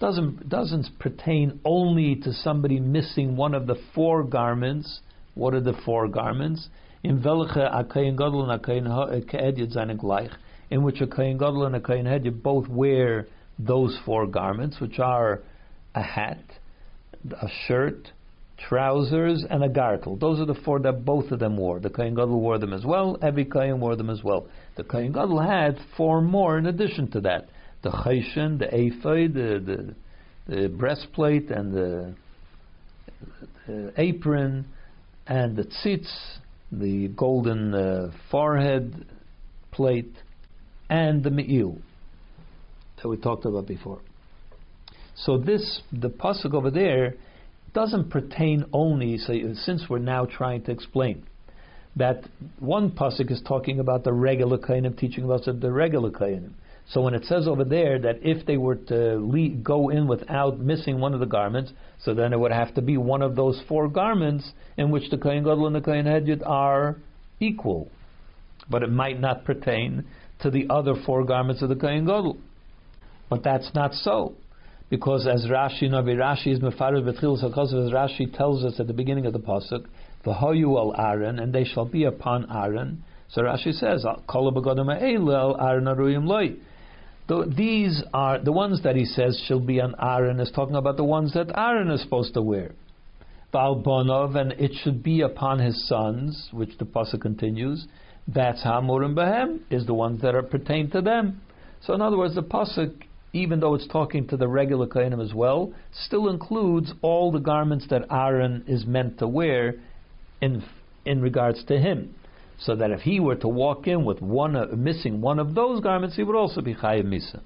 doesn't 0.00 0.48
doesn't 0.48 0.86
pertain 0.98 1.60
only 1.64 2.16
to 2.16 2.32
somebody 2.32 2.80
missing 2.80 3.36
one 3.36 3.54
of 3.54 3.66
the 3.66 3.76
four 3.94 4.22
garments. 4.22 5.00
What 5.34 5.54
are 5.54 5.60
the 5.60 5.74
four 5.84 6.08
garments? 6.08 6.68
In 7.04 7.24
a 7.24 7.84
and 8.42 9.90
a 9.92 10.28
in 10.70 10.82
which 10.82 11.00
a 11.00 11.06
kain 11.06 11.38
gadol 11.38 11.64
and 11.64 11.76
a 11.76 11.80
kain 11.80 12.04
hedyet 12.04 12.42
both 12.42 12.68
wear 12.68 13.26
those 13.58 13.98
four 14.04 14.26
garments, 14.26 14.80
which 14.80 14.98
are 14.98 15.40
a 15.94 16.02
hat, 16.02 16.42
a 17.30 17.48
shirt, 17.66 18.10
trousers, 18.68 19.44
and 19.48 19.64
a 19.64 19.68
gartel. 19.68 20.16
Those 20.16 20.40
are 20.40 20.44
the 20.44 20.60
four 20.64 20.80
that 20.80 21.04
both 21.04 21.30
of 21.30 21.38
them 21.38 21.56
wore. 21.56 21.80
The 21.80 21.90
kain 21.90 22.14
gadol 22.14 22.40
wore 22.40 22.58
them 22.58 22.72
as 22.72 22.84
well. 22.84 23.16
Every 23.22 23.44
kain 23.44 23.80
wore 23.80 23.96
them 23.96 24.10
as 24.10 24.22
well. 24.22 24.46
The 24.76 24.84
kain 24.84 25.12
gadol 25.12 25.40
had 25.40 25.78
four 25.96 26.20
more 26.20 26.58
in 26.58 26.66
addition 26.66 27.10
to 27.12 27.20
that 27.22 27.48
the 27.82 27.90
chayshin, 27.90 28.58
the 28.58 28.68
ephod, 28.72 29.34
the, 29.34 29.94
the, 30.48 30.54
the, 30.54 30.68
breastplate, 30.68 31.50
and 31.50 31.72
the, 31.72 32.14
the, 33.66 33.92
apron, 33.96 34.66
and 35.26 35.56
the 35.56 35.64
tzitz, 35.64 36.08
the 36.72 37.08
golden 37.08 37.74
uh, 37.74 38.10
forehead 38.30 39.06
plate, 39.70 40.14
and 40.90 41.22
the 41.22 41.30
me'il 41.30 41.78
that 43.02 43.08
we 43.08 43.16
talked 43.16 43.44
about 43.44 43.66
before. 43.66 44.00
So 45.14 45.38
this, 45.38 45.82
the 45.92 46.08
pasuk 46.08 46.54
over 46.54 46.70
there, 46.70 47.14
doesn't 47.74 48.10
pertain 48.10 48.64
only. 48.72 49.18
So 49.18 49.34
since 49.54 49.84
we're 49.88 49.98
now 49.98 50.24
trying 50.24 50.62
to 50.64 50.72
explain 50.72 51.24
that 51.96 52.24
one 52.58 52.90
pasuk 52.90 53.30
is 53.30 53.42
talking 53.46 53.80
about 53.80 54.04
the 54.04 54.12
regular 54.12 54.58
kainim, 54.58 54.96
teaching 54.96 55.24
about 55.24 55.44
the 55.44 55.72
regular 55.72 56.10
kainim. 56.10 56.52
So 56.90 57.02
when 57.02 57.12
it 57.12 57.26
says 57.26 57.46
over 57.46 57.64
there 57.64 57.98
that 57.98 58.20
if 58.22 58.46
they 58.46 58.56
were 58.56 58.76
to 58.76 59.16
leave, 59.16 59.62
go 59.62 59.90
in 59.90 60.08
without 60.08 60.58
missing 60.58 61.00
one 61.00 61.12
of 61.12 61.20
the 61.20 61.26
garments, 61.26 61.72
so 62.02 62.14
then 62.14 62.32
it 62.32 62.40
would 62.40 62.52
have 62.52 62.74
to 62.74 62.82
be 62.82 62.96
one 62.96 63.20
of 63.20 63.36
those 63.36 63.60
four 63.68 63.88
garments 63.88 64.50
in 64.78 64.90
which 64.90 65.10
the 65.10 65.18
Kohen 65.18 65.44
Gadol 65.44 65.66
and 65.66 65.76
the 65.76 65.82
Kohen 65.82 66.06
Hedyot 66.06 66.46
are 66.46 66.96
equal. 67.40 67.90
But 68.70 68.82
it 68.82 68.90
might 68.90 69.20
not 69.20 69.44
pertain 69.44 70.04
to 70.40 70.50
the 70.50 70.66
other 70.70 70.94
four 71.04 71.24
garments 71.24 71.60
of 71.60 71.68
the 71.68 71.76
Kohen 71.76 72.06
Gadol. 72.06 72.38
But 73.28 73.44
that's 73.44 73.70
not 73.74 73.92
so. 73.92 74.34
Because 74.88 75.26
as 75.26 75.44
Rashi, 75.44 75.82
Navi 75.82 76.16
Rashi 76.16 76.54
is 76.54 76.60
Mefarid 76.60 77.04
Betchil 77.04 77.42
Sakos, 77.42 77.74
as 77.74 77.92
Rashi 77.92 78.34
tells 78.34 78.64
us 78.64 78.80
at 78.80 78.86
the 78.86 78.94
beginning 78.94 79.26
of 79.26 79.34
the 79.34 79.38
Pasuk, 79.38 79.84
V'hoyu 80.24 80.78
al 80.78 80.94
Aaron, 80.98 81.38
and 81.38 81.52
they 81.52 81.64
shall 81.64 81.84
be 81.84 82.04
upon 82.04 82.46
Aaron. 82.50 83.04
So 83.28 83.42
Rashi 83.42 83.74
says, 83.74 84.06
Kol 84.26 84.48
Aaron 84.48 85.84
aruyim. 85.84 86.56
The, 87.28 87.52
these 87.54 88.02
are 88.14 88.38
the 88.38 88.52
ones 88.52 88.82
that 88.82 88.96
he 88.96 89.04
says 89.04 89.42
shall 89.46 89.60
be 89.60 89.80
on 89.82 89.94
Aaron 90.00 90.40
is 90.40 90.50
talking 90.50 90.76
about 90.76 90.96
the 90.96 91.04
ones 91.04 91.34
that 91.34 91.56
Aaron 91.56 91.90
is 91.90 92.02
supposed 92.02 92.32
to 92.34 92.42
wear. 92.42 92.72
Balbonov, 93.52 94.34
and 94.34 94.52
it 94.52 94.72
should 94.82 95.02
be 95.02 95.20
upon 95.20 95.58
his 95.58 95.86
sons, 95.88 96.48
which 96.52 96.78
the 96.78 96.86
pasuk 96.86 97.20
continues. 97.20 97.86
That's 98.26 98.62
Hamurim 98.62 99.14
Behem, 99.14 99.60
is 99.70 99.86
the 99.86 99.94
ones 99.94 100.22
that 100.22 100.34
are 100.34 100.42
pertain 100.42 100.90
to 100.90 101.02
them. 101.02 101.42
So 101.82 101.92
in 101.92 102.00
other 102.00 102.16
words, 102.16 102.34
the 102.34 102.42
pasuk, 102.42 102.94
even 103.34 103.60
though 103.60 103.74
it's 103.74 103.88
talking 103.88 104.26
to 104.28 104.38
the 104.38 104.48
regular 104.48 104.86
Kohanim 104.86 105.22
as 105.22 105.34
well, 105.34 105.72
still 105.92 106.30
includes 106.30 106.92
all 107.02 107.30
the 107.30 107.40
garments 107.40 107.86
that 107.90 108.06
Aaron 108.10 108.64
is 108.66 108.86
meant 108.86 109.18
to 109.18 109.28
wear 109.28 109.74
in 110.40 110.64
in 111.04 111.20
regards 111.22 111.64
to 111.64 111.78
him. 111.78 112.14
So 112.60 112.74
that 112.76 112.90
if 112.90 113.00
he 113.00 113.20
were 113.20 113.36
to 113.36 113.48
walk 113.48 113.86
in 113.86 114.04
with 114.04 114.20
one 114.20 114.56
uh, 114.56 114.66
missing 114.76 115.20
one 115.20 115.38
of 115.38 115.54
those 115.54 115.80
garments, 115.80 116.16
he 116.16 116.24
would 116.24 116.36
also 116.36 116.60
be 116.60 116.74
chayiv 116.74 117.04
misa. 117.04 117.40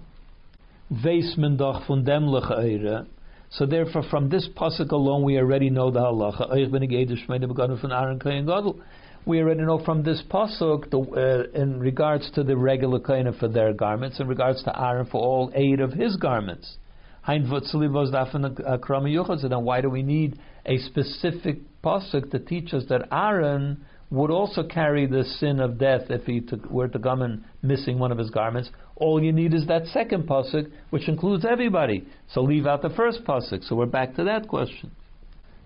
Von 1.86 2.04
dem 2.04 2.28
so 3.52 3.66
therefore, 3.66 4.02
from 4.04 4.30
this 4.30 4.48
pasuk 4.56 4.92
alone, 4.92 5.24
we 5.24 5.36
already 5.36 5.68
know 5.68 5.90
the 5.90 6.00
halacha. 6.00 6.48
We 9.26 9.40
already 9.40 9.60
know 9.60 9.78
from 9.84 10.02
this 10.02 10.22
pasuk 10.30 10.90
the, 10.90 10.98
uh, 10.98 11.42
in 11.60 11.78
regards 11.78 12.30
to 12.30 12.42
the 12.42 12.56
regular 12.56 12.98
kind 12.98 13.28
for 13.36 13.48
their 13.48 13.74
garments, 13.74 14.20
in 14.20 14.26
regards 14.26 14.62
to 14.62 14.82
Aaron 14.82 15.04
for 15.04 15.20
all 15.20 15.52
eight 15.54 15.80
of 15.80 15.92
his 15.92 16.16
garments. 16.16 16.78
So 17.26 17.32
then 17.32 17.50
why 19.64 19.80
do 19.82 19.90
we 19.90 20.02
need 20.02 20.38
a 20.64 20.78
specific 20.78 21.58
pasuk 21.84 22.30
to 22.30 22.38
teach 22.38 22.72
us 22.72 22.84
that 22.88 23.06
Aaron 23.12 23.84
would 24.12 24.30
also 24.30 24.62
carry 24.62 25.06
the 25.06 25.24
sin 25.24 25.58
of 25.58 25.78
death 25.78 26.02
if 26.10 26.26
he 26.26 26.40
took, 26.40 26.70
were 26.70 26.86
to 26.86 26.98
come 26.98 27.22
and 27.22 27.42
missing 27.62 27.98
one 27.98 28.12
of 28.12 28.18
his 28.18 28.28
garments? 28.28 28.68
All 28.96 29.22
you 29.22 29.32
need 29.32 29.54
is 29.54 29.66
that 29.68 29.86
second 29.86 30.28
pasuk, 30.28 30.70
which 30.90 31.08
includes 31.08 31.46
everybody. 31.50 32.06
So 32.32 32.42
leave 32.42 32.66
out 32.66 32.82
the 32.82 32.90
first 32.90 33.24
pasuk. 33.24 33.66
So 33.66 33.74
we're 33.74 33.86
back 33.86 34.14
to 34.16 34.24
that 34.24 34.48
question. 34.48 34.90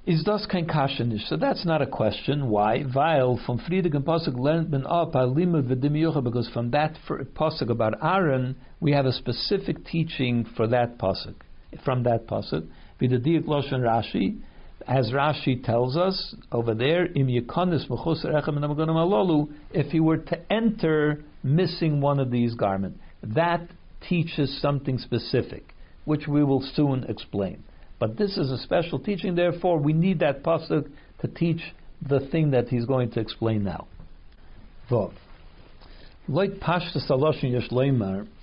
Is 0.06 0.22
das 0.22 0.46
kein 0.46 0.68
kashenish? 0.68 1.26
So 1.26 1.36
that's 1.36 1.66
not 1.66 1.82
a 1.82 1.86
question. 1.86 2.48
Why? 2.48 2.84
Weil 2.94 3.40
from 3.44 3.58
Friedigen 3.58 4.04
pasuk 4.04 4.38
learned 4.38 4.70
ben 4.70 4.86
up 4.86 5.12
because 5.12 6.48
from 6.54 6.70
that 6.70 6.96
pasuk 7.08 7.68
about 7.68 7.94
Aaron 8.00 8.54
we 8.78 8.92
have 8.92 9.06
a 9.06 9.12
specific 9.12 9.84
teaching 9.86 10.46
for 10.56 10.68
that 10.68 10.98
pasuk. 10.98 11.34
From 11.84 12.04
that 12.04 12.28
pasuk, 12.28 12.68
v'dediak 13.02 13.46
loshen 13.46 13.80
Rashi, 13.80 14.38
as 14.86 15.10
Rashi 15.10 15.64
tells 15.64 15.96
us 15.96 16.34
over 16.52 16.74
there, 16.74 17.08
if 17.14 17.26
he 19.90 20.00
were 20.00 20.16
to 20.16 20.52
enter 20.52 21.24
missing 21.42 22.00
one 22.00 22.20
of 22.20 22.30
these 22.30 22.54
garments, 22.54 22.98
that 23.22 23.68
teaches 24.08 24.60
something 24.60 24.98
specific, 24.98 25.74
which 26.04 26.28
we 26.28 26.44
will 26.44 26.62
soon 26.74 27.04
explain. 27.04 27.62
But 27.98 28.16
this 28.16 28.36
is 28.36 28.50
a 28.50 28.58
special 28.58 28.98
teaching, 28.98 29.34
therefore 29.34 29.78
we 29.78 29.92
need 29.92 30.20
that 30.20 30.44
pasuk 30.44 30.88
to 31.20 31.28
teach 31.28 31.60
the 32.06 32.20
thing 32.30 32.50
that 32.50 32.68
he's 32.68 32.84
going 32.84 33.10
to 33.12 33.20
explain 33.20 33.64
now. 33.64 33.86
Like 36.28 36.60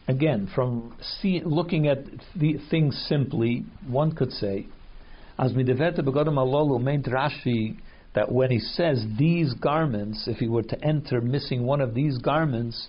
again, 0.08 0.50
from 0.54 0.96
see, 1.22 1.41
looking 1.46 1.88
at 1.88 2.00
the 2.36 2.58
things 2.70 3.06
simply, 3.08 3.64
one 3.88 4.14
could 4.14 4.32
say, 4.32 4.66
as 5.38 5.54
midevete 5.54 6.00
begodim 6.00 6.36
alolu 6.36 6.82
meant 6.82 7.06
Rashi 7.06 7.78
that 8.14 8.32
when 8.32 8.52
he 8.52 8.60
says 8.60 9.04
these 9.18 9.54
garments, 9.56 10.28
if 10.28 10.38
he 10.38 10.48
were 10.48 10.64
to 10.64 10.84
enter 10.84 11.22
missing 11.22 11.64
one 11.64 11.82
of 11.82 11.94
these 11.94 12.18
garments, 12.20 12.88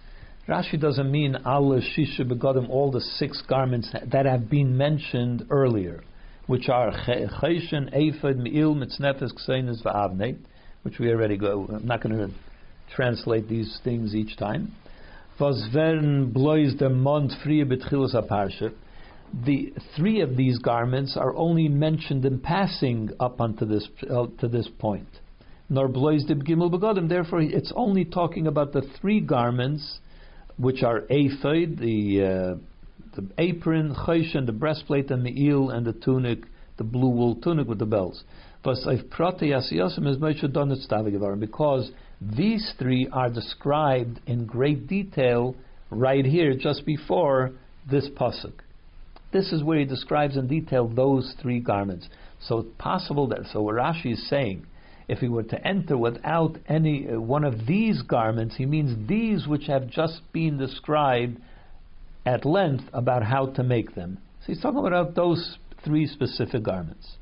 Rashi 0.49 0.79
doesn't 0.79 1.11
mean 1.11 1.37
Allah 1.45 1.81
shisha 1.81 2.21
begodim 2.21 2.69
all 2.69 2.91
the 2.91 3.01
six 3.01 3.43
garments 3.49 3.91
that 4.13 4.27
have 4.27 4.51
been 4.51 4.77
mentioned 4.77 5.47
earlier, 5.51 6.03
which 6.47 6.69
are 6.69 6.91
cheshen, 6.91 7.91
ephod, 7.95 8.37
me'il, 8.37 8.75
mitznefes, 8.75 9.33
ksenis, 9.33 9.83
va'avne, 9.83 10.37
which 10.83 10.99
we 10.99 11.11
already 11.11 11.39
go. 11.39 11.67
I'm 11.73 11.87
not 11.87 12.03
going 12.03 12.17
to 12.17 12.31
translate 12.95 13.49
these 13.49 13.81
things 13.83 14.15
each 14.15 14.37
time. 14.37 14.73
Was 15.41 15.67
werden 15.75 16.33
blois 16.33 16.75
der 16.79 16.91
Mond 16.91 17.33
frie 17.43 17.65
betchilos 17.65 18.15
the 19.43 19.73
three 19.97 20.21
of 20.21 20.37
these 20.37 20.59
garments 20.59 21.17
are 21.17 21.35
only 21.35 21.69
mentioned 21.69 22.25
in 22.25 22.39
passing 22.39 23.11
up 23.19 23.41
unto 23.41 23.65
this 23.65 23.89
uh, 24.09 24.27
to 24.39 24.49
this 24.49 24.69
point. 24.79 25.09
Nor 25.69 25.89
blois 25.89 26.25
gimel 26.25 26.71
begodim. 26.71 27.09
Therefore, 27.09 27.41
it's 27.41 27.73
only 27.75 28.05
talking 28.05 28.47
about 28.47 28.73
the 28.73 28.83
three 29.01 29.21
garments, 29.21 29.99
which 30.57 30.83
are 30.83 31.03
ephod, 31.09 31.79
the 31.79 32.23
uh, 32.23 32.55
the 33.17 33.27
apron, 33.39 33.95
choshen, 33.95 34.47
the 34.47 34.53
breastplate, 34.53 35.11
and 35.11 35.25
the 35.25 35.43
eel, 35.43 35.71
and 35.71 35.87
the 35.87 35.93
tunic, 35.93 36.41
the 36.77 36.85
blue 36.85 37.09
wool 37.09 37.37
tunic 37.37 37.67
with 37.67 37.79
the 37.79 37.87
bells. 37.87 38.25
Because 41.41 41.91
these 42.37 42.73
three 42.79 43.09
are 43.13 43.31
described 43.31 44.21
in 44.27 44.47
great 44.47 44.87
detail 44.87 45.55
right 45.91 46.25
here, 46.25 46.55
just 46.57 46.87
before 46.87 47.53
this 47.91 48.09
pasuk. 48.17 48.53
This 49.35 49.53
is 49.53 49.65
where 49.65 49.81
he 49.81 49.85
describes 49.85 50.37
in 50.37 50.47
detail 50.47 50.87
those 50.87 51.35
three 51.43 51.59
garments. 51.59 52.09
So 52.41 52.61
it's 52.61 52.69
possible 52.79 53.27
that, 53.29 53.41
so 53.53 53.63
what 53.63 53.75
Rashi 53.75 54.13
is 54.13 54.29
saying, 54.31 54.65
if 55.09 55.19
he 55.19 55.27
were 55.27 55.43
to 55.43 55.67
enter 55.67 55.99
without 55.99 56.57
any 56.69 57.09
uh, 57.09 57.21
one 57.21 57.43
of 57.43 57.67
these 57.67 58.01
garments, 58.03 58.55
he 58.57 58.65
means 58.65 59.09
these 59.09 59.49
which 59.49 59.67
have 59.67 59.89
just 59.89 60.21
been 60.33 60.57
described 60.57 61.37
at 62.25 62.45
length 62.45 62.85
about 62.93 63.25
how 63.25 63.47
to 63.47 63.65
make 63.65 63.97
them. 63.97 64.19
So 64.43 64.53
he's 64.53 64.63
talking 64.63 64.87
about 64.87 65.17
those 65.17 65.59
three 65.85 66.07
specific 66.07 66.63
garments. 66.63 67.17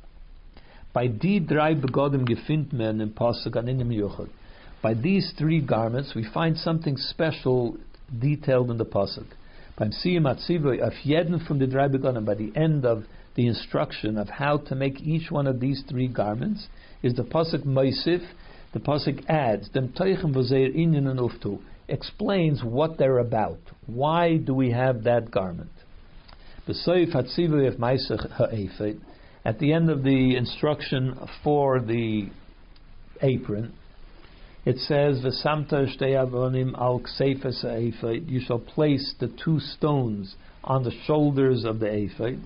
By 0.92 1.08
begodim 1.08 2.72
men 2.74 3.00
in 3.00 3.10
Pasuk 3.12 4.28
By 4.82 4.92
these 4.92 5.32
three 5.38 5.62
garments, 5.62 6.12
we 6.14 6.26
find 6.30 6.58
something 6.58 6.98
special 6.98 7.78
detailed 8.20 8.70
in 8.70 8.76
the 8.76 8.84
pasuk. 8.84 9.24
Beim 9.78 9.90
Siyum 9.90 10.26
Atzivoy 10.26 10.80
of 10.80 10.92
Yedin 11.02 11.46
from 11.46 11.58
the 11.58 11.66
dry 11.66 11.88
begonim, 11.88 12.26
by 12.26 12.34
the 12.34 12.52
end 12.54 12.84
of 12.84 13.04
the 13.36 13.46
instruction 13.46 14.18
of 14.18 14.28
how 14.28 14.58
to 14.58 14.74
make 14.74 15.00
each 15.00 15.30
one 15.30 15.46
of 15.46 15.60
these 15.60 15.82
three 15.88 16.08
garments, 16.08 16.68
is 17.02 17.14
the 17.14 17.22
Pasuk 17.22 17.64
Moisif, 17.64 18.22
the 18.74 18.80
Pasuk 18.80 19.24
adds, 19.30 19.70
Dem 19.70 19.88
Teichen 19.88 20.34
Vozeir 20.34 20.76
Inyan 20.76 21.08
and 21.08 21.18
Uftu, 21.18 21.58
explains 21.88 22.62
what 22.62 22.98
they're 22.98 23.18
about. 23.18 23.60
Why 23.86 24.36
do 24.36 24.52
we 24.52 24.72
have 24.72 25.04
that 25.04 25.30
garment? 25.30 25.70
At 29.44 29.58
the 29.58 29.72
end 29.72 29.90
of 29.90 30.02
the 30.04 30.36
instruction 30.36 31.18
for 31.42 31.80
the 31.80 32.28
apron, 33.22 33.72
it 34.64 34.78
says, 34.78 35.20
"V'samta 35.22 35.86
avonim 35.98 36.74
al 36.78 37.00
You 38.26 38.40
shall 38.40 38.58
place 38.60 39.14
the 39.18 39.28
two 39.28 39.58
stones 39.58 40.36
on 40.62 40.84
the 40.84 40.92
shoulders 41.04 41.64
of 41.64 41.80
the 41.80 41.92
ephod. 41.92 42.38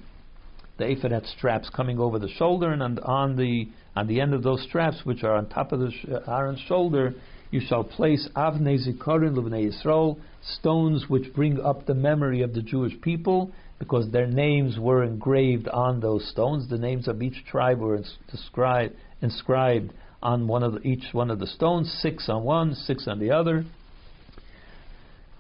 The 0.79 0.91
ephod 0.91 1.13
had 1.13 1.27
straps 1.27 1.69
coming 1.71 1.99
over 1.99 2.19
the 2.19 2.29
shoulder, 2.29 2.73
and 2.73 2.99
on 3.01 3.37
the 3.37 3.69
on 3.95 4.07
the 4.07 4.21
end 4.21 4.35
of 4.35 4.43
those 4.43 4.63
straps, 4.63 5.05
which 5.05 5.25
are 5.25 5.35
on 5.35 5.49
top 5.49 5.73
of 5.73 5.81
the 5.81 5.93
uh, 6.11 6.31
Aaron's 6.31 6.61
shoulder, 6.61 7.15
you 7.51 7.61
shall 7.61 7.85
place 7.85 8.29
avnei 8.35 8.79
zikorin 8.79 9.35
lubnei 9.35 9.71
Yisrael, 9.71 10.19
stones 10.43 11.09
which 11.09 11.35
bring 11.35 11.61
up 11.61 11.87
the 11.87 11.95
memory 11.95 12.43
of 12.43 12.53
the 12.53 12.63
Jewish 12.63 12.99
people, 13.01 13.51
because 13.79 14.11
their 14.11 14.27
names 14.27 14.79
were 14.79 15.03
engraved 15.03 15.69
on 15.69 16.01
those 16.01 16.29
stones. 16.31 16.69
The 16.69 16.79
names 16.79 17.09
of 17.09 17.23
each 17.23 17.45
tribe 17.47 17.79
were 17.79 18.03
inscribed, 18.33 18.95
inscribed 19.23 19.93
on 20.23 20.49
one 20.49 20.63
of 20.63 20.75
the, 20.75 20.81
each 20.81 21.13
one 21.13 21.31
of 21.31 21.39
the 21.39 21.47
stones, 21.47 21.91
six 22.01 22.29
on 22.29 22.45
one, 22.45 22.75
six 22.75 23.07
on 23.07 23.19
the 23.19 23.31
other. 23.31 23.65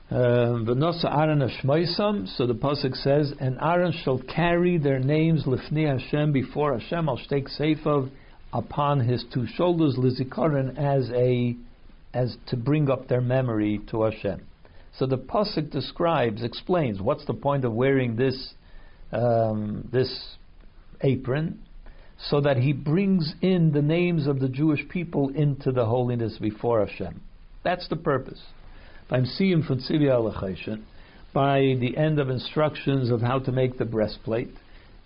Um, 0.09 0.65
so 0.67 0.73
the 2.47 2.55
pasuk 2.55 2.95
says, 2.95 3.33
and 3.41 3.59
Aaron 3.61 3.93
shall 4.05 4.21
carry 4.23 4.79
their 4.79 5.01
names 5.01 5.45
lifnei 5.45 6.01
Hashem 6.01 6.33
before 6.33 6.79
Hashem 6.79 7.09
al 7.09 7.19
shtei 7.19 7.49
seifav 7.59 8.11
upon 8.53 9.01
his 9.01 9.25
two 9.35 9.47
shoulders 9.57 9.97
lizikaron 9.99 10.79
as 10.79 11.11
a 11.11 11.57
as 12.15 12.37
to 12.47 12.57
bring 12.57 12.89
up 12.89 13.09
their 13.09 13.21
memory 13.21 13.81
to 13.91 14.03
Hashem. 14.05 14.43
So 14.97 15.07
the 15.07 15.19
pasuk 15.19 15.71
describes, 15.71 16.43
explains 16.43 17.03
what's 17.03 17.27
the 17.27 17.35
point 17.35 17.65
of 17.65 17.73
wearing 17.73 18.15
this 18.17 18.55
um, 19.13 19.89
this 19.93 20.37
apron 21.03 21.66
so 22.19 22.41
that 22.41 22.57
he 22.57 22.73
brings 22.73 23.35
in 23.43 23.73
the 23.73 23.83
names 23.83 24.27
of 24.27 24.41
the 24.41 24.49
Jewish 24.49 24.89
people 24.89 25.29
into 25.31 25.71
the 25.71 25.85
holiness 25.85 26.39
before 26.39 26.85
Hashem. 26.85 27.21
That's 27.63 27.89
the 27.89 27.97
purpose. 27.97 28.43
By 29.09 29.21
the 31.79 31.95
end 31.97 32.19
of 32.19 32.31
instructions 32.31 33.11
of 33.11 33.21
how 33.21 33.39
to 33.41 33.53
make 33.53 33.79
the 33.79 33.85
breastplate, 33.85 34.51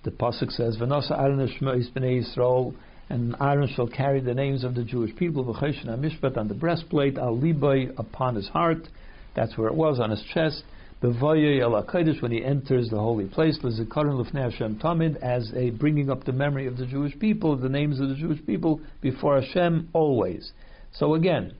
the 0.04 0.10
pasuk 0.10 0.50
says, 0.52 0.78
"V'nosa 0.78 1.18
Aaron 1.18 1.38
b'nei 1.38 2.22
Yisrael," 2.22 2.74
and 3.10 3.34
Aaron 3.40 3.68
shall 3.68 3.88
carry 3.88 4.20
the 4.20 4.32
names 4.32 4.62
of 4.64 4.74
the 4.74 4.84
Jewish 4.84 5.14
people, 5.16 5.44
v'cheshen 5.44 5.86
mishpat 5.98 6.38
on 6.38 6.48
the 6.48 6.54
breastplate, 6.54 7.18
al 7.18 7.36
liboy 7.36 7.92
upon 7.98 8.36
his 8.36 8.48
heart. 8.48 8.88
That's 9.34 9.58
where 9.58 9.68
it 9.68 9.74
was 9.74 10.00
on 10.00 10.10
his 10.10 10.22
chest. 10.22 10.64
Bevoye 11.02 11.62
el 11.62 11.82
Kodesh 11.84 12.20
when 12.20 12.30
he 12.30 12.44
enters 12.44 12.90
the 12.90 12.98
holy 12.98 13.24
place, 13.24 13.58
lezikaron 13.62 14.22
lefnei 14.22 14.50
Hashem 14.50 14.78
tamid, 14.80 15.16
as 15.22 15.50
a 15.56 15.70
bringing 15.70 16.10
up 16.10 16.24
the 16.24 16.32
memory 16.32 16.66
of 16.66 16.76
the 16.76 16.84
Jewish 16.84 17.18
people, 17.18 17.56
the 17.56 17.70
names 17.70 18.00
of 18.00 18.10
the 18.10 18.14
Jewish 18.14 18.44
people 18.44 18.80
before 19.00 19.40
Hashem 19.40 19.88
always. 19.94 20.52
So 20.92 21.14
again, 21.14 21.54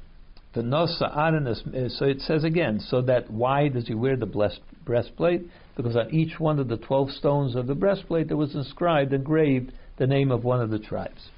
the 0.53 0.61
nosa 0.61 1.11
ananas. 1.17 1.63
So 1.97 2.05
it 2.05 2.21
says 2.21 2.45
again, 2.45 2.81
so 2.81 3.01
that 3.03 3.31
why 3.31 3.69
does 3.69 3.89
he 3.89 3.95
wear 3.95 4.17
the 4.17 4.27
blessed 4.27 4.61
breastplate? 4.85 5.49
Because 5.75 5.97
on 5.97 6.13
each 6.13 6.39
one 6.39 6.59
of 6.59 6.69
the 6.69 6.77
twelve 6.77 7.11
stones 7.11 7.57
of 7.57 7.67
the 7.67 7.75
breastplate 7.75 8.29
there 8.29 8.37
was 8.37 8.55
inscribed, 8.55 9.15
engraved, 9.15 9.73
the 9.97 10.07
name 10.07 10.31
of 10.31 10.45
one 10.45 10.61
of 10.61 10.69
the 10.69 10.79
tribes. 10.79 11.31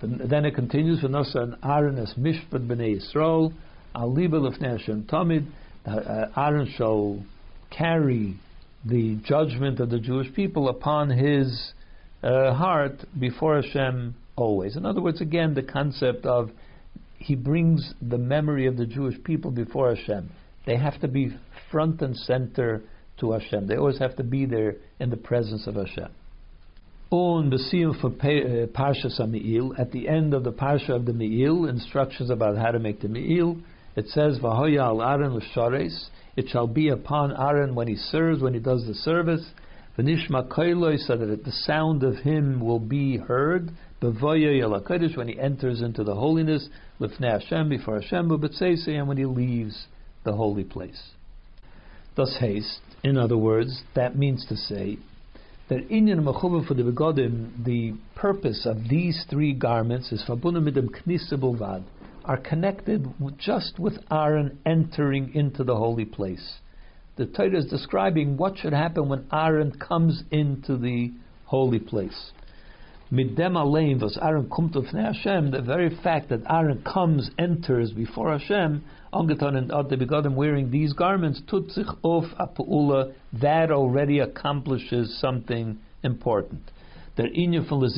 Then 0.00 0.46
it 0.46 0.54
continues, 0.54 1.00
"V'nosa 1.00 1.34
nosa 1.34 1.58
Aaron 1.62 1.98
as 1.98 2.14
mishpat 2.14 2.66
b'nei 2.66 2.96
Yisrael, 2.96 3.52
al 3.94 4.12
libel 4.14 4.50
Hashem 4.50 5.02
tamid." 5.02 5.44
Uh, 5.88 6.28
Aaron 6.36 6.72
shall 6.76 7.22
carry 7.70 8.36
the 8.84 9.16
judgment 9.24 9.80
of 9.80 9.90
the 9.90 9.98
Jewish 9.98 10.32
people 10.34 10.68
upon 10.68 11.10
his 11.10 11.72
uh, 12.22 12.52
heart 12.54 13.04
before 13.18 13.60
Hashem 13.60 14.14
always. 14.36 14.76
In 14.76 14.86
other 14.86 15.00
words, 15.00 15.20
again, 15.20 15.54
the 15.54 15.62
concept 15.62 16.26
of 16.26 16.50
he 17.16 17.34
brings 17.34 17.94
the 18.00 18.18
memory 18.18 18.66
of 18.66 18.76
the 18.76 18.86
Jewish 18.86 19.22
people 19.24 19.50
before 19.50 19.94
Hashem. 19.94 20.30
They 20.66 20.76
have 20.76 21.00
to 21.00 21.08
be 21.08 21.36
front 21.70 22.00
and 22.00 22.16
center 22.16 22.82
to 23.20 23.32
Hashem. 23.32 23.66
They 23.66 23.76
always 23.76 23.98
have 23.98 24.16
to 24.16 24.22
be 24.22 24.46
there 24.46 24.76
in 25.00 25.10
the 25.10 25.16
presence 25.16 25.66
of 25.66 25.74
Hashem. 25.74 26.08
On 27.10 27.50
the 27.50 27.56
siyum 27.56 27.98
for 28.00 28.08
uh, 28.08 28.66
Parsha 28.66 29.28
Me'il, 29.28 29.74
at 29.78 29.92
the 29.92 30.08
end 30.08 30.34
of 30.34 30.44
the 30.44 30.52
Parsha 30.52 30.90
of 30.90 31.06
the 31.06 31.12
Me'il, 31.12 31.64
instructions 31.66 32.30
about 32.30 32.56
how 32.56 32.70
to 32.70 32.78
make 32.78 33.00
the 33.00 33.08
Me'il, 33.08 33.56
it 33.98 34.08
says, 34.10 34.38
Vahoya 34.38 34.80
al 34.80 35.02
Aaron 35.02 35.34
l'shares, 35.34 36.08
it 36.36 36.48
shall 36.48 36.68
be 36.68 36.88
upon 36.88 37.32
Aaron 37.32 37.74
when 37.74 37.88
he 37.88 37.96
serves, 37.96 38.40
when 38.40 38.54
he 38.54 38.60
does 38.60 38.86
the 38.86 38.94
service, 38.94 39.44
v'nishma 39.98 40.46
koiloi, 40.48 40.96
so 40.98 41.16
that 41.16 41.44
the 41.44 41.50
sound 41.50 42.04
of 42.04 42.14
him 42.18 42.60
will 42.60 42.78
be 42.78 43.16
heard, 43.16 43.70
b'voya 44.00 44.60
yalakodesh, 44.62 45.16
when 45.16 45.26
he 45.26 45.40
enters 45.40 45.82
into 45.82 46.04
the 46.04 46.14
holiness, 46.14 46.68
lifnei 47.00 47.40
Hashem, 47.40 47.68
before 47.68 48.00
Hashem, 48.00 48.28
but 48.28 48.60
and 48.60 49.08
when 49.08 49.16
he 49.16 49.24
leaves 49.24 49.88
the 50.22 50.32
holy 50.32 50.64
place. 50.64 51.10
Thus 52.14 52.36
haste, 52.38 52.80
in 53.02 53.16
other 53.18 53.36
words, 53.36 53.82
that 53.96 54.16
means 54.16 54.46
to 54.46 54.56
say 54.56 54.98
that 55.68 55.88
inyan 55.88 56.20
mechuvah 56.20 56.68
for 56.68 56.74
the 56.74 56.84
begodim, 56.84 57.64
the 57.64 57.94
purpose 58.14 58.64
of 58.64 58.88
these 58.88 59.24
three 59.28 59.52
garments 59.52 60.12
is 60.12 60.24
fabunim 60.28 60.68
midem 60.70 60.88
knisa 60.88 61.82
are 62.28 62.36
connected 62.36 63.08
just 63.38 63.78
with 63.78 63.94
Aaron 64.10 64.58
entering 64.66 65.34
into 65.34 65.64
the 65.64 65.74
holy 65.74 66.04
place. 66.04 66.58
The 67.16 67.24
Torah 67.24 67.58
is 67.58 67.64
describing 67.66 68.36
what 68.36 68.58
should 68.58 68.74
happen 68.74 69.08
when 69.08 69.26
Aaron 69.32 69.72
comes 69.72 70.22
into 70.30 70.76
the 70.76 71.10
holy 71.46 71.78
place. 71.78 72.32
Middem 73.10 73.54
alein 73.54 74.02
was 74.02 74.18
Aaron 74.20 74.50
kumt 74.50 74.74
Hashem, 74.74 75.50
the 75.50 75.62
very 75.62 75.88
fact 76.02 76.28
that 76.28 76.42
Aaron 76.48 76.82
comes, 76.82 77.30
enters 77.38 77.92
before 77.92 78.38
Hashem, 78.38 78.84
angetan 79.14 79.56
and 79.56 79.70
the 79.88 79.96
begotten 79.96 80.36
wearing 80.36 80.70
these 80.70 80.92
garments, 80.92 81.40
tut 81.48 81.70
sich 81.70 81.86
of 82.04 82.24
apuula, 82.38 83.14
that 83.40 83.70
already 83.70 84.18
accomplishes 84.18 85.18
something 85.18 85.78
important. 86.04 86.60
Der 87.16 87.28
inyan 87.28 87.66
from 87.66 87.80
the 87.80 87.88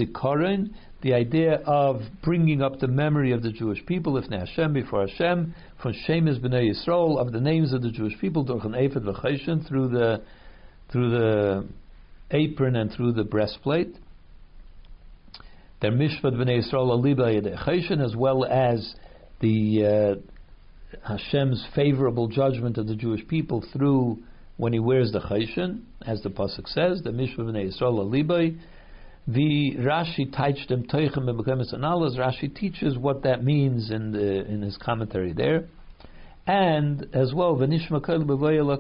the 1.03 1.14
idea 1.14 1.57
of 1.66 2.03
bringing 2.22 2.62
up 2.62 2.78
the 2.80 2.88
memory 2.88 3.32
of 3.32 3.42
the 3.42 3.51
Jewish 3.51 3.84
people, 3.86 4.16
if 4.16 4.24
Hashem 4.30 4.72
before 4.72 5.07
Hashem, 5.07 5.55
from 5.82 5.94
Shemes 6.07 6.38
b'nei 6.40 6.72
Yisrael, 6.72 7.18
of 7.18 7.32
the 7.32 7.40
names 7.40 7.72
of 7.72 7.82
the 7.82 7.90
Jewish 7.90 8.18
people, 8.20 8.44
through 8.44 9.88
the 9.88 10.22
through 10.92 11.11
the 11.11 11.68
apron 12.32 12.76
and 12.76 12.92
through 12.92 13.12
the 13.12 13.22
breastplate 13.22 13.94
their 15.80 15.92
mishpat 15.92 16.34
b'nei 16.34 16.62
Yisrael 16.62 16.90
aliba 16.90 18.01
as 18.05 18.14
well 18.14 18.44
as 18.44 18.94
the 19.40 20.20
uh, 21.05 21.09
Hashem's 21.09 21.66
favorable 21.74 22.28
judgment 22.28 22.76
of 22.76 22.86
the 22.86 22.94
Jewish 22.94 23.26
people 23.28 23.64
through 23.72 24.18
when 24.59 24.74
he 24.74 24.78
wears 24.78 25.11
the 25.12 25.20
chayshon, 25.20 25.80
as 26.07 26.22
the 26.22 26.28
pasuk 26.28 26.68
says, 26.68 27.03
the 27.03 27.11
mishpat 27.11 27.38
b'nei 27.38 27.72
Yisrael 27.72 28.05
aliba. 28.05 28.59
The 29.29 29.77
Rashi 29.79 30.31
them 30.68 30.85
toichem 30.85 31.25
b'bekemes 31.25 31.75
analas. 31.75 32.16
Rashi 32.16 32.55
teaches 32.55 32.97
what 32.97 33.23
that 33.23 33.45
means 33.45 33.91
in 33.91 34.12
the 34.12 34.45
in 34.47 34.62
his 34.62 34.77
commentary 34.77 35.33
there. 35.33 35.66
And 36.47 37.07
as 37.12 37.33
well, 37.35 37.55
v'nishma 37.55 38.03
kol 38.03 38.21
b'voyel 38.21 38.77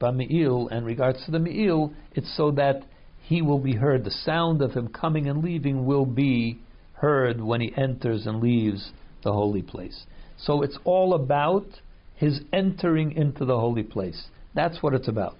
b'mi'il, 0.00 0.68
and 0.70 0.86
regards 0.86 1.24
to 1.24 1.30
the 1.30 1.38
mi'il, 1.38 1.92
it's 2.12 2.36
so 2.36 2.50
that 2.52 2.84
he 3.22 3.42
will 3.42 3.58
be 3.58 3.74
heard. 3.74 4.04
The 4.04 4.10
sound 4.10 4.62
of 4.62 4.72
him 4.72 4.88
coming 4.88 5.28
and 5.28 5.42
leaving 5.42 5.86
will 5.86 6.06
be 6.06 6.60
heard 6.94 7.40
when 7.40 7.60
he 7.60 7.72
enters 7.76 8.26
and 8.26 8.40
leaves 8.40 8.92
the 9.24 9.32
holy 9.32 9.62
place. 9.62 10.04
So 10.36 10.62
it's 10.62 10.78
all 10.84 11.14
about 11.14 11.66
his 12.14 12.42
entering 12.52 13.12
into 13.12 13.44
the 13.44 13.58
holy 13.58 13.82
place. 13.82 14.26
That's 14.54 14.82
what 14.82 14.94
it's 14.94 15.08
about. 15.08 15.36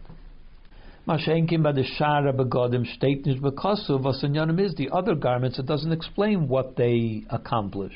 Mashenkim 1.09 1.63
by 1.63 1.73
the 1.73 1.85
Shara 1.99 2.35
Begodim 2.35 2.87
Stetnish 2.97 3.41
Bekosu 3.41 3.99
Vasanyanim 4.01 4.61
is 4.61 4.75
the 4.75 4.91
other 4.91 5.15
garments, 5.15 5.59
it 5.59 5.67
doesn't 5.67 5.93
explain 5.93 6.47
what 6.47 6.77
they 6.77 7.25
accomplish. 7.31 7.95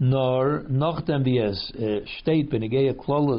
Nor 0.00 0.64
nachdem 0.68 1.24
wie 1.24 1.38
es 1.38 1.72
eh, 1.78 2.00
äh, 2.00 2.06
steht 2.06 2.50
benegei 2.50 2.94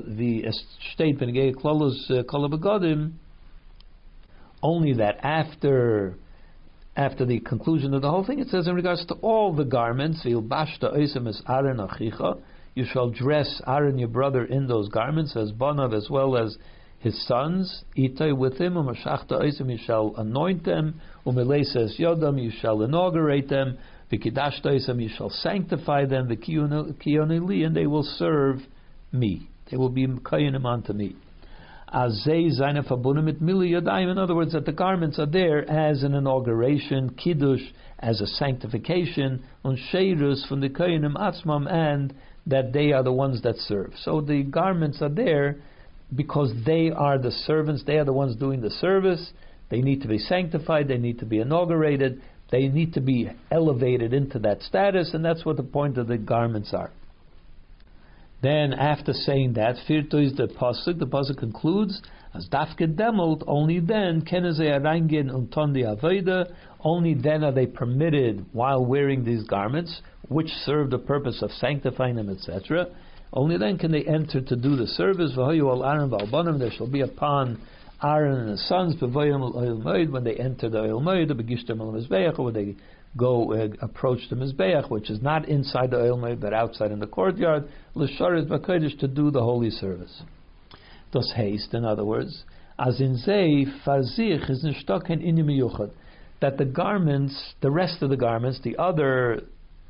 wie 0.08 0.43
es 0.43 0.64
steht 0.93 1.20
äh, 1.20 2.24
kol 2.24 2.50
begodim 2.50 3.14
only 4.62 4.93
that 4.93 5.18
after 5.24 6.16
after 6.96 7.26
the 7.26 7.39
conclusion 7.41 7.93
of 7.93 8.02
the 8.02 8.10
whole 8.10 8.24
thing, 8.24 8.39
it 8.39 8.48
says 8.48 8.68
in 8.68 8.76
regards 8.76 9.06
to 9.08 9.16
all 9.16 9.54
the 9.54 9.66
garments, 9.66 10.22
you 10.24 10.41
shall 12.86 13.10
dress 13.10 13.62
Aaron 13.68 13.98
your 13.98 14.08
brother 14.08 14.46
in 14.46 14.68
those 14.68 14.88
garments, 14.88 15.36
as 15.36 15.52
Bonav 15.52 15.93
as 15.93 16.10
well 16.10 16.38
as 16.38 16.58
his 17.06 17.28
sons, 17.28 17.84
Itai 17.95 18.36
with 18.36 18.58
him, 18.58 18.76
you 18.76 19.78
shall 19.86 20.16
anoint 20.18 20.66
them, 20.66 20.99
Umelesas 21.24 21.99
Yodam, 21.99 22.41
you 22.43 22.51
shall 22.60 22.82
inaugurate 22.82 23.47
them, 23.47 23.78
Vikidashta 24.12 24.99
you 24.99 25.10
shall 25.16 25.30
sanctify 25.30 26.06
them, 26.06 26.28
Vikioneli, 26.28 27.64
and 27.64 27.76
they 27.76 27.86
will 27.86 28.01
serve 28.01 28.58
me. 29.12 29.47
They 29.70 29.78
will 29.78 29.89
be 29.89 30.08
Kayanim 30.08 30.66
unto 30.66 30.93
me. 30.93 31.16
Azeinaphabunumit 31.93 33.39
Mili 33.39 33.70
Yodim, 33.70 34.12
in 34.12 34.18
other 34.18 34.34
words, 34.34 34.53
that 34.53 34.66
the 34.66 34.72
garments 34.72 35.20
are 35.20 35.28
there 35.28 35.70
as 35.70 36.01
an 36.01 36.16
inauguration, 36.16 37.12
kiddush, 37.12 37.62
as 37.99 38.20
a 38.20 38.26
sanctification, 38.26 39.43
on 39.64 39.78
sheirus 39.93 40.47
from 40.47 40.60
the 40.60 40.70
kohenim 40.70 41.14
atzmam, 41.14 41.72
and 41.72 42.16
that 42.47 42.74
they 42.74 42.93
are 42.93 43.03
the 43.03 43.14
ones 43.14 43.43
that 43.43 43.58
serve. 43.58 43.93
So 44.01 44.22
the 44.22 44.41
garments 44.41 45.03
are 45.03 45.10
there 45.10 45.58
because 46.14 46.53
they 46.66 46.91
are 46.91 47.18
the 47.18 47.32
servants, 47.32 47.84
they 47.86 47.97
are 47.97 48.06
the 48.06 48.14
ones 48.14 48.36
doing 48.36 48.62
the 48.62 48.70
service. 48.70 49.32
They 49.70 49.82
need 49.82 50.01
to 50.03 50.08
be 50.08 50.20
sanctified, 50.20 50.88
they 50.88 50.97
need 50.97 51.20
to 51.20 51.26
be 51.26 51.39
inaugurated, 51.39 52.22
they 52.51 52.68
need 52.68 52.93
to 52.93 53.01
be 53.01 53.30
elevated 53.51 54.14
into 54.14 54.38
that 54.39 54.62
status, 54.62 55.14
and 55.14 55.26
that's 55.26 55.43
what 55.43 55.58
the 55.58 55.64
point 55.64 55.97
of 55.97 56.08
the 56.08 56.18
garments 56.18 56.74
are. 56.74 56.91
Then, 58.41 58.74
after 58.74 59.14
saying 59.14 59.53
that, 59.53 59.76
Firto 59.88 60.24
is 60.24 60.36
the 60.36 60.47
pasuk. 60.47 60.99
The 60.99 61.08
pasuk 61.08 61.38
concludes 61.39 61.99
as 62.36 62.47
Dafke 62.49 62.95
demelt. 62.95 63.43
Only 63.47 63.80
then 63.80 64.22
keneze 64.22 64.60
arangin 64.60 65.32
untondi 65.32 65.84
avoda. 65.84 66.53
Only 66.82 67.16
then 67.16 67.43
are 67.43 67.51
they 67.51 67.66
permitted 67.66 68.45
while 68.53 68.86
wearing 68.86 69.24
these 69.24 69.43
garments, 69.45 70.01
which 70.28 70.49
serve 70.64 70.91
the 70.91 70.99
purpose 70.99 71.41
of 71.41 71.49
sanctifying 71.53 72.18
them, 72.18 72.30
etc. 72.30 72.88
Only 73.36 73.58
then 73.58 73.78
can 73.78 73.92
they 73.92 74.04
enter 74.04 74.40
to 74.42 74.56
do 74.56 74.78
the 74.78 74.88
service. 74.88 75.34
There 75.36 76.72
shall 76.72 76.88
be 76.88 77.02
upon 77.02 77.62
Aaron 78.02 78.40
and 78.40 78.50
his 78.52 78.68
sons 78.68 78.96
when 79.02 80.24
they 80.24 80.36
enter 80.36 80.70
the 80.70 80.80
Ohel 80.80 81.02
Moed, 81.02 81.28
the 81.28 82.26
al 82.26 82.44
when 82.46 82.54
they 82.54 82.76
go 83.18 83.54
uh, 83.54 83.68
approach 83.82 84.20
the 84.30 84.36
mizbeach, 84.36 84.90
which 84.90 85.10
is 85.10 85.22
not 85.22 85.48
inside 85.48 85.92
the 85.92 85.98
oil 85.98 86.36
but 86.36 86.54
outside 86.54 86.92
in 86.92 87.00
the 87.00 87.08
courtyard, 87.08 87.68
l'sharet 87.94 88.48
b'kodesh 88.48 88.98
to 89.00 89.08
do 89.08 89.32
the 89.32 89.42
holy 89.42 89.70
service. 89.70 90.22
Thus 91.12 91.32
haste, 91.36 91.74
in 91.74 91.86
other 91.86 92.04
words, 92.04 92.44
as 92.78 93.00
in 93.00 93.18
fazich 93.26 94.50
is 94.50 94.66
inim 94.66 95.92
that 96.42 96.58
the 96.58 96.66
garments, 96.66 97.54
the 97.62 97.72
rest 97.72 98.02
of 98.02 98.10
the 98.10 98.18
garments, 98.18 98.60
the 98.64 98.78
other 98.78 99.42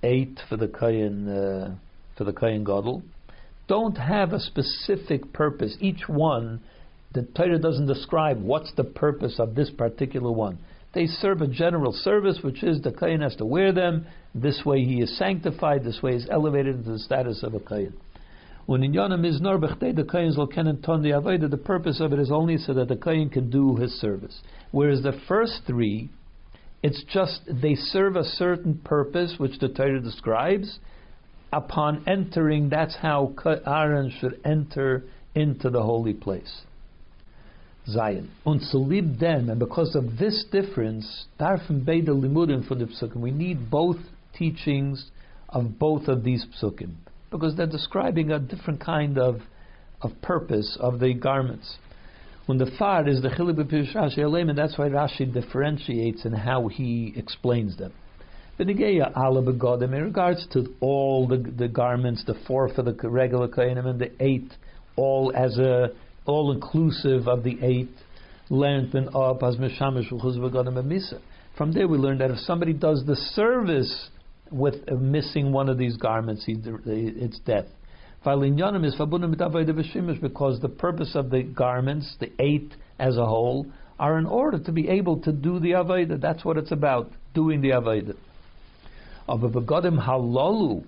eight 0.04 0.39
for 0.48 0.58
the 0.58 0.68
kayin 0.68 1.28
uh, 1.28 1.76
for 2.16 2.24
the 2.24 2.34
kayin 2.34 2.64
gadol, 2.64 3.02
don't 3.68 3.97
have 3.97 4.34
a 4.34 4.39
specific 4.39 5.34
purpose. 5.34 5.76
Each 5.80 6.07
one, 6.07 6.61
the 7.13 7.24
Torah 7.24 7.59
doesn't 7.59 7.88
describe 7.88 8.41
what's 8.41 8.74
the 8.76 8.84
purpose 8.84 9.39
of 9.39 9.55
this 9.55 9.72
particular 9.72 10.32
one. 10.32 10.59
They 10.93 11.07
serve 11.07 11.41
a 11.41 11.47
general 11.47 11.91
service, 11.91 12.39
which 12.41 12.63
is 12.63 12.82
the 12.82 12.91
Kayan 12.91 13.22
has 13.22 13.36
to 13.38 13.45
wear 13.45 13.72
them. 13.74 14.05
This 14.34 14.63
way 14.66 14.84
he 14.84 15.01
is 15.01 15.18
sanctified, 15.18 15.84
this 15.84 16.01
way 16.01 16.11
he 16.11 16.18
is 16.18 16.28
elevated 16.32 16.76
into 16.76 16.91
the 16.91 16.99
status 16.99 17.43
of 17.43 17.53
a 17.53 17.59
Kayan. 17.59 17.93
The 18.68 18.80
purpose 21.63 21.99
of 21.99 22.13
it 22.13 22.20
is 22.20 22.32
only 22.32 22.57
so 22.57 22.74
that 22.74 22.88
the 22.88 22.95
Kayan 22.95 23.30
can 23.30 23.49
do 23.49 23.76
his 23.76 23.91
service. 23.99 24.41
Whereas 24.72 25.03
the 25.03 25.20
first 25.28 25.61
three, 25.68 26.09
it's 26.82 27.03
just 27.11 27.41
they 27.61 27.76
serve 27.76 28.16
a 28.16 28.24
certain 28.24 28.80
purpose, 28.84 29.36
which 29.38 29.59
the 29.59 29.70
Torah 29.70 29.99
describes. 29.99 30.80
Upon 31.52 32.04
entering, 32.08 32.70
that's 32.70 32.96
how 32.96 33.34
Aaron 33.66 34.12
should 34.20 34.39
enter 34.43 35.04
into 35.34 35.70
the 35.70 35.84
holy 35.84 36.14
place. 36.14 36.62
Zion. 37.88 38.32
Und 38.46 38.62
zu 38.62 38.80
them, 39.20 39.50
and 39.50 39.60
because 39.60 39.96
of 39.96 40.18
this 40.18 40.43
difference, 40.52 41.26
darfen 41.39 41.86
beide 41.86 42.08
limudim 42.08 42.68
for 42.68 42.76
the 42.76 42.86
psukim, 42.86 43.18
we 43.18 43.32
need 43.32 43.70
both 43.70 43.98
teachings 44.38 45.12
of 45.50 45.78
both 45.78 46.08
of 46.08 46.24
these 46.24 46.46
psukim 46.62 46.96
because 47.32 47.56
they're 47.56 47.68
describing 47.68 48.32
a 48.32 48.39
different 48.39 48.80
kind 48.80 49.18
of 49.18 49.41
of 50.02 50.12
purpose 50.22 50.78
of 50.80 51.00
the 51.00 51.14
garments. 51.14 51.78
When 52.46 52.58
the 52.58 52.72
far 52.78 53.08
is 53.08 53.22
the 53.22 53.30
Rashi 53.30 54.50
and 54.50 54.58
that's 54.58 54.78
why 54.78 54.89
Rashi 54.89 55.32
differentiates 55.34 56.26
in 56.26 56.34
how 56.34 56.68
he 56.68 57.14
explains 57.16 57.78
them. 57.78 57.91
Benigeya 58.58 59.12
ala 59.18 59.41
in 59.84 59.91
regards 59.91 60.47
to 60.53 60.74
all 60.80 61.28
the, 61.28 61.38
the 61.38 61.68
garments, 61.68 62.24
the 62.26 62.36
four 62.47 62.70
for 62.74 62.84
the 62.84 62.93
regular 63.03 63.49
kohenim 63.49 63.86
and 63.86 63.99
the 63.99 64.12
eight, 64.22 64.49
all 64.95 65.34
as 65.36 65.58
a 65.58 65.89
all 66.26 66.53
inclusive 66.53 67.28
of 67.28 67.43
the 67.43 67.58
eight 67.62 67.89
length 68.49 68.95
and 68.95 69.10
up 69.10 69.43
as 69.43 69.58
mishamish 69.58 70.10
begodim 70.10 70.82
misa. 70.86 71.20
From 71.58 71.74
there, 71.74 71.88
we 71.88 71.97
learn 71.97 72.18
that 72.20 72.32
if 72.32 72.39
somebody 72.39 72.72
does 72.72 73.03
the 73.06 73.18
service 73.34 74.10
with 74.51 74.89
missing 74.89 75.51
one 75.51 75.68
of 75.68 75.78
these 75.78 75.97
garments, 75.97 76.45
it's 76.47 77.39
death. 77.39 77.66
Because 78.24 78.60
the 80.62 80.70
purpose 80.78 81.16
of 81.16 81.30
the 81.30 81.43
garments, 81.43 82.16
the 82.20 82.32
eight 82.39 82.74
as 82.99 83.18
a 83.18 83.26
whole, 83.26 83.68
are 83.99 84.18
in 84.18 84.26
order 84.26 84.60
to 84.60 84.72
be 84.72 84.89
able 84.89 85.22
to 85.22 85.32
do 85.32 85.60
the 85.60 85.72
avodah. 85.72 86.20
That's 86.20 86.43
what 86.43 86.58
it's 86.58 86.72
about, 86.72 87.12
doing 87.34 87.62
the 87.62 87.70
avodah. 87.70 88.16
Of 89.28 89.43
a 89.43 89.49
begodim 89.49 90.05
halalu, 90.05 90.86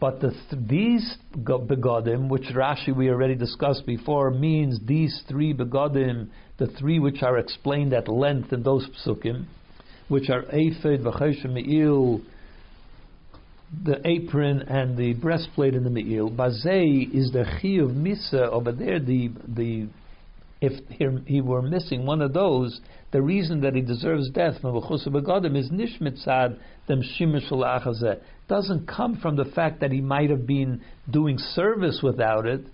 but 0.00 0.20
the 0.20 0.30
th- 0.30 0.68
these 0.68 1.16
begodim, 1.36 2.28
which 2.28 2.44
Rashi 2.54 2.94
we 2.94 3.10
already 3.10 3.34
discussed 3.34 3.84
before, 3.86 4.30
means 4.30 4.80
these 4.86 5.22
three 5.28 5.52
begodim, 5.52 6.28
the 6.58 6.66
three 6.66 6.98
which 6.98 7.22
are 7.22 7.38
explained 7.38 7.92
at 7.92 8.08
length 8.08 8.52
in 8.52 8.62
those 8.62 8.88
psukim, 8.88 9.44
which 10.08 10.30
are 10.30 10.42
Ephod, 10.42 11.02
V'choshem, 11.02 11.52
Me'il, 11.52 12.22
the 13.84 14.00
apron 14.06 14.62
and 14.62 14.96
the 14.96 15.12
breastplate 15.14 15.74
in 15.74 15.84
the 15.84 15.90
Me'il. 15.90 16.30
Bazei 16.30 17.12
is 17.12 17.32
the 17.32 17.44
Chi 17.44 17.82
of 17.82 17.90
Misa 17.90 18.48
over 18.48 18.72
there, 18.72 19.00
the, 19.00 19.30
the 19.48 19.86
if 20.60 20.72
he 21.26 21.40
were 21.40 21.62
missing 21.62 22.06
one 22.06 22.22
of 22.22 22.32
those, 22.32 22.80
the 23.16 23.22
reason 23.22 23.62
that 23.62 23.74
he 23.74 23.80
deserves 23.80 24.28
death 24.28 24.60
from 24.60 24.74
Begodim 24.74 25.56
is 25.56 25.70
Nishmitzad 25.70 26.58
dem 26.86 27.02
Shimish 27.02 28.20
doesn't 28.46 28.86
come 28.86 29.16
from 29.16 29.36
the 29.36 29.46
fact 29.46 29.80
that 29.80 29.90
he 29.90 30.02
might 30.02 30.28
have 30.28 30.46
been 30.46 30.82
doing 31.10 31.38
service 31.38 32.00
without 32.02 32.44
it, 32.44 32.66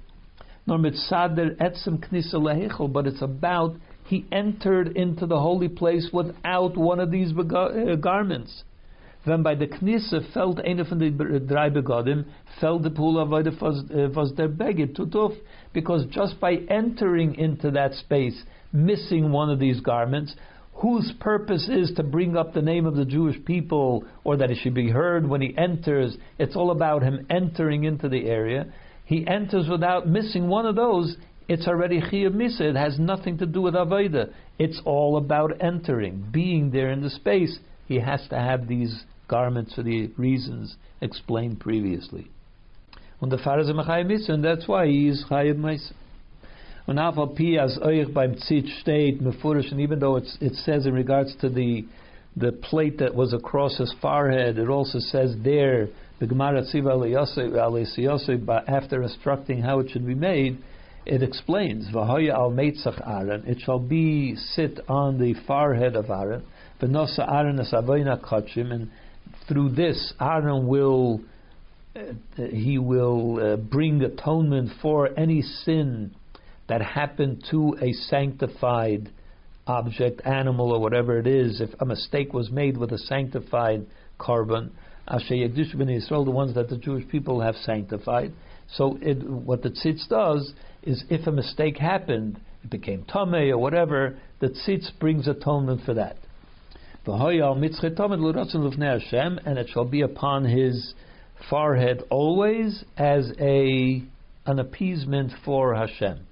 nor 0.67 0.79
mitzad 0.79 1.39
etzem 1.59 2.05
knisa 2.05 2.93
but 2.93 3.07
it's 3.07 3.23
about 3.23 3.77
he 4.09 4.27
entered 4.33 4.97
into 4.97 5.27
the 5.27 5.39
holy 5.39 5.69
place 5.69 6.11
without 6.13 6.77
one 6.77 6.99
of 6.99 7.13
these 7.13 7.31
uh, 7.39 7.95
garments. 8.01 8.65
Then 9.25 9.45
by 9.45 9.55
the 9.55 9.69
Knisse 9.69 10.33
felt 10.35 10.59
eine 10.59 10.85
von 10.85 10.99
den 10.99 11.47
drei 11.47 11.71
Begodim, 11.71 12.25
felt 12.61 12.83
the 12.83 12.91
pool 12.91 13.17
of 13.17 13.31
was 13.31 14.33
der 14.33 14.49
Begit 14.49 14.97
tutuf, 14.97 15.37
because 15.73 16.05
just 16.07 16.41
by 16.41 16.57
entering 16.69 17.37
into 17.37 17.71
that 17.71 17.95
space, 17.95 18.43
missing 18.73 19.33
one 19.33 19.51
of 19.51 19.59
these 19.59 19.81
garments, 19.81 20.35
whose 20.75 21.13
purpose 21.21 21.69
is 21.69 21.93
to 21.97 22.03
bring 22.03 22.37
up 22.37 22.55
the 22.55 22.63
name 22.63 22.87
of 22.87 22.97
the 22.97 23.05
Jewish 23.05 23.37
people 23.45 24.05
or 24.25 24.37
that 24.37 24.51
it 24.51 24.59
should 24.63 24.75
be 24.75 24.91
heard 24.91 25.29
when 25.29 25.41
he 25.41 25.57
enters. 25.57 26.17
It's 26.39 26.57
all 26.57 26.71
about 26.71 27.03
him 27.03 27.27
entering 27.31 27.85
into 27.85 28.09
the 28.09 28.27
area. 28.27 28.73
He 29.05 29.27
enters 29.27 29.69
without 29.69 30.09
missing 30.09 30.49
one 30.49 30.67
of 30.67 30.75
those 30.75 31.17
it's 31.49 31.67
already 31.67 32.01
chiyuv 32.01 32.33
misa. 32.33 32.61
It 32.63 32.77
has 32.77 32.99
nothing 32.99 33.39
to 33.39 33.47
do 33.47 33.61
with 33.61 33.75
avodah. 33.75 34.33
It's 34.59 34.81
all 34.85 35.17
about 35.17 35.61
entering, 35.61 36.29
being 36.33 36.71
there 36.71 36.91
in 36.91 37.03
the 37.03 37.11
space. 37.11 37.59
He 37.87 37.99
has 37.99 38.27
to 38.31 38.39
have 38.39 38.69
these 38.69 39.05
garments 39.29 39.75
for 39.75 39.83
the 39.83 40.07
reasons 40.17 40.77
explained 41.01 41.61
previously. 41.61 42.31
Pfarrer 43.21 43.61
ist 43.61 43.71
a 43.71 43.75
misa, 43.75 44.31
and 44.31 44.45
that's 44.45 44.67
why 44.67 44.87
he 44.87 45.09
is 45.09 45.25
chayiv 45.29 45.57
misa. 45.57 45.93
Pi 46.87 47.57
as 47.61 47.79
and 49.71 49.81
even 49.81 50.01
though 50.01 50.17
it 50.17 50.55
says 50.65 50.87
in 50.87 50.95
regards 50.95 51.35
to 51.37 51.49
the 51.49 51.85
the 52.37 52.53
plate 52.53 52.99
that 52.99 53.15
was 53.15 53.35
across 53.35 53.77
his 53.77 53.95
forehead, 54.01 54.59
it 54.59 54.69
also 54.69 54.99
says 54.99 55.35
there 55.45 55.89
the 56.19 56.27
after 58.69 59.03
instructing 59.03 59.61
how 59.61 59.81
it 59.81 59.91
should 59.91 60.07
be 60.07 60.15
made, 60.15 60.59
it 61.05 61.23
explains, 61.23 61.93
al 62.31 62.51
it 63.47 63.61
shall 63.61 63.79
be 63.79 64.35
sit 64.37 64.81
on 64.89 65.19
the 65.19 65.35
forehead 65.47 65.97
of 65.97 66.11
Aaron, 66.11 66.43
kachim, 68.23 68.73
and 68.73 68.91
through 69.49 69.71
this 69.71 70.15
Aaron 70.21 70.67
will 70.67 71.21
uh, 71.95 72.01
he 72.51 72.79
will 72.79 73.39
uh, 73.39 73.57
bring 73.57 74.03
atonement 74.03 74.71
for 74.81 75.11
any 75.19 75.43
sin 75.43 76.15
that 76.73 76.81
happened 76.81 77.45
to 77.51 77.77
a 77.83 77.93
sanctified 77.93 79.11
object, 79.67 80.23
animal, 80.25 80.73
or 80.73 80.81
whatever 80.81 81.19
it 81.19 81.27
is. 81.27 81.61
If 81.61 81.69
a 81.81 81.85
mistake 81.85 82.33
was 82.33 82.51
made 82.51 82.79
with 82.79 82.93
a 82.93 82.99
sanctified 82.99 83.85
carbon, 84.17 84.73
Asher 85.07 85.35
Yegdish 85.35 85.77
ben 85.77 85.89
the 85.89 86.31
ones 86.31 86.55
that 86.55 86.71
the 86.71 86.79
Jewish 86.79 87.07
people 87.11 87.43
have 87.43 87.57
sanctified. 87.57 88.33
So 88.73 88.99
it, 89.03 89.23
what 89.23 89.63
the 89.63 89.69
tzitz 89.69 90.09
does 90.09 90.55
is 90.83 91.05
if 91.11 91.27
a 91.27 91.31
mistake 91.31 91.77
happened, 91.77 92.41
it 92.65 92.71
became 92.71 93.05
tame 93.05 93.35
or 93.35 93.59
whatever, 93.59 94.17
the 94.41 94.49
tzitz 94.49 94.99
brings 94.99 95.29
atonement 95.29 95.83
for 95.85 95.93
that. 95.93 96.17
And 99.45 99.59
it 99.59 99.69
shall 99.75 99.85
be 99.85 100.01
upon 100.01 100.45
his 100.47 100.95
forehead 101.51 102.03
always 102.09 102.83
as 102.97 103.31
a 103.39 104.03
an 104.47 104.59
appeasement 104.59 105.33
for 105.45 105.75
Hashem. 105.75 106.27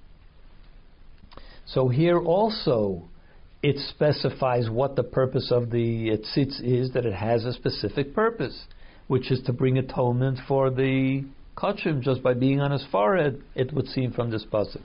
So 1.73 1.87
here 1.87 2.19
also 2.19 3.03
it 3.63 3.77
specifies 3.89 4.69
what 4.69 4.95
the 4.95 5.03
purpose 5.03 5.51
of 5.51 5.69
the 5.71 6.09
tzitz 6.09 6.61
is, 6.61 6.91
that 6.93 7.05
it 7.05 7.13
has 7.13 7.45
a 7.45 7.53
specific 7.53 8.13
purpose, 8.13 8.65
which 9.07 9.31
is 9.31 9.41
to 9.43 9.53
bring 9.53 9.77
atonement 9.77 10.39
for 10.47 10.69
the 10.69 11.23
kachim 11.55 12.01
just 12.01 12.23
by 12.23 12.33
being 12.33 12.59
on 12.59 12.71
his 12.71 12.85
forehead, 12.91 13.41
it 13.55 13.71
would 13.73 13.87
seem 13.87 14.11
from 14.11 14.31
this 14.31 14.45
pasuk. 14.51 14.81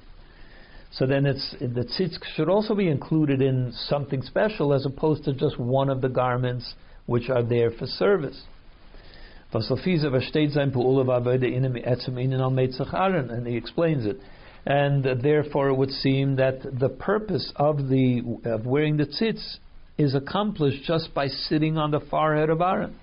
So 0.93 1.07
then 1.07 1.27
it's 1.27 1.57
the 1.59 1.85
tzitz 1.85 2.19
should 2.37 2.49
also 2.49 2.75
be 2.75 2.89
included 2.89 3.43
in 3.43 3.73
something 3.73 4.23
special 4.23 4.73
as 4.73 4.87
opposed 4.87 5.25
to 5.25 5.33
just 5.33 5.59
one 5.59 5.91
of 5.91 6.01
the 6.01 6.09
garments 6.09 6.75
which 7.07 7.29
are 7.29 7.43
there 7.43 7.71
for 7.73 7.87
service. 7.87 8.43
And 9.53 9.63
he 13.47 13.57
explains 13.57 14.07
it. 14.07 14.21
And 14.67 15.05
therefore 15.23 15.69
it 15.69 15.77
would 15.77 15.93
seem 15.93 16.37
that 16.37 16.61
the 16.63 16.89
purpose 16.89 17.53
of 17.55 17.89
the 17.89 18.23
of 18.45 18.67
wearing 18.67 18.97
the 18.97 19.07
tzitz 19.07 19.59
is 19.97 20.15
accomplished 20.15 20.83
just 20.85 21.15
by 21.15 21.29
sitting 21.29 21.79
on 21.79 21.93
the 21.93 22.01
forehead 22.01 22.51
of 22.51 22.61
Aaron. 22.61 22.97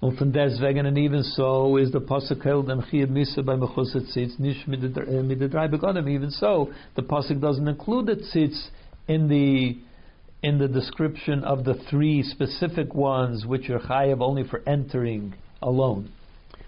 Und 0.00 0.18
von 0.18 0.36
and 0.36 0.98
even 0.98 1.22
so, 1.22 1.76
is 1.78 1.90
the 1.90 2.00
Pasuk 2.00 2.44
held 2.44 2.70
and 2.70 2.82
Chiyad 2.82 3.08
Misa 3.08 3.44
by 3.44 3.56
Mechusat 3.56 4.14
Tzitz, 4.14 4.38
Nish 4.38 4.66
mit 4.66 4.80
the 4.82 4.88
begonim. 4.88 6.08
Even 6.08 6.30
so, 6.30 6.72
the 6.94 7.02
Pasuk 7.02 7.40
doesn't 7.40 7.66
include 7.66 8.06
the 8.06 8.16
Tzitz 8.16 8.68
in 9.08 9.28
the 9.28 9.78
in 10.42 10.58
the 10.58 10.68
description 10.68 11.42
of 11.44 11.64
the 11.64 11.74
three 11.90 12.22
specific 12.22 12.94
ones 12.94 13.46
which 13.46 13.70
are 13.70 13.80
chayav 13.80 14.20
only 14.20 14.44
for 14.44 14.62
entering 14.66 15.34
alone. 15.62 16.12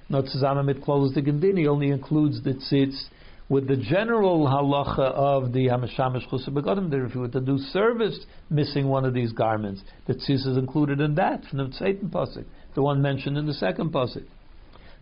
Not 0.08 0.24
zusammen 0.24 0.64
mit 0.66 0.82
closed 0.82 1.14
the 1.14 1.22
Gandini 1.22 1.68
only 1.68 1.90
includes 1.90 2.42
the 2.42 2.54
tzitz 2.54 3.04
with 3.48 3.66
the 3.66 3.76
general 3.76 4.46
halacha 4.46 4.98
of 4.98 5.52
the 5.52 5.66
Hamashamish 5.66 6.28
Chusa 6.28 6.50
Begodim, 6.50 6.90
that 6.90 7.04
if 7.04 7.14
you 7.14 7.22
were 7.22 7.28
to 7.28 7.40
do 7.40 7.58
service 7.58 8.18
missing 8.50 8.88
one 8.88 9.04
of 9.04 9.14
these 9.14 9.32
garments, 9.32 9.82
the 10.06 10.14
tzitz 10.14 10.46
is 10.46 10.56
included 10.58 11.00
in 11.00 11.14
that 11.14 11.44
from 11.46 11.58
the 11.58 11.72
Satan 11.72 12.10
Pasuk 12.10 12.44
the 12.78 12.82
one 12.82 13.02
mentioned 13.02 13.36
in 13.36 13.44
the 13.44 13.54
second 13.54 13.92
pasuk. 13.92 14.22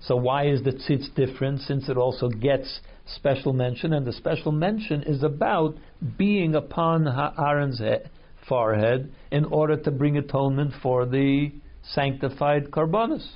So 0.00 0.16
why 0.16 0.46
is 0.46 0.62
the 0.62 0.72
tzitz 0.72 1.14
different? 1.14 1.60
Since 1.60 1.90
it 1.90 1.98
also 1.98 2.30
gets 2.30 2.80
special 3.16 3.52
mention, 3.52 3.92
and 3.92 4.06
the 4.06 4.14
special 4.14 4.50
mention 4.50 5.02
is 5.02 5.22
about 5.22 5.76
being 6.16 6.54
upon 6.54 7.06
Aaron's 7.06 7.78
head, 7.78 8.10
forehead 8.48 9.12
in 9.30 9.44
order 9.44 9.76
to 9.76 9.90
bring 9.90 10.16
atonement 10.16 10.72
for 10.82 11.04
the 11.04 11.52
sanctified 11.82 12.70
karbonis. 12.70 13.28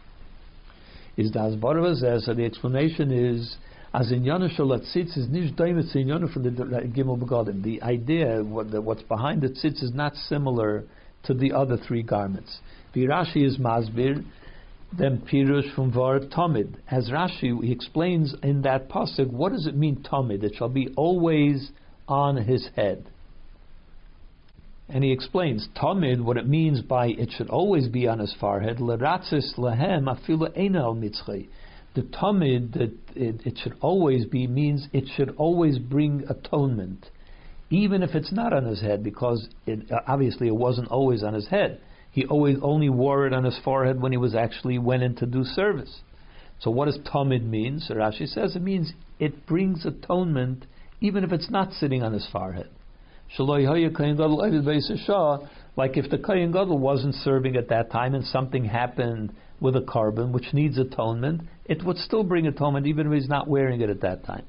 Is 1.18 1.30
das 1.30 1.52
So 1.60 2.34
the 2.34 2.44
explanation 2.46 3.10
is 3.10 3.56
as 3.92 4.12
in 4.12 4.22
Yana 4.22 4.48
tzitz 4.56 5.18
is 5.18 5.28
nish 5.28 5.52
daimet 5.52 5.94
in 5.96 6.28
from 6.28 6.42
the 6.44 6.50
Gimel 6.50 7.18
Begadim. 7.18 7.62
The 7.62 7.82
idea, 7.82 8.42
what 8.42 8.70
the, 8.70 8.80
what's 8.80 9.02
behind 9.02 9.42
the 9.42 9.48
tzitz, 9.48 9.82
is 9.82 9.92
not 9.92 10.14
similar 10.14 10.84
to 11.24 11.34
the 11.34 11.52
other 11.52 11.76
three 11.76 12.02
garments. 12.02 12.60
The 12.94 13.06
Rashi 13.06 13.44
is 13.44 13.58
Masbir, 13.58 14.24
then 14.96 15.22
Pirush 15.30 15.74
from 15.74 15.92
Var 15.92 16.20
Tomid. 16.20 16.76
As 16.88 17.10
Rashi 17.10 17.62
he 17.62 17.72
explains 17.72 18.34
in 18.42 18.62
that 18.62 18.88
pasuk, 18.88 19.28
what 19.30 19.52
does 19.52 19.66
it 19.66 19.76
mean 19.76 20.04
Tomid? 20.08 20.44
It 20.44 20.54
shall 20.56 20.68
be 20.68 20.88
always 20.96 21.70
on 22.06 22.36
his 22.36 22.68
head. 22.76 23.06
And 24.88 25.04
he 25.04 25.12
explains, 25.12 25.68
Tamid, 25.76 26.20
what 26.20 26.36
it 26.36 26.48
means 26.48 26.80
by 26.80 27.08
it 27.08 27.30
should 27.36 27.50
always 27.50 27.88
be 27.88 28.06
on 28.08 28.20
his 28.20 28.34
forehead, 28.38 28.78
Leratzis 28.78 29.56
lehem 29.56 30.04
afilu 30.04 30.56
enal 30.56 30.96
mitzchay. 30.96 31.48
The 31.94 32.02
Tamid, 32.02 32.72
that 32.74 32.92
it, 33.16 33.40
it 33.44 33.58
should 33.62 33.74
always 33.80 34.24
be, 34.24 34.46
means 34.46 34.88
it 34.92 35.04
should 35.16 35.34
always 35.36 35.78
bring 35.78 36.24
atonement, 36.28 37.06
even 37.68 38.02
if 38.02 38.14
it's 38.14 38.32
not 38.32 38.52
on 38.52 38.64
his 38.64 38.80
head, 38.80 39.02
because 39.02 39.48
it, 39.66 39.90
obviously 40.06 40.46
it 40.46 40.54
wasn't 40.54 40.88
always 40.88 41.22
on 41.22 41.34
his 41.34 41.48
head. 41.48 41.80
He 42.12 42.26
always 42.26 42.56
only 42.62 42.88
wore 42.88 43.26
it 43.26 43.32
on 43.32 43.44
his 43.44 43.58
forehead 43.64 44.00
when 44.00 44.12
he 44.12 44.18
was 44.18 44.34
actually 44.34 44.78
went 44.78 45.02
in 45.02 45.14
to 45.16 45.26
do 45.26 45.44
service. 45.44 46.00
So 46.60 46.70
what 46.70 46.86
does 46.86 46.98
Tamid 46.98 47.44
mean? 47.44 47.80
So 47.80 47.94
Rashi 47.94 48.28
says 48.28 48.54
it 48.54 48.62
means 48.62 48.92
it 49.18 49.46
brings 49.46 49.86
atonement 49.86 50.66
even 51.00 51.24
if 51.24 51.32
it's 51.32 51.50
not 51.50 51.72
sitting 51.72 52.02
on 52.02 52.12
his 52.12 52.28
forehead. 52.30 52.68
Like 55.76 55.96
if 55.96 56.10
the 56.10 56.18
Kohen 56.18 56.52
Gadol 56.52 56.78
wasn't 56.78 57.14
serving 57.14 57.56
at 57.56 57.68
that 57.68 57.90
time 57.90 58.14
and 58.14 58.24
something 58.24 58.64
happened 58.64 59.32
with 59.60 59.76
a 59.76 59.82
carbon 59.82 60.32
which 60.32 60.52
needs 60.52 60.78
atonement, 60.78 61.42
it 61.66 61.84
would 61.84 61.98
still 61.98 62.24
bring 62.24 62.46
atonement 62.46 62.86
even 62.86 63.06
if 63.06 63.12
he's 63.12 63.28
not 63.28 63.48
wearing 63.48 63.80
it 63.80 63.90
at 63.90 64.00
that 64.00 64.24
time. 64.24 64.44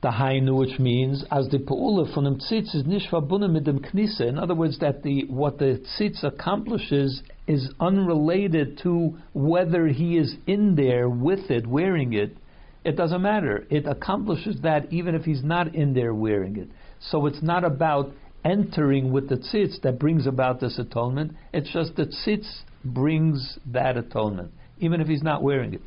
The 0.00 0.10
Hainu, 0.10 0.56
which 0.56 0.78
means 0.78 1.24
as 1.28 1.48
the 1.48 1.58
Pa'ula 1.58 2.14
from 2.14 2.24
dem 2.24 2.38
Tzitz 2.38 2.72
is 2.72 2.86
nicht 2.86 3.10
verbunden 3.10 3.50
mit 3.52 3.64
dem 3.64 3.80
Knisse. 3.80 4.20
In 4.20 4.38
other 4.38 4.54
words, 4.54 4.78
that 4.78 5.02
the 5.02 5.24
what 5.24 5.58
the 5.58 5.84
Tzitz 5.98 6.22
accomplishes 6.22 7.22
is 7.48 7.68
unrelated 7.80 8.78
to 8.84 9.18
whether 9.32 9.88
he 9.88 10.16
is 10.16 10.36
in 10.46 10.76
there 10.76 11.08
with 11.08 11.50
it, 11.50 11.66
wearing 11.66 12.12
it. 12.12 12.36
It 12.84 12.96
doesn't 12.96 13.22
matter. 13.22 13.66
It 13.70 13.86
accomplishes 13.88 14.60
that 14.62 14.92
even 14.92 15.16
if 15.16 15.24
he's 15.24 15.42
not 15.42 15.74
in 15.74 15.94
there 15.94 16.14
wearing 16.14 16.56
it. 16.56 16.68
So 17.00 17.26
it's 17.26 17.42
not 17.42 17.64
about 17.64 18.12
entering 18.44 19.12
with 19.12 19.28
the 19.28 19.36
tzitz 19.36 19.80
that 19.82 19.98
brings 19.98 20.26
about 20.26 20.60
this 20.60 20.78
atonement. 20.78 21.32
It's 21.52 21.70
just 21.72 21.96
the 21.96 22.06
tzitz 22.06 22.60
brings 22.84 23.58
that 23.66 23.96
atonement, 23.96 24.52
even 24.78 25.00
if 25.00 25.08
he's 25.08 25.22
not 25.22 25.42
wearing 25.42 25.74
it. 25.74 25.80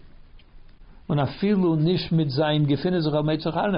In 1.09 1.17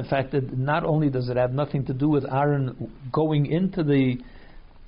fact, 0.10 0.32
that 0.32 0.58
not 0.58 0.84
only 0.84 1.10
does 1.10 1.30
it 1.30 1.38
have 1.38 1.52
nothing 1.52 1.86
to 1.86 1.94
do 1.94 2.10
with 2.10 2.26
Aaron 2.32 2.92
going 3.12 3.48
into 3.48 3.84
the 3.84 4.18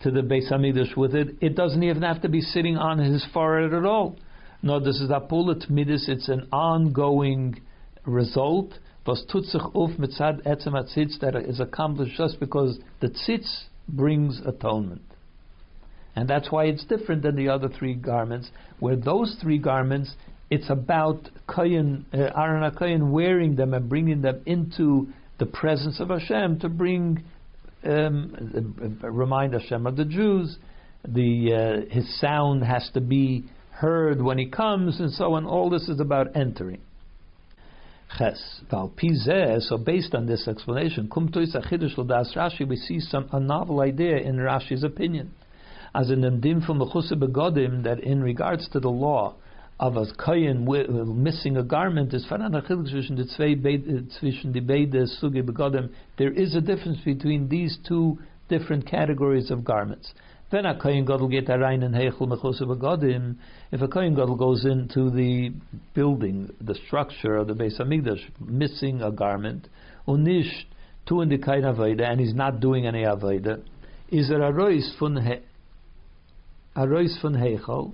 to 0.01 0.11
the 0.11 0.21
Beis 0.21 0.51
Hamikdash 0.51 0.95
with 0.95 1.15
it, 1.15 1.29
it 1.41 1.55
doesn't 1.55 1.81
even 1.81 2.03
have 2.03 2.21
to 2.21 2.29
be 2.29 2.41
sitting 2.41 2.77
on 2.77 2.99
his 2.99 3.25
forehead 3.33 3.73
at 3.73 3.85
all. 3.85 4.17
No, 4.61 4.79
this 4.79 4.99
is 4.99 5.09
apulat 5.09 5.71
midis. 5.71 6.07
It's 6.09 6.27
an 6.29 6.47
ongoing 6.51 7.61
result 8.05 8.73
was 9.05 9.23
that 11.21 11.35
is 11.47 11.59
accomplished 11.59 12.17
just 12.17 12.39
because 12.39 12.79
the 12.99 13.07
tzitz 13.07 13.65
brings 13.87 14.41
atonement. 14.45 15.01
And 16.15 16.29
that's 16.29 16.51
why 16.51 16.65
it's 16.65 16.85
different 16.85 17.23
than 17.23 17.35
the 17.35 17.49
other 17.49 17.67
three 17.67 17.93
garments, 17.93 18.49
where 18.79 18.95
those 18.95 19.35
three 19.41 19.57
garments, 19.57 20.13
it's 20.49 20.69
about 20.69 21.29
Kayan, 21.53 22.05
uh, 22.13 22.29
Aaron 22.37 23.11
wearing 23.11 23.55
them 23.55 23.73
and 23.73 23.89
bringing 23.89 24.21
them 24.21 24.41
into 24.45 25.09
the 25.39 25.45
presence 25.45 25.99
of 25.99 26.09
Hashem 26.09 26.59
to 26.59 26.69
bring, 26.69 27.23
um, 27.83 28.99
uh, 29.03 29.09
remind 29.09 29.53
Hashem 29.53 29.85
of 29.85 29.97
the 29.97 30.05
Jews. 30.05 30.57
The 31.07 31.85
uh, 31.87 31.93
his 31.93 32.19
sound 32.19 32.63
has 32.63 32.89
to 32.93 33.01
be 33.01 33.45
heard 33.69 34.21
when 34.21 34.37
he 34.37 34.47
comes, 34.47 34.99
and 34.99 35.11
so 35.11 35.33
on. 35.33 35.45
All 35.45 35.69
this 35.69 35.89
is 35.89 35.99
about 35.99 36.35
entering. 36.35 36.81
Ches. 38.17 38.61
So 38.71 39.77
based 39.77 40.15
on 40.15 40.25
this 40.25 40.47
explanation, 40.47 41.09
we 41.13 42.75
see 42.77 42.99
some 43.01 43.29
a 43.33 43.39
novel 43.39 43.81
idea 43.81 44.17
in 44.17 44.37
Rashi's 44.37 44.83
opinion. 44.83 45.33
As 45.95 46.11
in 46.11 46.41
dim 46.41 46.59
from 46.59 46.79
Begodim, 46.79 47.83
that 47.83 48.01
in 48.01 48.21
regards 48.21 48.67
to 48.69 48.81
the 48.81 48.89
law 48.89 49.35
of 49.79 49.95
a 49.95 50.05
kohen 50.17 50.65
missing 51.23 51.55
a 51.55 51.63
garment 51.63 52.13
is 52.13 52.25
begodim. 55.41 55.89
There 56.17 56.31
is 56.33 56.53
a 56.53 56.59
difference 56.59 56.99
between 57.05 57.47
these 57.47 57.77
two 57.87 58.19
different 58.49 58.85
categories 58.85 59.49
of 59.49 59.63
garments. 59.63 60.13
Wenn 60.51 60.65
a 60.65 60.77
kohen 60.77 61.05
gadol 61.05 61.31
in 61.33 61.45
heichel 61.45 62.27
begodim, 62.27 63.37
if 63.71 63.81
a 63.81 63.87
Kohen 63.87 64.15
Gadol 64.15 64.35
goes 64.35 64.65
into 64.65 65.09
the 65.09 65.53
building, 65.93 66.53
the 66.59 66.75
structure 66.75 67.37
of 67.37 67.47
the 67.47 67.53
Beis 67.53 67.79
Hamikdash, 67.79 68.21
missing 68.41 69.01
a 69.01 69.11
garment, 69.11 69.69
unish 70.05 70.65
tu 71.05 71.21
in 71.21 71.29
the 71.29 71.37
kain 71.37 71.63
avoda, 71.63 72.01
and 72.01 72.19
he's 72.19 72.35
not 72.35 72.59
doing 72.59 72.85
any 72.85 73.03
avoda, 73.03 73.61
is 74.09 74.27
there 74.27 74.41
a 74.41 74.51
rois 74.51 74.93
fun 74.99 75.15
a 76.75 76.87
von 76.87 77.09
fun 77.21 77.33
heichel? 77.33 77.93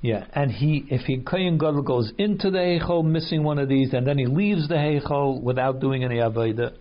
Yeah, 0.00 0.26
and 0.32 0.50
he, 0.50 0.84
if 0.90 1.02
he 1.02 1.18
Kohen 1.18 1.58
Gadol 1.58 1.82
goes 1.82 2.12
into 2.18 2.50
the 2.50 2.58
heichel 2.58 3.04
missing 3.04 3.44
one 3.44 3.58
of 3.58 3.68
these, 3.68 3.92
and 3.92 4.06
then 4.06 4.18
he 4.18 4.26
leaves 4.26 4.68
the 4.68 4.74
heichel 4.74 5.40
without 5.40 5.80
doing 5.80 6.02
any 6.02 6.16
avoda, 6.16 6.74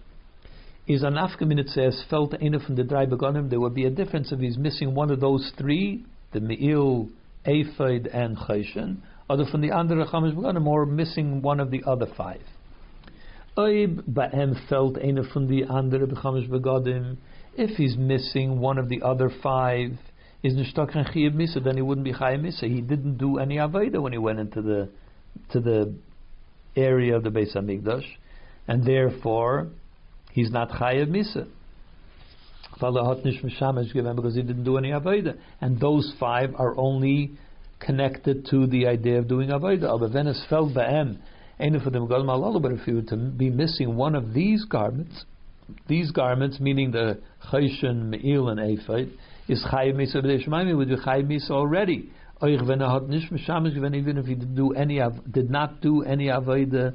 is 0.87 1.03
an 1.03 1.13
afkamin 1.13 1.67
says 1.69 2.03
felt 2.09 2.33
eine 2.41 2.59
from 2.59 2.75
the 2.75 2.83
dry 2.83 3.05
begonim. 3.05 3.49
There 3.49 3.59
would 3.59 3.75
be 3.75 3.85
a 3.85 3.91
difference 3.91 4.31
if 4.31 4.39
he's 4.39 4.57
missing 4.57 4.95
one 4.95 5.11
of 5.11 5.19
those 5.19 5.51
three, 5.57 6.03
the 6.33 6.39
me'il 6.39 7.09
Ephod 7.45 8.07
and 8.13 8.37
Choshen, 8.37 8.97
or 9.29 9.45
from 9.47 9.61
the 9.61 9.71
andere 9.71 10.05
Chamish 10.05 10.35
Begonim, 10.35 10.65
or 10.67 10.85
missing 10.85 11.41
one 11.41 11.59
of 11.59 11.71
the 11.71 11.83
other 11.85 12.07
five. 12.17 12.41
Oib 13.57 14.01
ba'em 14.03 14.67
felt 14.67 14.97
eine 14.97 15.23
from 15.31 15.47
the 15.47 15.63
andere 15.63 16.07
Chamish 16.07 16.49
Begodim, 16.49 17.17
if 17.55 17.77
he's 17.77 17.97
missing 17.97 18.59
one 18.59 18.77
of 18.77 18.89
the 18.89 19.01
other 19.01 19.31
five, 19.41 19.91
is 20.43 20.53
nishtak 20.53 20.95
and 20.95 21.07
chiyuv 21.07 21.33
misa, 21.33 21.63
then 21.63 21.75
he 21.75 21.81
wouldn't 21.81 22.05
be 22.05 22.13
chayim 22.13 22.41
misa. 22.41 22.63
He 22.63 22.81
didn't 22.81 23.17
do 23.17 23.37
any 23.37 23.57
avodah 23.57 24.01
when 24.01 24.11
he 24.11 24.17
went 24.17 24.39
into 24.39 24.61
the 24.61 24.89
to 25.51 25.59
the 25.59 25.93
area 26.75 27.15
of 27.15 27.23
the 27.23 27.29
Beis 27.29 27.55
Hamikdash, 27.55 28.05
and 28.67 28.85
therefore 28.85 29.67
he's 30.31 30.51
not 30.51 30.69
chayiv 30.69 31.07
misa 31.09 31.47
because 32.79 34.35
he 34.35 34.41
didn't 34.41 34.63
do 34.63 34.77
any 34.77 34.89
avodah. 34.89 35.37
And 35.59 35.79
those 35.79 36.13
five 36.19 36.55
are 36.55 36.75
only 36.77 37.31
connected 37.79 38.47
to 38.49 38.67
the 38.67 38.87
idea 38.87 39.19
of 39.19 39.27
doing 39.27 39.49
wenn 39.49 40.27
es 40.27 40.45
fällt 40.49 40.73
ba'em, 40.73 41.17
but 42.61 42.71
if 42.71 42.87
you 42.87 42.95
were 42.95 43.01
to 43.03 43.15
be 43.15 43.49
missing 43.51 43.95
one 43.95 44.15
of 44.15 44.33
these 44.33 44.65
garments, 44.65 45.25
these 45.87 46.09
garments, 46.11 46.59
meaning 46.59 46.91
the 46.91 47.19
chayshon, 47.51 48.09
me'il, 48.09 48.49
and 48.49 48.59
ephod, 48.59 49.11
is 49.47 49.63
chayiv 49.71 49.95
misa 49.95 50.17
b'deshmaimi, 50.17 50.75
would 50.75 50.89
be 50.89 50.95
chayiv 50.95 51.27
misa 51.27 51.51
already. 51.51 52.09
Even 52.43 54.17
if 54.17 54.25
he 54.25 54.33
did, 54.33 54.55
do 54.55 54.73
any, 54.73 54.99
did 55.29 55.51
not 55.51 55.79
do 55.79 56.01
any 56.01 56.25
avodah 56.25 56.93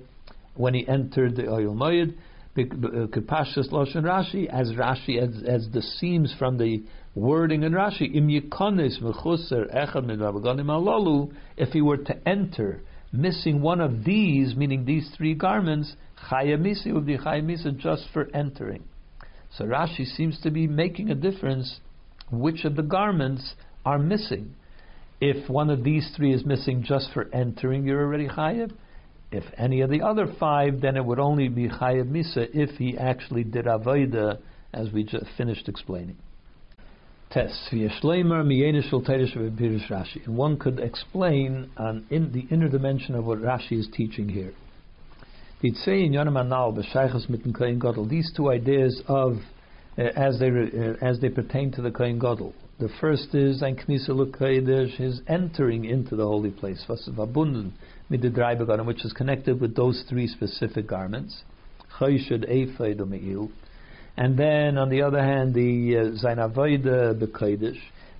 when 0.57 0.75
he 0.75 0.87
entered 0.89 1.37
the 1.37 1.43
Ohel 1.43 1.77
Moed, 1.77 2.15
uh, 2.59 3.07
Kepashas 3.09 3.71
Loshen 3.71 4.03
Rashi, 4.03 4.49
as 4.49 4.73
Rashi, 4.73 5.19
as, 5.23 5.43
as 5.47 5.69
the 5.73 5.83
seams 5.83 6.35
from 6.39 6.59
the 6.59 6.83
wording 7.15 7.63
in 7.63 7.73
Rashi, 7.73 8.15
Im 8.15 8.29
Mechuser 8.29 9.73
Echad 9.73 10.07
Alalu, 10.07 11.33
if 11.57 11.69
he 11.71 11.81
were 11.81 11.99
to 11.99 12.29
enter 12.29 12.81
missing 13.13 13.63
one 13.63 13.81
of 13.81 14.05
these, 14.05 14.57
meaning 14.57 14.85
these 14.85 15.09
three 15.17 15.35
garments, 15.35 15.95
Chayamisi 16.29 16.93
would 16.93 17.07
be 17.07 17.19
Chayamisa 17.19 17.77
just 17.77 18.05
for 18.13 18.29
entering. 18.35 18.85
So 19.57 19.65
Rashi 19.65 20.05
seems 20.05 20.41
to 20.41 20.51
be 20.51 20.67
making 20.67 21.11
a 21.11 21.15
difference 21.15 21.81
which 22.31 22.65
of 22.65 22.77
the 22.77 22.83
garments 22.83 23.55
are 23.85 23.99
missing. 23.99 24.55
If 25.21 25.49
one 25.49 25.71
of 25.71 25.85
these 25.85 26.13
three 26.17 26.35
is 26.35 26.45
missing 26.45 26.83
just 26.83 27.13
for 27.13 27.33
entering, 27.33 27.87
you're 27.87 28.03
already 28.03 28.29
Chayav. 28.29 28.73
If 29.33 29.45
any 29.57 29.81
of 29.81 29.91
the 29.91 30.03
other 30.03 30.27
five, 30.39 30.81
then 30.81 30.97
it 30.97 31.05
would 31.05 31.19
only 31.19 31.49
be 31.49 31.69
Chayav 31.69 32.09
Misa 32.11 32.49
if 32.53 32.77
he 32.77 32.97
actually 32.99 33.45
did 33.45 33.65
Avodah, 33.65 34.39
as 34.73 34.93
we 34.93 35.05
just 35.05 35.27
finished 35.37 35.69
explaining. 35.69 36.17
And 37.35 37.51
one 40.37 40.59
could 40.59 40.79
explain 40.79 41.71
on 41.77 42.07
in 42.11 42.33
the 42.33 42.47
inner 42.55 42.69
dimension 42.69 43.15
of 43.15 43.25
what 43.25 43.39
Rashi 43.39 43.79
is 43.79 43.89
teaching 43.93 44.29
here. 44.29 44.53
These 45.61 45.83
two 48.37 48.51
ideas 48.51 49.03
of 49.09 49.39
uh, 49.99 50.03
as 50.17 50.39
they 50.39 50.49
uh, 50.49 50.95
as 51.01 51.21
they 51.21 51.29
pertain 51.29 51.73
to 51.73 51.83
the 51.83 51.91
Kohen 51.91 52.19
Gadol. 52.19 52.55
The 52.79 52.91
first 53.01 53.35
is 53.35 53.63
ein 53.63 53.77
Knisa 53.77 54.91
his 54.97 55.23
entering 55.27 55.87
into 55.87 56.15
the 56.15 56.27
holy 56.27 56.51
place, 56.51 56.85
der 58.19 58.29
drei 58.29 58.55
which 58.55 59.05
is 59.05 59.13
connected 59.15 59.61
with 59.61 59.75
those 59.75 60.05
three 60.09 60.27
specific 60.27 60.87
garments, 60.87 61.43
Chayshad, 61.99 62.45
Ephod, 62.51 63.09
Me'il. 63.09 63.51
And 64.19 64.39
then, 64.39 64.79
on 64.79 64.91
the 64.91 65.03
other 65.03 65.23
hand, 65.23 65.55
the 65.55 65.97
uh, 65.97 66.17
Zain 66.17 66.37
Avodah, 66.37 67.19
the 67.19 67.27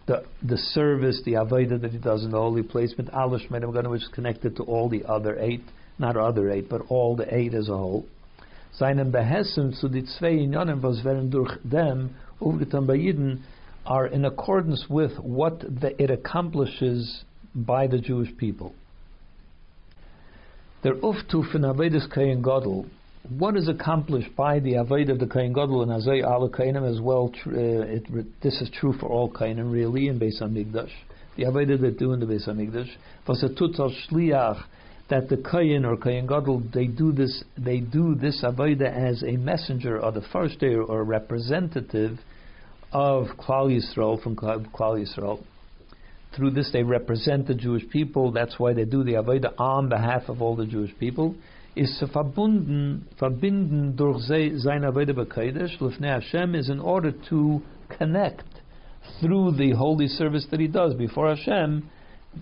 the, 0.07 0.57
service, 0.57 1.21
the 1.25 1.33
Avodah 1.33 1.81
that 1.81 1.91
he 1.91 1.99
does 1.99 2.25
in 2.25 2.31
the 2.31 2.39
holy 2.39 2.63
place, 2.63 2.95
with 2.97 3.09
Alish 3.09 3.51
which 3.91 4.03
is 4.03 4.09
connected 4.09 4.57
to 4.57 4.63
all 4.63 4.89
the 4.89 5.05
other 5.05 5.39
eight, 5.39 5.65
not 5.99 6.17
other 6.17 6.51
eight, 6.51 6.69
but 6.69 6.83
all 6.89 7.17
the 7.17 7.35
eight 7.35 7.55
as 7.55 7.69
a 7.69 7.77
whole. 7.77 8.07
Seinen 8.79 9.11
Behessen 9.11 9.73
zu 9.73 9.89
die 9.89 10.05
zwei 10.05 10.33
Inyonen, 10.33 10.83
was 10.83 11.03
werden 11.05 11.31
durch 11.31 11.59
dem 11.65 12.11
aufgetan 12.41 12.87
bei 12.87 12.97
Yidden, 12.97 13.45
are 13.85 14.07
in 14.07 14.25
accordance 14.25 14.87
with 14.91 15.13
what 15.19 15.61
the, 15.61 15.95
it 16.03 16.11
accomplishes 16.11 17.25
by 17.55 17.87
the 17.87 17.99
Jewish 17.99 18.37
people. 18.37 18.75
Der 20.83 20.95
Uftuf 21.03 21.55
in 21.55 21.63
Avedis 21.63 22.09
Kayin 22.13 22.43
Gadol, 22.43 22.87
what 23.39 23.57
is 23.57 23.69
accomplished 23.69 24.37
by 24.37 24.61
the 24.61 24.75
Aved 24.75 25.11
of 25.11 25.19
the 25.19 25.27
Kayin 25.27 25.55
Gadol 25.55 25.83
and 25.83 25.91
Azay 25.91 26.23
Ala 26.23 26.51
Kainim 26.51 26.89
as 26.89 27.01
well, 27.01 27.33
uh, 27.47 27.51
it, 27.55 28.05
this 28.43 28.61
is 28.61 28.71
true 28.79 28.93
for 28.93 29.09
all 29.09 29.31
Kainim 29.31 29.73
really 29.73 30.09
in 30.09 30.21
Beis 30.21 30.41
HaMikdash. 30.43 30.93
The 31.37 31.45
Aved 31.45 31.81
that 31.81 31.99
do 31.99 32.13
in 32.13 32.21
the 32.21 32.27
Beis 32.27 32.47
HaMikdash, 32.49 32.91
was 33.27 33.43
a 33.43 33.49
tutal 33.49 33.93
shliach, 34.09 34.63
that 35.09 35.29
the 35.29 35.37
Kayin 35.37 35.85
or 35.85 35.97
Kayin 35.97 36.27
Gadol, 36.27 36.63
they 36.75 36.87
do 36.87 37.13
this, 37.13 37.45
they 37.57 37.79
do 37.81 38.15
this 38.15 38.43
Aveda 38.43 38.93
as 38.93 39.23
a 39.23 39.37
messenger 39.37 40.01
or 40.01 40.13
the 40.13 40.25
first 40.33 40.59
day 40.59 40.75
or 40.75 41.05
representative 41.05 42.19
of 42.93 43.27
Klal 43.39 43.71
Yisrael 43.71 44.21
from 44.23 44.35
Klal 44.37 44.67
Yisrael. 44.75 45.43
Through 46.35 46.51
this, 46.51 46.71
they 46.73 46.83
represent 46.83 47.47
the 47.47 47.55
Jewish 47.55 47.89
people. 47.89 48.33
That's 48.33 48.59
why 48.59 48.75
they 48.75 48.85
do 48.85 49.05
the 49.05 49.13
Avodah 49.13 49.59
on 49.59 49.89
behalf 49.89 50.29
of 50.29 50.43
all 50.43 50.57
the 50.57 50.67
Jewish 50.67 50.97
people. 50.99 51.35
Is 51.77 52.03
verbunden, 52.15 53.03
verbinden 53.21 53.97
durch 53.97 54.23
sein 54.27 54.83
Avodah 54.83 55.11
b'Kodesh 55.13 55.81
l'fnei 55.81 56.21
Hashem 56.21 56.55
is 56.55 56.69
in 56.69 56.81
order 56.81 57.13
to 57.29 57.63
connect 57.99 58.45
through 59.21 59.53
the 59.53 59.73
holy 59.73 60.09
service 60.09 60.47
that 60.51 60.59
he 60.59 60.67
does 60.67 60.95
before 60.95 61.35
Hashem. 61.35 61.89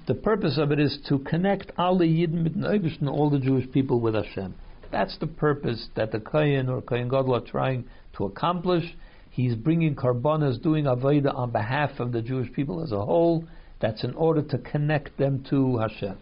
The 0.07 0.15
purpose 0.15 0.59
of 0.59 0.71
it 0.71 0.79
is 0.79 0.99
to 1.09 1.19
connect 1.21 1.73
the 1.77 2.27
mit 2.29 3.09
all 3.09 3.31
the 3.31 3.39
Jewish 3.39 3.71
people 3.73 4.01
with 4.01 4.15
Hashem. 4.15 4.55
That's 4.91 5.17
the 5.19 5.27
purpose 5.27 5.89
that 5.97 6.13
the 6.13 6.19
Kayin 6.19 6.69
or 6.69 6.83
Kayin 6.83 7.09
Gadol 7.09 7.35
are 7.35 7.41
trying 7.41 7.85
to 8.17 8.25
accomplish. 8.25 8.85
He's 9.31 9.55
bringing 9.55 9.97
karbanas, 9.97 10.63
doing 10.63 10.85
avodah 10.85 11.35
on 11.35 11.51
behalf 11.51 11.99
of 12.01 12.13
the 12.13 12.23
Jewish 12.23 12.53
people 12.53 12.83
as 12.83 12.93
a 12.93 13.05
whole. 13.05 13.45
That's 13.81 14.05
in 14.05 14.15
order 14.15 14.43
to 14.43 14.59
connect 14.59 15.17
them 15.17 15.45
to 15.51 15.79
Hashem. 15.79 16.17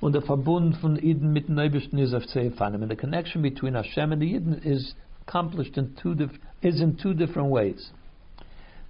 Und 0.00 0.12
der 0.12 0.22
Verbund 0.22 0.76
von 0.80 0.98
Eden 1.02 1.32
mit 1.32 1.48
Neibishten 1.48 1.98
ist 1.98 2.14
auf 2.14 2.24
And 2.60 2.88
the 2.88 2.96
connection 2.96 3.42
between 3.42 3.74
Hashem 3.74 4.12
and 4.12 4.22
the 4.22 4.26
Eden 4.26 4.60
is 4.64 4.94
accomplished 5.26 5.76
in 5.76 5.94
two 5.96 6.14
dif- 6.14 6.38
is 6.62 6.80
in 6.80 6.96
two 6.96 7.14
different 7.14 7.50
ways. 7.50 7.90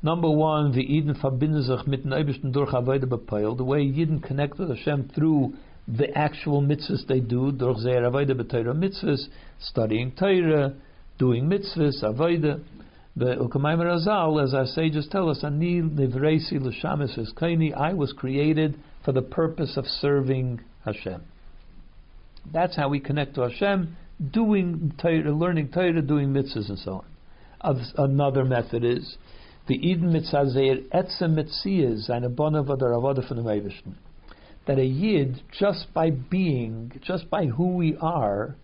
Number 0.00 0.30
one, 0.30 0.72
the 0.72 0.82
Eden 0.82 1.14
verbinden 1.16 1.62
sich 1.62 1.86
mit 1.86 2.04
Neibishten 2.04 2.52
durch. 2.52 2.70
The 2.70 3.64
way 3.64 3.82
Eden 3.82 4.20
connect 4.20 4.58
with 4.58 4.68
Hashem 4.68 5.10
through 5.14 5.54
the 5.88 6.16
actual 6.16 6.62
mitzvahs 6.62 7.06
they 7.08 7.18
do, 7.18 7.50
durch 7.50 7.82
their 7.82 8.02
Avodah 8.02 8.40
B'Teirah 8.40 8.76
mitzvahs, 8.76 9.26
studying 9.58 10.12
Torah, 10.12 10.74
doing 11.18 11.48
mitzvahs, 11.48 12.04
Avodah. 12.04 12.62
The 13.16 13.34
Ukamayim 13.34 13.80
Razal, 13.80 14.40
as 14.40 14.54
our 14.54 14.66
sages 14.66 15.08
tell 15.10 15.28
us, 15.28 15.42
Ani 15.42 15.80
Nivresi 15.80 16.60
L'Shamis 16.60 17.18
Kaini, 17.34 17.74
I 17.74 17.92
was 17.92 18.12
created 18.12 18.78
for 19.04 19.10
the 19.10 19.22
purpose 19.22 19.76
of 19.76 19.84
serving 19.86 20.60
Hashem. 20.84 21.22
That's 22.52 22.76
how 22.76 22.88
we 22.88 23.00
connect 23.00 23.34
to 23.34 23.48
Hashem, 23.48 23.96
doing 24.30 24.92
Torah, 25.02 25.34
learning 25.34 25.70
Torah, 25.72 26.02
doing 26.02 26.28
mitzvahs 26.28 26.68
and 26.68 26.78
so 26.78 27.02
on. 27.62 27.84
Another 27.96 28.44
method 28.44 28.84
is 28.84 29.16
the 29.68 29.74
Eden 29.74 30.12
mitzvah 30.12 30.50
zeir 30.50 30.78
etzem 30.92 31.34
mitzvahs 31.34 32.08
and 32.08 32.24
a 32.24 32.28
bonav 32.28 32.68
oder 32.68 32.90
avodah 32.90 33.26
from 33.26 33.36
the 33.44 33.72
That 34.66 34.78
a 34.78 34.84
yid, 34.84 35.42
just 35.58 35.92
by 35.94 36.10
being, 36.10 36.92
just 37.02 37.30
by 37.30 37.46
who 37.46 37.76
we 37.76 37.96
are, 38.00 38.56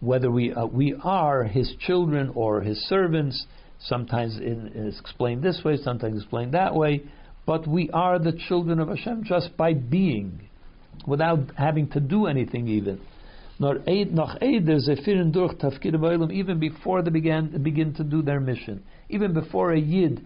whether 0.00 0.30
we 0.30 0.52
uh, 0.52 0.66
we 0.66 0.94
are 1.02 1.44
his 1.44 1.74
children 1.80 2.32
or 2.34 2.60
his 2.60 2.78
servants, 2.86 3.46
Sometimes 3.78 4.38
it 4.38 4.76
is 4.76 4.98
explained 4.98 5.42
this 5.42 5.62
way, 5.64 5.76
sometimes 5.76 6.22
explained 6.22 6.54
that 6.54 6.74
way. 6.74 7.02
But 7.44 7.66
we 7.66 7.90
are 7.90 8.18
the 8.18 8.32
children 8.48 8.80
of 8.80 8.88
Hashem 8.88 9.24
just 9.24 9.56
by 9.56 9.74
being, 9.74 10.48
without 11.06 11.52
having 11.56 11.88
to 11.90 12.00
do 12.00 12.26
anything 12.26 12.66
even. 12.68 13.00
Even 13.58 13.74
before 16.58 17.02
they 17.02 17.10
began 17.10 17.62
begin 17.62 17.94
to 17.94 18.04
do 18.04 18.22
their 18.22 18.40
mission, 18.40 18.82
even 19.08 19.32
before 19.32 19.72
a 19.72 19.80
yid 19.80 20.24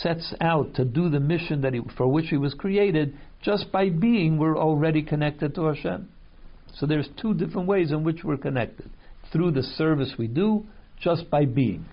sets 0.00 0.32
out 0.40 0.74
to 0.74 0.84
do 0.84 1.08
the 1.08 1.18
mission 1.18 1.62
that 1.62 1.72
he, 1.72 1.80
for 1.96 2.06
which 2.06 2.28
he 2.28 2.36
was 2.36 2.54
created, 2.54 3.16
just 3.42 3.72
by 3.72 3.88
being, 3.88 4.38
we're 4.38 4.56
already 4.56 5.02
connected 5.02 5.54
to 5.54 5.64
Hashem. 5.64 6.08
So 6.74 6.86
there's 6.86 7.08
two 7.20 7.34
different 7.34 7.66
ways 7.66 7.90
in 7.90 8.04
which 8.04 8.22
we're 8.22 8.36
connected: 8.36 8.90
through 9.32 9.52
the 9.52 9.62
service 9.62 10.14
we 10.18 10.28
do, 10.28 10.66
just 11.00 11.30
by 11.30 11.46
being. 11.46 11.84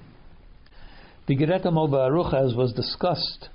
The 1.28 1.36
Gereta 1.36 1.72
Baruch, 1.90 2.34
as 2.34 2.54
was 2.54 2.74
discussed 2.74 3.50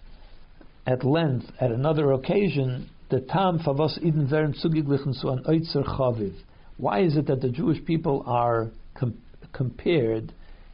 at 0.86 1.04
length 1.04 1.52
at 1.60 1.70
another 1.70 2.10
occasion, 2.12 2.88
the 3.10 3.20
Tam 3.20 3.58
Favos 3.60 3.98
Eden 4.02 4.26
Veren 4.26 4.54
Zugeglichen 4.60 5.14
zu 5.14 5.28
an 5.28 5.44
Oitzer 5.44 5.84
Chaviv. 5.84 6.34
Why 6.80 7.00
is 7.00 7.18
it 7.18 7.26
that 7.26 7.42
the 7.42 7.50
Jewish 7.50 7.84
people 7.84 8.24
are 8.26 8.70
com- 8.94 9.18
compared? 9.52 10.32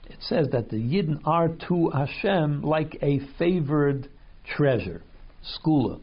It 0.08 0.18
says 0.20 0.48
that 0.52 0.70
the 0.70 0.76
Yidden 0.76 1.20
are 1.24 1.48
to 1.68 1.90
Hashem 1.90 2.62
like 2.62 2.96
a 3.02 3.18
favored 3.40 4.08
treasure, 4.44 5.02
skula, 5.44 5.98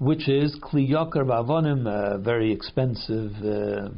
which 0.00 0.28
is 0.28 0.58
Kli 0.60 0.90
Yokar 0.90 1.24
Bavonim, 1.24 1.86
a 1.86 2.18
very 2.18 2.50
expensive 2.50 3.30
uh, 3.44 3.90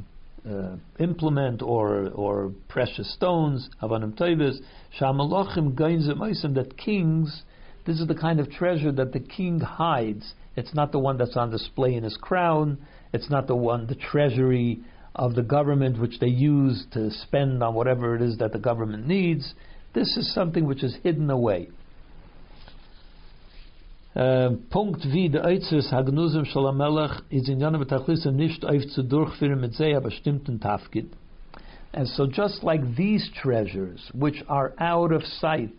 uh, 0.47 0.77
implement 0.99 1.63
or 1.63 2.11
or 2.11 2.53
precious 2.69 3.11
stones, 3.15 3.71
avanim 3.81 4.13
toivis, 4.13 4.59
shamalachim 5.01 5.73
gainzim 5.75 6.55
that 6.55 6.77
kings, 6.77 7.43
this 7.87 7.99
is 7.99 8.07
the 8.07 8.15
kind 8.15 8.39
of 8.39 8.51
treasure 8.51 8.93
that 8.93 9.15
the 9.15 9.21
king 9.21 9.61
hides. 9.61 10.35
It's 10.57 10.75
not 10.75 10.93
the 10.93 10.99
one 10.99 11.17
that's 11.17 11.39
on 11.39 11.51
display 11.51 11.95
in 11.95 12.05
his 12.05 12.19
crown. 12.19 12.77
It's 13.15 13.31
not 13.31 13.47
the 13.47 13.57
one, 13.57 13.87
the 13.87 13.95
treasury 13.95 14.81
of 15.15 15.35
the 15.35 15.43
government 15.43 16.01
which 16.01 16.19
they 16.21 16.29
use 16.29 16.87
to 16.93 17.11
spend 17.11 17.63
on 17.63 17.75
whatever 17.75 18.17
it 18.17 18.23
is 18.23 18.39
that 18.39 18.53
the 18.53 18.59
government 18.59 19.07
needs. 19.07 19.55
This 19.95 20.17
is 20.17 20.33
something 20.33 20.67
which 20.67 20.83
is 20.83 20.97
hidden 21.03 21.31
away. 21.31 21.69
Ähm, 24.15 24.65
Punkt 24.69 25.11
wie 25.11 25.31
der 25.31 25.47
Eitzers 25.47 25.91
Hagnusim 25.91 26.45
Shalamelech 26.45 27.23
is 27.31 27.49
in 27.49 27.61
Yana 27.61 27.79
Betachlisa 27.79 28.31
nicht 28.31 28.65
auf 28.65 28.87
zu 28.89 29.03
durchführen 29.03 29.61
mit 29.61 29.75
sehr 29.75 30.01
bestimmten 30.03 30.61
Tafkid. 30.61 31.09
And 31.95 32.07
so 32.09 32.27
just 32.27 32.63
like 32.63 32.97
these 32.97 33.31
treasures, 33.43 34.11
which 34.15 34.43
are 34.49 34.73
out 34.79 35.13
of 35.13 35.25
sight, 35.25 35.75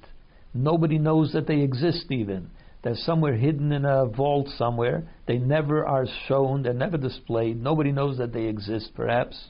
nobody 0.53 0.97
knows 0.97 1.31
that 1.33 1.47
they 1.47 1.61
exist 1.61 2.11
even. 2.11 2.49
They're 2.83 2.95
somewhere 2.95 3.35
hidden 3.35 3.71
in 3.71 3.85
a 3.85 4.05
vault 4.05 4.49
somewhere. 4.57 5.03
They 5.25 5.37
never 5.37 5.85
are 5.85 6.05
shown, 6.27 6.63
they're 6.63 6.73
never 6.73 6.97
displayed. 6.97 7.61
Nobody 7.61 7.91
knows 7.91 8.17
that 8.17 8.33
they 8.33 8.43
exist, 8.43 8.91
perhaps. 8.95 9.47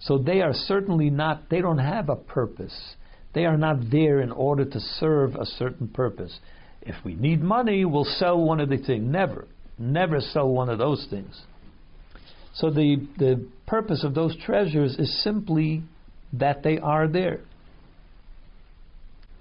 So 0.00 0.18
they 0.18 0.40
are 0.40 0.54
certainly 0.54 1.10
not, 1.10 1.50
they 1.50 1.60
don't 1.60 1.78
have 1.78 2.08
a 2.08 2.16
purpose. 2.16 2.94
They 3.34 3.44
are 3.44 3.58
not 3.58 3.90
there 3.90 4.20
in 4.20 4.32
order 4.32 4.64
to 4.64 4.80
serve 4.80 5.34
a 5.34 5.44
certain 5.44 5.88
purpose. 5.88 6.38
If 6.80 6.96
we 7.04 7.14
need 7.14 7.42
money, 7.42 7.84
we'll 7.84 8.04
sell 8.04 8.40
one 8.40 8.60
of 8.60 8.70
the 8.70 8.78
things. 8.78 9.04
Never, 9.04 9.46
never 9.78 10.20
sell 10.20 10.48
one 10.48 10.70
of 10.70 10.78
those 10.78 11.06
things. 11.10 11.42
So 12.54 12.70
the 12.70 13.06
the 13.18 13.46
purpose 13.66 14.02
of 14.02 14.14
those 14.14 14.36
treasures 14.44 14.96
is 14.98 15.22
simply 15.22 15.82
that 16.32 16.62
they 16.62 16.78
are 16.78 17.06
there. 17.06 17.40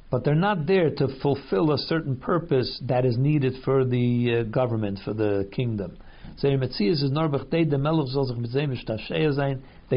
But 0.10 0.24
they're 0.24 0.36
not 0.36 0.66
there 0.66 0.90
to 0.90 1.20
fulfill 1.22 1.74
a 1.74 1.78
certain 1.78 2.16
purpose 2.16 2.82
that 2.88 3.06
is 3.06 3.18
needed 3.18 3.56
for 3.66 3.84
the 3.84 4.38
uh, 4.40 4.44
government, 4.44 5.00
for 5.04 5.14
the 5.14 5.50
kingdom. 5.52 5.98
They 6.42 6.54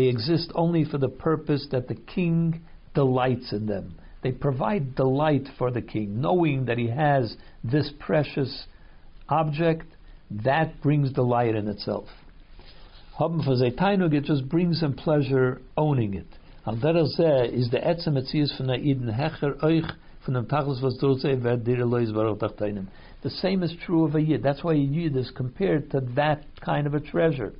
exist 0.05 0.53
only 0.55 0.85
for 0.85 0.99
the 0.99 1.09
purpose 1.09 1.67
that 1.71 1.89
the 1.89 1.95
king 1.95 2.63
delights 2.95 3.53
in 3.53 3.67
them. 3.67 3.95
They 4.23 4.33
provide 4.33 4.95
delight 4.97 5.49
for 5.59 5.71
the 5.71 5.83
king, 5.83 6.21
knowing 6.21 6.67
that 6.67 6.79
he 6.79 6.89
has 6.89 7.37
this 7.63 7.91
precious 7.99 8.67
object. 9.29 9.87
That 10.31 10.81
brings 10.83 11.13
delight 11.13 11.55
in 11.55 11.69
itself. 11.69 12.09
It 13.19 14.25
just 14.25 14.49
brings 14.49 14.81
him 14.81 14.95
pleasure 14.95 15.61
owning 15.77 16.15
it. 16.15 16.27
Al 16.71 16.77
derech 16.77 17.18
er 17.18 17.47
is 17.47 17.68
the 17.71 17.79
etzem 17.79 18.16
etzias 18.16 18.57
von 18.57 18.68
der 18.68 18.77
Eden 18.77 19.09
hecher 19.09 19.61
euch 19.64 19.85
von 20.25 20.35
dem 20.35 20.47
was 20.49 20.81
wer 21.25 21.57
dir. 21.57 22.87
The 23.23 23.31
same 23.31 23.64
is 23.64 23.75
true 23.85 24.05
of 24.05 24.14
a 24.14 24.23
yid. 24.23 24.45
That's 24.45 24.62
why 24.62 24.75
a 24.75 24.77
yid 24.77 25.16
is 25.16 25.33
compared 25.33 25.91
to 25.91 26.01
that 26.14 26.45
kind 26.61 26.87
of 26.87 26.95
a 26.95 27.01
treasure. 27.01 27.55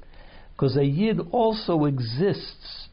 Because 0.53 0.77
a 0.77 0.85
yid 0.85 1.19
also 1.33 1.87
exists 1.87 2.89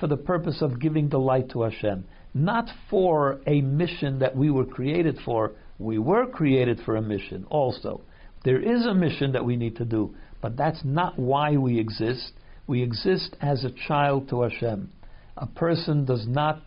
for 0.00 0.06
the 0.06 0.16
purpose 0.16 0.62
of 0.62 0.80
giving 0.80 1.10
delight 1.10 1.50
to 1.50 1.60
Hashem 1.60 2.06
not 2.32 2.70
for 2.88 3.38
a 3.46 3.60
mission 3.60 4.20
that 4.20 4.34
we 4.34 4.50
were 4.50 4.64
created 4.64 5.18
for. 5.22 5.52
We 5.78 5.98
were 5.98 6.26
created 6.26 6.80
for 6.86 6.96
a 6.96 7.02
mission 7.02 7.44
also. 7.50 8.00
There 8.42 8.60
is 8.60 8.86
a 8.86 8.94
mission 8.94 9.32
that 9.32 9.44
we 9.44 9.56
need 9.56 9.76
to 9.76 9.84
do, 9.84 10.14
but 10.40 10.56
that's 10.56 10.82
not 10.82 11.18
why 11.18 11.58
we 11.58 11.78
exist. 11.78 12.32
We 12.66 12.82
exist 12.82 13.36
as 13.42 13.64
a 13.64 13.70
child 13.86 14.30
to 14.30 14.42
Hashem. 14.42 14.92
A 15.40 15.46
person 15.46 16.04
does 16.04 16.26
not 16.26 16.60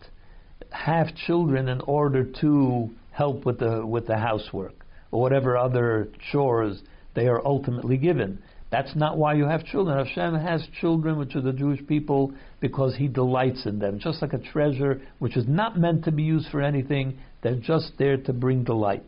have 0.70 1.14
children 1.14 1.68
in 1.68 1.80
order 1.82 2.24
to 2.40 2.90
help 3.10 3.44
with 3.44 3.58
the 3.58 3.86
with 3.86 4.06
the 4.06 4.16
housework 4.16 4.86
or 5.10 5.20
whatever 5.20 5.58
other 5.58 6.08
chores 6.30 6.82
they 7.14 7.26
are 7.28 7.44
ultimately 7.44 7.98
given. 7.98 8.42
That's 8.70 8.96
not 8.96 9.18
why 9.18 9.34
you 9.34 9.44
have 9.44 9.66
children. 9.66 9.98
Hashem 9.98 10.34
has 10.34 10.66
children, 10.80 11.18
which 11.18 11.36
are 11.36 11.42
the 11.42 11.52
Jewish 11.52 11.86
people, 11.86 12.32
because 12.58 12.96
He 12.96 13.06
delights 13.06 13.66
in 13.66 13.78
them. 13.78 13.98
Just 13.98 14.22
like 14.22 14.32
a 14.32 14.38
treasure, 14.38 15.02
which 15.18 15.36
is 15.36 15.44
not 15.46 15.78
meant 15.78 16.04
to 16.04 16.10
be 16.10 16.22
used 16.22 16.48
for 16.50 16.62
anything, 16.62 17.18
they're 17.42 17.56
just 17.56 17.92
there 17.98 18.16
to 18.16 18.32
bring 18.32 18.64
delight. 18.64 19.04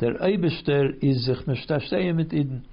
Der 0.00 0.14
Eibester 0.14 0.98
is 1.00 1.28
mit 1.28 2.34
Eden. 2.34 2.64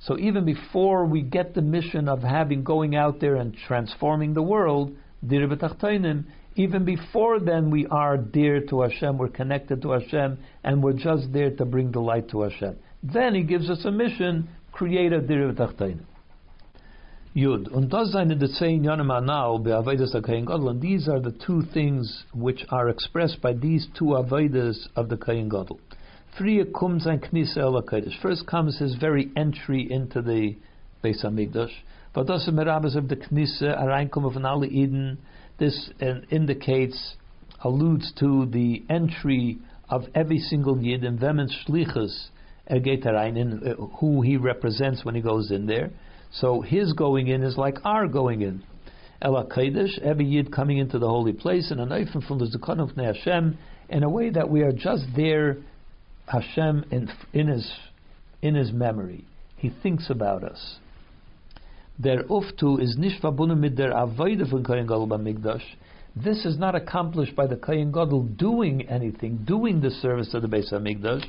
So 0.00 0.18
even 0.18 0.44
before 0.44 1.06
we 1.06 1.22
get 1.22 1.54
the 1.54 1.62
mission 1.62 2.08
of 2.08 2.22
having 2.22 2.62
going 2.62 2.94
out 2.94 3.20
there 3.20 3.36
and 3.36 3.56
transforming 3.66 4.34
the 4.34 4.42
world, 4.42 4.96
even 6.56 6.84
before 6.84 7.40
then 7.40 7.70
we 7.70 7.86
are 7.86 8.16
dear 8.16 8.60
to 8.66 8.82
Hashem, 8.82 9.18
we're 9.18 9.28
connected 9.28 9.82
to 9.82 9.90
Hashem, 9.92 10.38
and 10.62 10.82
we're 10.82 10.92
just 10.92 11.32
there 11.32 11.50
to 11.56 11.64
bring 11.64 11.90
the 11.90 12.00
light 12.00 12.28
to 12.30 12.42
Hashem. 12.42 12.76
Then 13.02 13.34
He 13.34 13.42
gives 13.42 13.68
us 13.68 13.84
a 13.84 13.90
mission 13.90 14.48
creator 14.72 15.20
dir 15.20 15.52
tachtain. 15.52 16.00
Yud. 17.34 17.68
Und 17.72 17.90
das 17.90 18.12
seine 18.12 18.34
de 18.36 18.48
zehn 18.48 18.84
Yonim 18.84 19.10
Anal 19.12 19.58
be'avedas 19.58 20.14
HaKayin 20.14 20.46
Gadol. 20.46 20.70
And 20.70 20.80
these 20.80 21.08
are 21.08 21.20
the 21.20 21.32
two 21.32 21.62
things 21.72 22.24
which 22.32 22.64
are 22.70 22.88
expressed 22.88 23.40
by 23.40 23.52
these 23.52 23.86
two 23.96 24.06
avedas 24.06 24.88
of 24.96 25.08
the 25.08 25.16
Kayin 25.16 25.48
Gadol. 25.48 25.78
Comes 26.38 27.04
and 27.06 27.20
Knisa 27.20 28.12
First 28.22 28.46
comes 28.46 28.78
his 28.78 28.94
very 28.94 29.28
entry 29.36 29.88
into 29.90 30.22
the 30.22 30.54
Beis 31.02 31.24
Hamikdash. 31.24 31.72
But 32.14 32.28
das 32.28 32.48
merabes 32.48 32.94
of 32.94 33.08
the 33.08 33.16
Knisa, 33.16 33.76
Areinkommen 33.76 34.32
von 34.32 34.46
alle 34.46 34.66
Eden. 34.66 35.18
This 35.58 35.90
uh, 36.00 36.20
indicates, 36.30 37.16
alludes 37.64 38.12
to 38.20 38.46
the 38.46 38.84
entry 38.88 39.58
of 39.88 40.04
every 40.14 40.38
single 40.38 40.80
Yid 40.80 41.02
in 41.02 41.18
Vemen 41.18 41.48
Shlichus 41.66 42.28
in 42.68 43.62
uh, 43.66 43.86
who 43.96 44.22
he 44.22 44.36
represents 44.36 45.04
when 45.04 45.16
he 45.16 45.20
goes 45.20 45.50
in 45.50 45.66
there. 45.66 45.90
So 46.30 46.60
his 46.60 46.92
going 46.92 47.26
in 47.26 47.42
is 47.42 47.56
like 47.56 47.78
our 47.84 48.06
going 48.06 48.42
in. 48.42 48.62
Ela 49.20 49.46
Kodesh, 49.46 49.98
every 50.02 50.26
Yid 50.26 50.52
coming 50.52 50.78
into 50.78 51.00
the 51.00 51.08
holy 51.08 51.32
place, 51.32 51.72
and 51.72 51.80
an 51.80 52.06
from 52.28 52.38
the 52.38 52.46
Zukon 52.46 52.78
of 52.78 52.94
Hashem, 52.96 53.58
in 53.88 54.04
a 54.04 54.08
way 54.08 54.30
that 54.30 54.48
we 54.48 54.62
are 54.62 54.70
just 54.70 55.04
there, 55.16 55.56
Hashem, 56.30 56.84
in, 56.90 57.10
in, 57.32 57.48
his, 57.48 57.72
in 58.42 58.54
his 58.54 58.72
memory. 58.72 59.24
He 59.56 59.70
thinks 59.82 60.10
about 60.10 60.44
us. 60.44 60.76
Der 62.00 62.22
Uftu 62.24 62.80
is 62.80 62.96
nicht 62.96 63.20
verbunden 63.22 63.58
mit 63.58 63.76
der. 63.76 63.92
This 66.16 66.44
is 66.44 66.58
not 66.58 66.74
accomplished 66.74 67.34
by 67.34 67.46
the 67.46 67.56
Kohen 67.56 67.90
Gadol 67.90 68.22
doing 68.22 68.88
anything, 68.88 69.38
doing 69.44 69.80
the 69.80 69.90
service 69.90 70.32
of 70.34 70.42
the 70.42 70.48
Beis 70.48 70.72
Hamikdash 70.72 71.24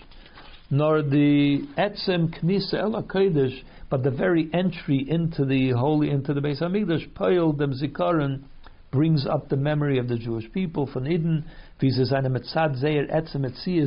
nor 0.70 1.02
the 1.02 1.62
etzem 1.78 2.30
knisa 2.40 2.76
el 2.76 3.04
kodesh, 3.04 3.64
but 3.90 4.04
the 4.04 4.12
very 4.12 4.50
entry 4.54 5.06
into 5.10 5.46
the 5.46 5.72
holy, 5.72 6.12
into 6.12 6.34
the 6.34 6.42
Beis 6.42 6.62
Hamikdash, 6.62 7.14
Poil 7.16 7.54
dem 7.54 7.74
Zikaron, 7.74 8.44
brings 8.92 9.26
up 9.26 9.50
the 9.50 9.58
memory 9.58 9.98
of 9.98 10.08
the 10.08 10.18
Jewish 10.18 10.52
people 10.52 10.88
from 10.88 11.08
Eden. 11.08 11.46
Is 11.82 12.12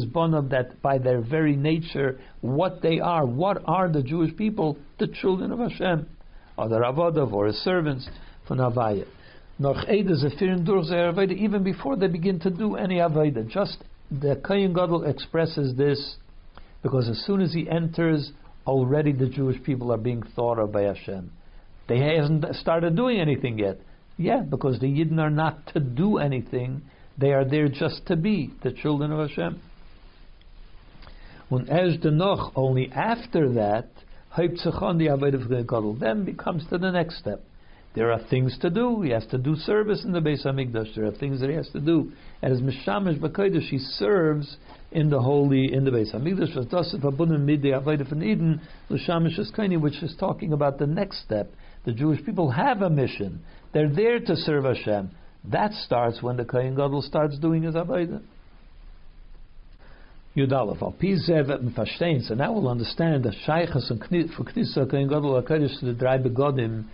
born 0.06 0.34
of 0.34 0.50
that 0.50 0.82
by 0.82 0.98
their 0.98 1.20
very 1.20 1.56
nature, 1.56 2.20
what 2.40 2.82
they 2.82 3.00
are. 3.00 3.26
What 3.26 3.62
are 3.66 3.88
the 3.88 4.02
Jewish 4.02 4.36
people? 4.36 4.78
The 4.98 5.08
children 5.08 5.52
of 5.52 5.58
Hashem, 5.58 6.06
or 6.56 6.68
the 6.68 6.78
Ravadav, 6.78 7.32
or 7.32 7.46
his 7.46 7.56
servants 7.56 8.08
from 8.46 8.58
Havaya. 8.58 9.06
Even 9.60 11.62
before 11.62 11.96
they 11.96 12.08
begin 12.08 12.40
to 12.40 12.50
do 12.50 12.76
any 12.76 12.96
Aveda, 12.96 13.48
just 13.48 13.78
the 14.10 14.36
Kayin 14.36 14.74
Gadol 14.74 15.04
expresses 15.04 15.76
this 15.76 16.16
because 16.82 17.08
as 17.08 17.22
soon 17.26 17.40
as 17.40 17.52
he 17.52 17.68
enters, 17.68 18.32
already 18.66 19.12
the 19.12 19.28
Jewish 19.28 19.62
people 19.62 19.92
are 19.92 19.98
being 19.98 20.22
thought 20.34 20.58
of 20.58 20.72
by 20.72 20.82
Hashem. 20.82 21.30
They 21.88 21.98
haven't 21.98 22.44
started 22.56 22.96
doing 22.96 23.20
anything 23.20 23.58
yet. 23.58 23.78
Yeah, 24.16 24.40
because 24.40 24.80
the 24.80 24.86
Yidden 24.86 25.18
are 25.18 25.30
not 25.30 25.66
to 25.74 25.80
do 25.80 26.18
anything; 26.18 26.82
they 27.22 27.32
are 27.32 27.44
there 27.44 27.68
just 27.68 28.04
to 28.06 28.16
be 28.16 28.50
the 28.62 28.72
children 28.72 29.12
of 29.12 29.28
Hashem. 29.28 29.60
When 31.48 31.68
as 31.68 32.00
the 32.02 32.10
noch, 32.10 32.52
only 32.56 32.90
after 32.92 33.52
that, 33.52 33.88
then 34.36 36.24
becomes 36.24 36.66
to 36.70 36.78
the 36.78 36.90
next 36.90 37.18
step. 37.18 37.44
There 37.94 38.10
are 38.10 38.20
things 38.30 38.56
to 38.62 38.70
do. 38.70 39.02
He 39.02 39.10
has 39.10 39.26
to 39.26 39.36
do 39.38 39.54
service 39.56 40.02
in 40.04 40.12
the 40.12 40.20
Beis 40.20 40.46
Hamikdash. 40.46 40.94
There 40.94 41.04
are 41.04 41.10
things 41.10 41.40
that 41.40 41.50
he 41.50 41.56
has 41.56 41.68
to 41.72 41.80
do. 41.80 42.10
And 42.40 42.52
as 42.54 42.60
Mishamish 42.62 43.18
B'Kodesh, 43.20 43.68
he 43.68 43.78
serves 43.78 44.56
in 44.90 45.10
the 45.10 45.20
holy, 45.20 45.70
in 45.72 45.84
the 45.84 45.90
Beis 45.90 46.14
Hamikdash. 46.14 46.56
Eden, 48.22 48.60
which 49.82 50.02
is 50.02 50.16
talking 50.18 50.54
about 50.54 50.78
the 50.78 50.86
next 50.86 51.22
step. 51.22 51.52
The 51.84 51.92
Jewish 51.92 52.24
people 52.24 52.50
have 52.50 52.80
a 52.80 52.88
mission. 52.88 53.44
They're 53.74 53.94
there 53.94 54.20
to 54.20 54.36
serve 54.36 54.64
Hashem. 54.64 55.10
That 55.44 55.72
starts 55.72 56.22
when 56.22 56.36
the 56.36 56.44
Kohen 56.44 56.74
Gadol 56.74 57.02
starts 57.02 57.38
doing 57.38 57.64
his 57.64 57.74
Avodah. 57.74 58.22
Yudalef. 60.36 60.80
Al 60.80 60.94
Pizev 61.00 61.50
et 61.50 62.22
So 62.24 62.34
now 62.34 62.52
we'll 62.52 62.68
understand 62.68 63.24
that 63.24 63.34
Shaychas 63.46 63.90
and 63.90 64.30
for 64.30 64.44
Knisa 64.44 64.90
Kohen 64.90 65.08
Gadol 65.08 65.42
HaKadosh 65.42 65.80
to 65.80 65.86
the 65.86 65.92
Drei 65.92 66.18
Begodim 66.18 66.84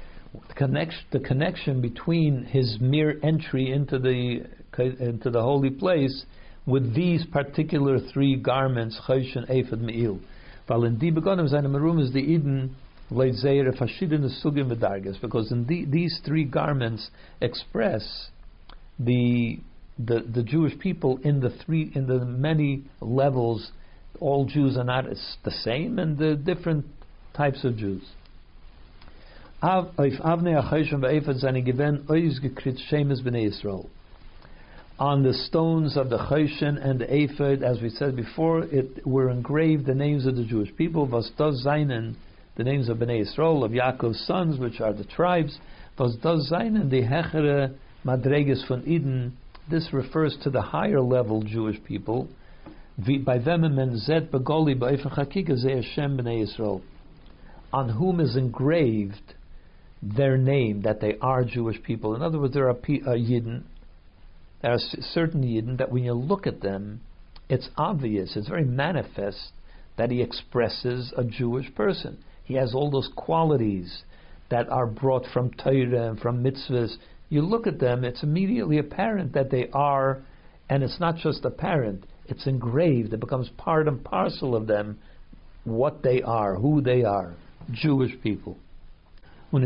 the 0.48 0.54
connection, 0.54 1.00
the 1.12 1.20
connection 1.20 1.80
between 1.80 2.44
his 2.44 2.78
mere 2.80 3.18
entry 3.22 3.72
into 3.72 3.98
the 3.98 4.44
into 5.00 5.30
the 5.30 5.42
holy 5.42 5.70
place 5.70 6.24
with 6.66 6.94
these 6.94 7.24
particular 7.26 7.98
three 8.12 8.36
garments, 8.36 9.00
Choshen, 9.08 9.48
Ephod, 9.50 9.80
Me'il. 9.80 10.20
Weil 10.68 10.84
in 10.84 10.98
die 10.98 11.10
begonnen 11.10 11.48
seine 11.48 11.68
Merum 11.68 11.98
is 11.98 12.12
the 12.12 12.20
Eden 12.20 12.76
Leitzeir 13.10 13.76
verschiedene 13.76 14.28
Sugim 14.44 14.70
V'darges, 14.70 15.20
because 15.20 15.50
in 15.50 15.66
the, 15.66 15.86
these 15.86 16.20
three 16.24 16.44
garments 16.44 17.10
express 17.40 18.28
the, 18.98 19.58
the 19.98 20.20
the 20.20 20.42
Jewish 20.42 20.78
people 20.78 21.18
in 21.22 21.40
the 21.40 21.50
three 21.64 21.92
in 21.94 22.06
the 22.06 22.24
many 22.24 22.84
levels. 23.00 23.70
All 24.20 24.46
Jews 24.46 24.76
are 24.76 24.84
not 24.84 25.04
the 25.44 25.50
same, 25.50 25.98
and 25.98 26.18
the 26.18 26.34
different 26.34 26.86
types 27.34 27.64
of 27.64 27.76
Jews. 27.76 28.02
On 35.00 35.22
the 35.22 35.34
stones 35.46 35.96
of 35.96 36.10
the 36.10 36.18
Choshen 36.18 36.76
and 36.84 37.00
the 37.00 37.06
Ephod, 37.06 37.62
as 37.62 37.80
we 37.80 37.90
said 37.90 38.16
before, 38.16 38.64
it 38.64 39.06
were 39.06 39.30
engraved 39.30 39.86
the 39.86 39.94
names 39.94 40.26
of 40.26 40.34
the 40.34 40.44
Jewish 40.44 40.74
people, 40.76 41.06
the 41.06 42.64
names 42.64 42.88
of 42.88 42.98
Bnei 42.98 43.24
Yisrael, 43.24 43.64
of 43.64 43.70
Yaakov's 43.70 44.26
sons, 44.26 44.58
which 44.58 44.80
are 44.80 44.92
the 44.92 45.04
tribes, 45.04 45.58
was 45.96 46.16
does 46.16 46.50
Zainen, 46.52 46.90
the 46.90 47.02
Hechere 47.02 47.74
Madreges 48.08 48.66
von 48.66 48.82
Eden, 48.86 49.36
this 49.70 49.92
refers 49.92 50.34
to 50.42 50.48
the 50.48 50.62
higher 50.62 51.00
level 51.00 51.42
Jewish 51.42 51.76
people, 51.84 52.26
by 53.22 53.36
them 53.36 53.64
zet 53.98 54.32
begoli 54.32 54.74
Hashem 54.80 56.16
b'nei 56.16 56.46
Yisrael, 56.46 56.80
on 57.70 57.90
whom 57.90 58.18
is 58.18 58.34
engraved 58.34 59.34
their 60.02 60.38
name 60.38 60.80
that 60.82 61.02
they 61.02 61.18
are 61.20 61.44
Jewish 61.44 61.82
people. 61.82 62.14
In 62.14 62.22
other 62.22 62.38
words, 62.38 62.54
there 62.54 62.68
are 62.68 62.70
uh, 62.70 63.14
Yidden, 63.14 63.64
there 64.62 64.72
are 64.72 64.78
certain 64.78 65.42
Yidden 65.42 65.76
that 65.76 65.92
when 65.92 66.04
you 66.04 66.14
look 66.14 66.46
at 66.46 66.62
them, 66.62 67.02
it's 67.50 67.68
obvious, 67.76 68.36
it's 68.36 68.48
very 68.48 68.64
manifest 68.64 69.52
that 69.98 70.10
he 70.10 70.22
expresses 70.22 71.12
a 71.14 71.24
Jewish 71.24 71.74
person. 71.74 72.16
He 72.42 72.54
has 72.54 72.74
all 72.74 72.90
those 72.90 73.10
qualities 73.14 74.02
that 74.50 74.66
are 74.70 74.86
brought 74.86 75.26
from 75.26 75.50
Torah 75.50 76.08
and 76.08 76.18
from 76.18 76.42
mitzvahs. 76.42 76.96
You 77.28 77.42
look 77.42 77.66
at 77.66 77.78
them, 77.78 78.04
it's 78.04 78.22
immediately 78.22 78.78
apparent 78.78 79.32
that 79.34 79.50
they 79.50 79.68
are, 79.72 80.22
and 80.68 80.82
it's 80.82 80.98
not 80.98 81.16
just 81.16 81.44
apparent, 81.44 82.04
it's 82.26 82.46
engraved, 82.46 83.12
it 83.12 83.20
becomes 83.20 83.50
part 83.56 83.88
and 83.88 84.02
parcel 84.02 84.54
of 84.54 84.66
them 84.66 84.98
what 85.64 86.02
they 86.02 86.22
are, 86.22 86.54
who 86.54 86.80
they 86.80 87.04
are, 87.04 87.34
Jewish 87.70 88.12
people. 88.22 88.56
And 89.50 89.64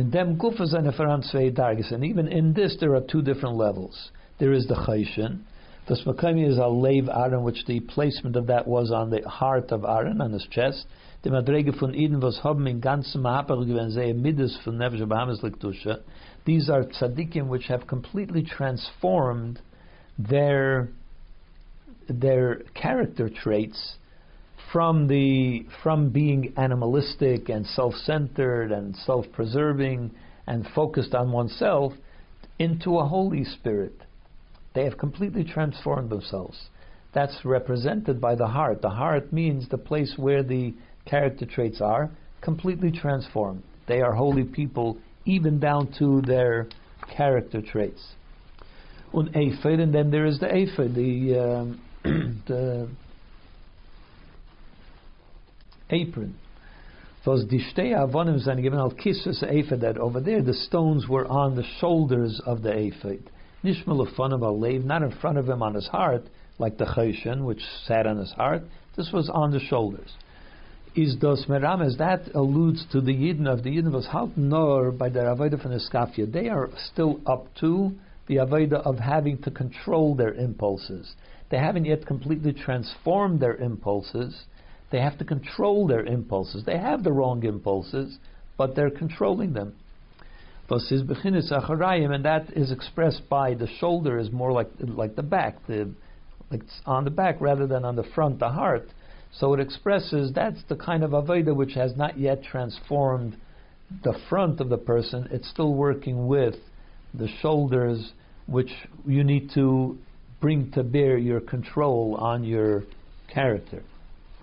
even 2.05 2.28
in 2.28 2.52
this, 2.55 2.76
there 2.80 2.94
are 2.94 3.01
two 3.01 3.22
different 3.22 3.56
levels. 3.56 4.10
There 4.39 4.52
is 4.52 4.66
the 4.66 4.74
Chayshin. 4.74 5.40
The 5.89 5.97
Smakami 5.97 6.48
is 6.48 6.59
a 6.59 6.66
Lev 6.68 7.09
Aaron, 7.09 7.43
which 7.43 7.64
the 7.66 7.80
placement 7.80 8.36
of 8.36 8.47
that 8.47 8.66
was 8.66 8.93
on 8.93 9.10
the 9.10 9.28
heart 9.28 9.72
of 9.72 9.84
Aaron, 9.84 10.20
on 10.20 10.32
his 10.32 10.47
chest. 10.51 10.86
The 11.23 11.31
Madrege 11.31 11.78
von 11.78 12.20
was 12.20 12.40
haben 12.43 12.66
in 12.66 12.81
ganzem 12.81 13.23
gewesen, 13.23 14.20
Middes 14.20 14.59
von 14.65 14.77
Nefesh 14.77 15.09
Bahamas. 15.09 15.40
These 16.44 16.69
are 16.69 16.82
tzaddikim 16.82 17.47
which 17.47 17.66
have 17.69 17.86
completely 17.86 18.43
transformed 18.43 19.61
their 20.19 20.89
their 22.09 22.62
character 22.74 23.28
traits 23.31 23.97
from 24.73 25.07
the 25.07 25.65
from 25.81 26.11
being 26.11 26.53
animalistic 26.57 27.49
and 27.49 27.66
self-centered 27.66 28.73
and 28.73 28.97
self-preserving 28.97 30.11
and 30.49 30.66
focused 30.74 31.15
on 31.15 31.31
oneself 31.31 31.93
into 32.59 32.99
a 32.99 33.07
holy 33.07 33.44
spirit. 33.44 33.94
They 34.74 34.82
have 34.85 34.99
completely 34.99 35.44
transformed 35.44 36.11
themselves. 36.11 36.69
that's 37.12 37.44
represented 37.44 38.20
by 38.20 38.35
the 38.35 38.47
heart. 38.47 38.81
The 38.81 38.90
heart 38.90 39.32
means 39.32 39.69
the 39.69 39.78
place 39.78 40.15
where 40.16 40.43
the 40.43 40.74
character 41.07 41.47
traits 41.47 41.81
are 41.81 42.11
completely 42.41 42.91
transformed. 42.91 43.62
They 43.87 44.01
are 44.01 44.12
holy 44.12 44.45
people, 44.45 44.99
even 45.24 45.61
down 45.61 45.93
to 45.99 46.20
their 46.23 46.69
character 47.16 47.62
traits. 47.62 48.03
Un 49.15 49.31
ephod, 49.35 49.81
and 49.81 49.95
then 49.95 50.11
there 50.11 50.27
is 50.27 50.39
the 50.41 50.49
ephod, 50.49 50.95
the 50.95 51.39
um, 51.39 51.81
the 52.47 52.89
apron. 55.91 56.35
Those 57.24 57.45
dishtei 57.45 57.93
avonim 57.93 58.41
zan 58.41 58.62
given 58.62 58.79
al 58.79 58.91
kisses 58.91 59.45
ephod 59.47 59.81
that 59.81 59.99
over 59.99 60.20
there 60.20 60.43
the 60.43 60.55
stones 60.55 61.07
were 61.09 61.27
on 61.27 61.55
the 61.55 61.65
shoulders 61.79 62.41
of 62.47 62.62
the 62.62 62.73
ephod. 62.73 63.31
Nishmal 63.62 64.01
of 64.01 64.59
lev, 64.59 64.85
not 64.85 65.03
in 65.03 65.12
front 65.20 65.39
of 65.39 65.49
him 65.49 65.62
on 65.62 65.74
his 65.74 65.87
heart, 65.87 66.24
like 66.59 66.79
the 66.79 66.85
choshen, 66.85 67.45
which 67.45 67.62
sat 67.87 68.07
on 68.07 68.16
his 68.16 68.33
heart. 68.33 68.62
This 68.97 69.12
was 69.12 69.31
on 69.33 69.53
the 69.53 69.61
shoulders. 69.61 70.12
Is 70.94 71.16
dos 71.16 71.47
merames 71.47 71.97
that 71.97 72.35
alludes 72.35 72.85
to 72.93 73.01
the 73.01 73.14
Yidden 73.14 73.51
of 73.51 73.62
the 73.62 73.70
Yidden 73.70 73.93
was 73.93 74.09
halt 74.09 74.36
nor 74.36 74.90
by 74.90 75.09
the 75.09 75.20
avodah 75.20 75.62
from 75.62 75.73
skafia. 75.78 76.31
They 76.31 76.51
are 76.51 76.69
still 76.93 77.19
up 77.27 77.47
to 77.60 77.93
the 78.27 78.36
avodah 78.36 78.82
of 78.85 78.98
having 78.98 79.39
to 79.43 79.51
control 79.51 80.14
their 80.14 80.35
impulses. 80.35 81.14
They 81.51 81.56
haven't 81.56 81.86
yet 81.86 82.05
completely 82.05 82.52
transformed 82.52 83.40
their 83.40 83.55
impulses. 83.55 84.44
They 84.90 85.01
have 85.01 85.16
to 85.16 85.24
control 85.24 85.86
their 85.86 86.05
impulses. 86.05 86.62
They 86.66 86.77
have 86.77 87.05
the 87.05 87.12
wrong 87.12 87.43
impulses, 87.43 88.19
but 88.59 88.77
they're 88.77 88.90
controlling 88.90 89.55
them. 89.55 89.74
And 90.69 92.24
that 92.24 92.52
is 92.55 92.70
expressed 92.70 93.28
by 93.31 93.55
the 93.55 93.69
shoulder 93.78 94.19
is 94.19 94.31
more 94.31 94.52
like 94.52 94.69
like 94.78 95.16
the 95.16 95.23
back, 95.23 95.66
the 95.66 95.90
like 96.51 96.64
on 96.85 97.05
the 97.05 97.10
back 97.10 97.40
rather 97.40 97.66
than 97.66 97.86
on 97.86 97.97
the 97.97 98.05
front, 98.14 98.39
the 98.40 98.51
heart. 98.51 98.89
So 99.38 99.54
it 99.54 99.60
expresses 99.60 100.32
that's 100.34 100.62
the 100.68 100.76
kind 100.76 101.02
of 101.02 101.10
avodah 101.12 101.54
which 101.54 101.74
has 101.74 101.96
not 101.96 102.18
yet 102.18 102.42
transformed 102.44 103.36
the 104.04 104.14
front 104.28 104.60
of 104.60 104.68
the 104.68 104.78
person. 104.78 105.28
It's 105.30 105.48
still 105.48 105.74
working 105.74 106.26
with 106.26 106.54
the 107.14 107.28
shoulders, 107.40 108.12
which 108.46 108.70
you 109.06 109.24
need 109.24 109.50
to 109.54 109.98
bring 110.40 110.70
to 110.72 110.82
bear 110.82 111.18
your 111.18 111.40
control 111.40 112.16
on 112.18 112.44
your 112.44 112.84
character 113.32 113.82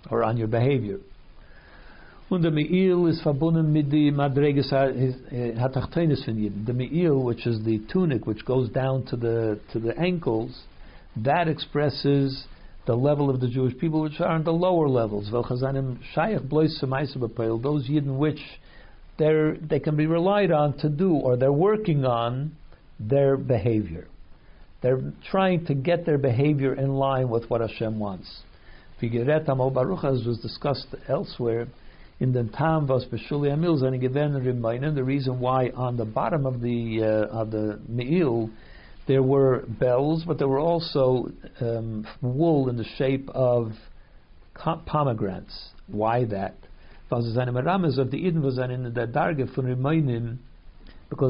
or 0.09 0.23
on 0.23 0.37
your 0.37 0.47
behavior. 0.47 0.99
Is 2.31 2.45
Madreges 4.11 4.71
eh, 4.71 5.53
Yidden. 6.37 6.65
The 6.65 6.73
Meil, 6.73 7.23
which 7.23 7.47
is 7.47 7.63
the 7.65 7.81
tunic 7.91 8.27
which 8.27 8.45
goes 8.45 8.69
down 8.69 9.05
to 9.07 9.15
the 9.15 9.59
to 9.73 9.79
the 9.79 9.97
ankles, 9.97 10.55
that 11.17 11.47
expresses 11.47 12.45
the 12.89 12.95
level 12.95 13.29
of 13.29 13.39
the 13.39 13.47
Jewish 13.47 13.77
people 13.77 14.01
which 14.01 14.19
are 14.19 14.35
in 14.37 14.43
the 14.43 14.51
lower 14.51 14.89
levels. 14.89 15.29
Those 15.31 15.61
Yidden 17.87 18.17
which 18.17 18.39
they 19.19 19.79
can 19.79 19.95
be 19.95 20.07
relied 20.07 20.51
on 20.51 20.75
to 20.79 20.89
do 20.89 21.13
or 21.13 21.37
they're 21.37 21.53
working 21.53 22.03
on 22.03 22.55
their 22.99 23.37
behavior. 23.37 24.07
They're 24.81 25.13
trying 25.29 25.67
to 25.67 25.75
get 25.75 26.07
their 26.07 26.17
behavior 26.17 26.73
in 26.73 26.95
line 26.95 27.29
with 27.29 27.47
what 27.47 27.61
Hashem 27.61 27.99
wants. 27.99 28.27
Figeret 28.99 29.45
Baruch 29.45 30.03
as 30.03 30.25
was 30.25 30.39
discussed 30.39 30.87
elsewhere, 31.07 31.67
in 32.19 32.33
the 32.33 32.45
Tam 32.57 32.87
was 32.87 33.05
Beshuli 33.05 33.51
Amil 33.51 33.79
Zani 33.79 34.95
the 34.95 35.03
reason 35.03 35.39
why 35.39 35.69
on 35.75 35.95
the 35.95 36.05
bottom 36.05 36.47
of 36.47 36.59
the 36.59 37.03
uh, 37.03 37.39
of 37.39 37.51
the 37.51 37.79
Me'il 37.87 38.49
there 39.09 39.23
were 39.23 39.65
bells, 39.67 40.23
but 40.23 40.37
there 40.37 40.47
were 40.47 40.59
also 40.59 41.29
um, 41.61 42.05
wool 42.21 42.69
in 42.69 42.77
the 42.77 42.85
shape 42.95 43.27
of 43.31 43.71
pomegranates. 44.85 45.69
Why 45.87 46.25
that? 46.25 46.55
Because 47.09 47.35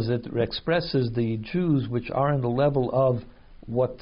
it 0.09 0.27
expresses 0.35 1.13
the 1.15 1.37
Jews 1.37 1.87
which 1.87 2.11
are 2.11 2.33
in 2.33 2.41
the 2.41 2.49
level 2.49 2.91
of 2.91 3.21
what 3.65 3.95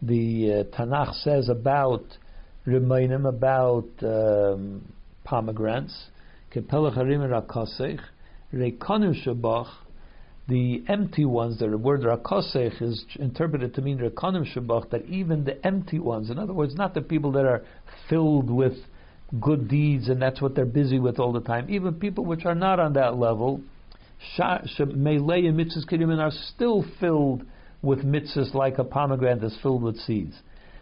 the 0.00 0.64
uh, 0.72 0.74
Tanakh 0.74 1.12
says 1.22 1.50
about 1.50 2.04
Rimayim, 2.66 3.28
about 3.28 3.84
um, 4.02 4.90
pomegranates 5.24 6.06
the 10.48 10.82
empty 10.88 11.26
ones, 11.26 11.58
the 11.58 11.76
word 11.76 12.00
rakosech 12.00 12.80
is 12.80 13.04
interpreted 13.16 13.74
to 13.74 13.82
mean 13.82 13.98
rekonim 13.98 14.46
shabach, 14.50 14.90
that 14.90 15.04
even 15.04 15.44
the 15.44 15.64
empty 15.66 15.98
ones, 15.98 16.30
in 16.30 16.38
other 16.38 16.54
words, 16.54 16.74
not 16.74 16.94
the 16.94 17.02
people 17.02 17.32
that 17.32 17.44
are 17.44 17.62
filled 18.08 18.50
with 18.50 18.72
good 19.40 19.68
deeds 19.68 20.08
and 20.08 20.22
that's 20.22 20.40
what 20.40 20.54
they're 20.54 20.64
busy 20.64 20.98
with 20.98 21.18
all 21.18 21.32
the 21.32 21.40
time, 21.40 21.66
even 21.68 21.92
people 21.94 22.24
which 22.24 22.46
are 22.46 22.54
not 22.54 22.80
on 22.80 22.94
that 22.94 23.16
level, 23.18 23.60
melee 24.38 25.46
and 25.46 25.58
mitzvahs 25.58 25.86
kirimin 25.86 26.18
are 26.18 26.32
still 26.54 26.82
filled 26.98 27.44
with 27.82 28.00
mitzvahs 28.04 28.54
like 28.54 28.78
a 28.78 28.84
pomegranate 28.84 29.44
is 29.44 29.56
filled 29.62 29.82
with 29.82 29.98
seeds. 29.98 30.34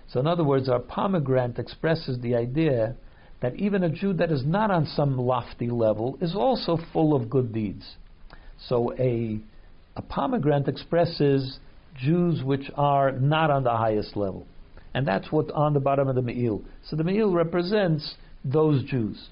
So 0.09 0.21
in 0.21 0.29
other 0.29 0.45
words, 0.45 0.69
our 0.69 0.79
pomegranate 0.79 1.59
expresses 1.59 2.21
the 2.21 2.37
idea 2.37 2.95
that 3.41 3.57
even 3.57 3.83
a 3.83 3.91
Jew 3.91 4.13
that 4.15 4.31
is 4.31 4.45
not 4.47 4.71
on 4.71 4.87
some 4.87 5.19
lofty 5.19 5.69
level 5.69 6.17
is 6.21 6.35
also 6.37 6.79
full 6.93 7.15
of 7.15 7.29
good 7.29 7.53
deeds. 7.53 7.97
So 8.69 8.95
a, 8.99 9.41
a 9.97 10.03
pomegranate 10.03 10.69
expresses 10.69 11.59
Jews 11.97 12.43
which 12.45 12.71
are 12.77 13.13
not 13.13 13.51
on 13.51 13.65
the 13.65 13.77
highest 13.77 14.17
level. 14.17 14.47
And 14.95 15.07
that's 15.07 15.33
what 15.33 15.51
on 15.53 15.75
the 15.75 15.81
bottom 15.81 16.09
of 16.09 16.15
the 16.15 16.23
Me'il. 16.23 16.63
So 16.89 16.97
the 16.97 17.05
Me'il 17.05 17.33
represents 17.33 18.15
those 18.45 18.83
Jews. 18.85 19.29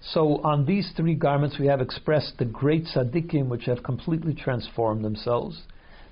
So 0.00 0.42
on 0.42 0.66
these 0.66 0.92
three 0.96 1.14
garments 1.14 1.58
we 1.58 1.66
have 1.66 1.80
expressed 1.80 2.34
the 2.38 2.44
great 2.44 2.84
tzaddikim 2.84 3.48
which 3.48 3.64
have 3.64 3.82
completely 3.82 4.34
transformed 4.34 5.04
themselves. 5.04 5.62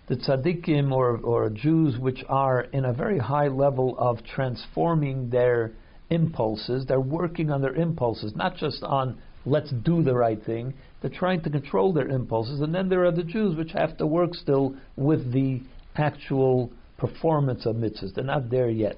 The 0.09 0.17
tzaddikim 0.17 0.93
or, 0.93 1.19
or 1.19 1.51
Jews 1.51 1.99
which 1.99 2.25
are 2.29 2.63
in 2.63 2.85
a 2.85 2.93
very 2.93 3.19
high 3.19 3.49
level 3.49 3.97
of 3.99 4.25
transforming 4.25 5.31
their 5.31 5.73
impulses. 6.11 6.87
They're 6.87 7.01
working 7.01 7.51
on 7.51 7.61
their 7.61 7.75
impulses, 7.75 8.35
not 8.35 8.57
just 8.57 8.83
on 8.83 9.19
let's 9.45 9.71
do 9.71 10.03
the 10.03 10.15
right 10.15 10.43
thing. 10.45 10.75
They're 11.03 11.11
trying 11.11 11.43
to 11.43 11.51
control 11.51 11.93
their 11.93 12.09
impulses. 12.09 12.61
And 12.61 12.75
then 12.75 12.89
there 12.89 13.05
are 13.05 13.13
the 13.13 13.25
Jews 13.25 13.57
which 13.57 13.73
have 13.73 13.99
to 13.99 14.07
work 14.07 14.35
still 14.35 14.77
with 14.97 15.33
the 15.33 15.61
actual 15.97 16.71
performance 16.97 17.67
of 17.67 17.77
mitzvahs. 17.77 18.15
They're 18.15 18.25
not 18.25 18.49
there 18.49 18.71
yet. 18.71 18.97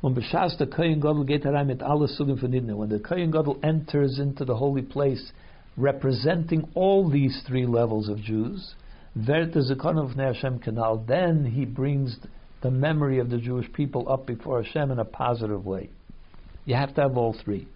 When 0.00 0.14
the 0.14 0.20
Kohen 0.70 1.00
Gadol 3.30 3.58
enters 3.62 4.18
into 4.18 4.44
the 4.44 4.56
holy 4.56 4.82
place, 4.82 5.32
representing 5.76 6.68
all 6.74 7.08
these 7.08 7.42
three 7.46 7.64
levels 7.64 8.08
of 8.08 8.18
Jews, 8.18 8.74
then 9.14 9.52
he 11.54 11.64
brings 11.64 12.18
the 12.62 12.70
memory 12.70 13.18
of 13.18 13.30
the 13.30 13.38
Jewish 13.38 13.72
people 13.72 14.12
up 14.12 14.26
before 14.26 14.62
Hashem 14.62 14.90
in 14.90 14.98
a 14.98 15.04
positive 15.04 15.64
way. 15.64 15.88
You 16.64 16.74
have 16.74 16.94
to 16.96 17.02
have 17.02 17.16
all 17.16 17.32
three. 17.44 17.68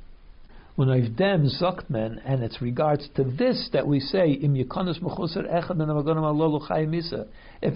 When 0.80 0.88
dem 1.14 1.46
zokmen, 1.46 2.20
and 2.24 2.42
it's 2.42 2.62
regards 2.62 3.06
to 3.16 3.22
this 3.22 3.68
that 3.74 3.86
we 3.86 4.00
say, 4.00 4.32
im 4.32 4.56
if 4.56 4.66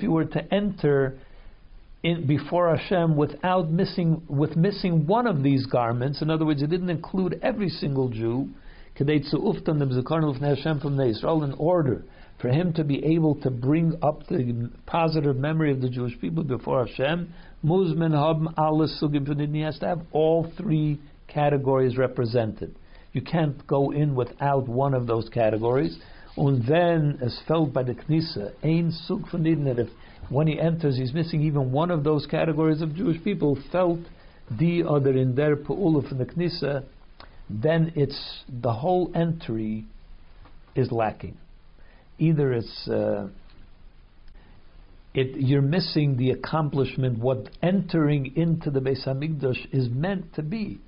you 0.03 0.11
were 0.11 0.25
to 0.25 0.55
enter 0.55 1.19
in 2.03 2.27
before 2.27 2.75
Hashem 2.75 3.15
without 3.15 3.71
missing 3.71 4.23
with 4.27 4.57
missing 4.57 5.07
one 5.07 5.27
of 5.27 5.43
these 5.43 5.67
garments, 5.67 6.23
in 6.23 6.31
other 6.31 6.47
words, 6.47 6.63
it 6.63 6.71
didn't 6.71 6.89
include 6.89 7.39
every 7.43 7.69
single 7.69 8.09
Jew, 8.09 8.49
in 8.99 9.23
order 11.59 12.05
for 12.41 12.49
him 12.49 12.73
to 12.73 12.85
be 12.85 13.05
able 13.05 13.35
to 13.35 13.51
bring 13.51 13.99
up 14.01 14.27
the 14.29 14.71
positive 14.87 15.37
memory 15.37 15.73
of 15.73 15.83
the 15.83 15.91
Jewish 15.91 16.19
people 16.23 16.43
before 16.43 16.87
Hashem, 16.87 17.35
Muzman 17.63 18.13
Habm 18.13 18.55
Allah 18.57 18.89
Sugim 18.99 19.55
he 19.55 19.61
has 19.61 19.79
to 19.81 19.89
have 19.89 20.01
all 20.11 20.51
three 20.57 20.99
categories 21.29 21.99
represented. 21.99 22.75
You 23.15 23.23
can't 23.23 23.67
go 23.67 23.91
in 23.91 24.15
without 24.15 24.69
one 24.69 24.93
of 24.93 25.07
those 25.07 25.31
categories. 25.31 25.99
And 26.37 26.67
then, 26.67 27.19
as 27.23 27.41
felt 27.49 27.73
by 27.73 27.85
the 27.85 27.95
Knisa, 27.95 28.53
Ein 28.63 28.91
Sug 28.91 29.31
that 29.31 29.79
if 29.79 29.89
when 30.29 30.47
he 30.47 30.61
enters 30.61 30.99
he's 30.99 31.15
missing 31.15 31.41
even 31.41 31.73
one 31.73 31.91
of 31.91 32.05
those 32.05 32.27
categories 32.27 32.83
of 32.83 32.95
Jewish 32.95 33.25
people, 33.25 33.59
felt 33.73 34.01
the 34.51 34.85
other 34.87 35.13
in 35.17 35.35
their 35.35 35.57
Pu'ula 35.57 36.07
from 36.07 36.19
the 36.19 36.27
Knisa, 36.27 36.85
then 37.49 37.93
it's 37.97 38.45
the 38.49 38.73
whole 38.73 39.11
entry 39.15 39.87
is 40.75 40.93
lacking 40.93 41.39
either 42.19 42.53
it's 42.53 42.89
uh, 42.89 43.29
it, 45.15 45.37
you're 45.41 45.63
missing 45.63 46.17
the 46.17 46.31
accomplishment 46.31 47.19
what 47.19 47.49
entering 47.63 48.37
into 48.37 48.71
the 48.71 48.81
Beis 48.81 49.07
Hamikdash 49.07 49.73
is 49.73 49.89
meant 49.89 50.35
to 50.35 50.43
be. 50.43 50.81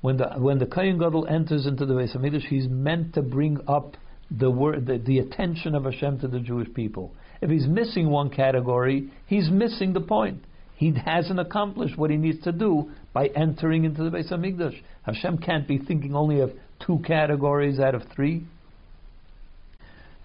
When 0.00 0.16
the 0.16 0.28
when 0.36 0.58
the 0.58 0.66
Kohen 0.66 0.98
Gadol 0.98 1.26
enters 1.26 1.66
into 1.66 1.84
the 1.84 1.94
Beis 1.94 2.16
Hamikdash, 2.16 2.46
he's 2.48 2.68
meant 2.68 3.14
to 3.14 3.22
bring 3.22 3.58
up 3.66 3.96
the 4.30 4.50
word, 4.50 4.86
the, 4.86 4.98
the 4.98 5.18
attention 5.18 5.74
of 5.74 5.84
Hashem 5.84 6.20
to 6.20 6.28
the 6.28 6.40
Jewish 6.40 6.72
people. 6.74 7.14
If 7.40 7.50
he's 7.50 7.66
missing 7.66 8.10
one 8.10 8.30
category, 8.30 9.10
he's 9.26 9.50
missing 9.50 9.92
the 9.92 10.00
point. 10.00 10.42
he 10.78 10.92
hasn't 11.04 11.40
accomplished 11.40 11.98
what 11.98 12.10
he 12.10 12.16
needs 12.16 12.40
to 12.44 12.52
do 12.52 12.90
by 13.12 13.26
entering 13.34 13.84
into 13.84 14.04
the 14.04 14.10
Beis 14.10 14.30
Hamikdash. 14.30 14.80
Hashem 15.02 15.38
can't 15.38 15.66
be 15.66 15.78
thinking 15.78 16.14
only 16.14 16.40
of 16.40 16.52
two 16.86 17.00
categories 17.04 17.80
out 17.80 17.96
of 17.96 18.02
three. 18.14 18.44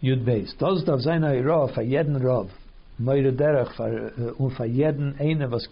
Yud 0.03 0.25
Beis. 0.25 0.55
Does 0.59 0.83
dav 0.83 0.99
sein 1.01 1.23
Rav, 1.23 1.71
a 1.77 2.03
Rav, 2.19 2.49
Uh, 2.99 4.31
und 4.37 4.51
für 4.51 4.65
jeden 4.65 5.15
was 5.49 5.67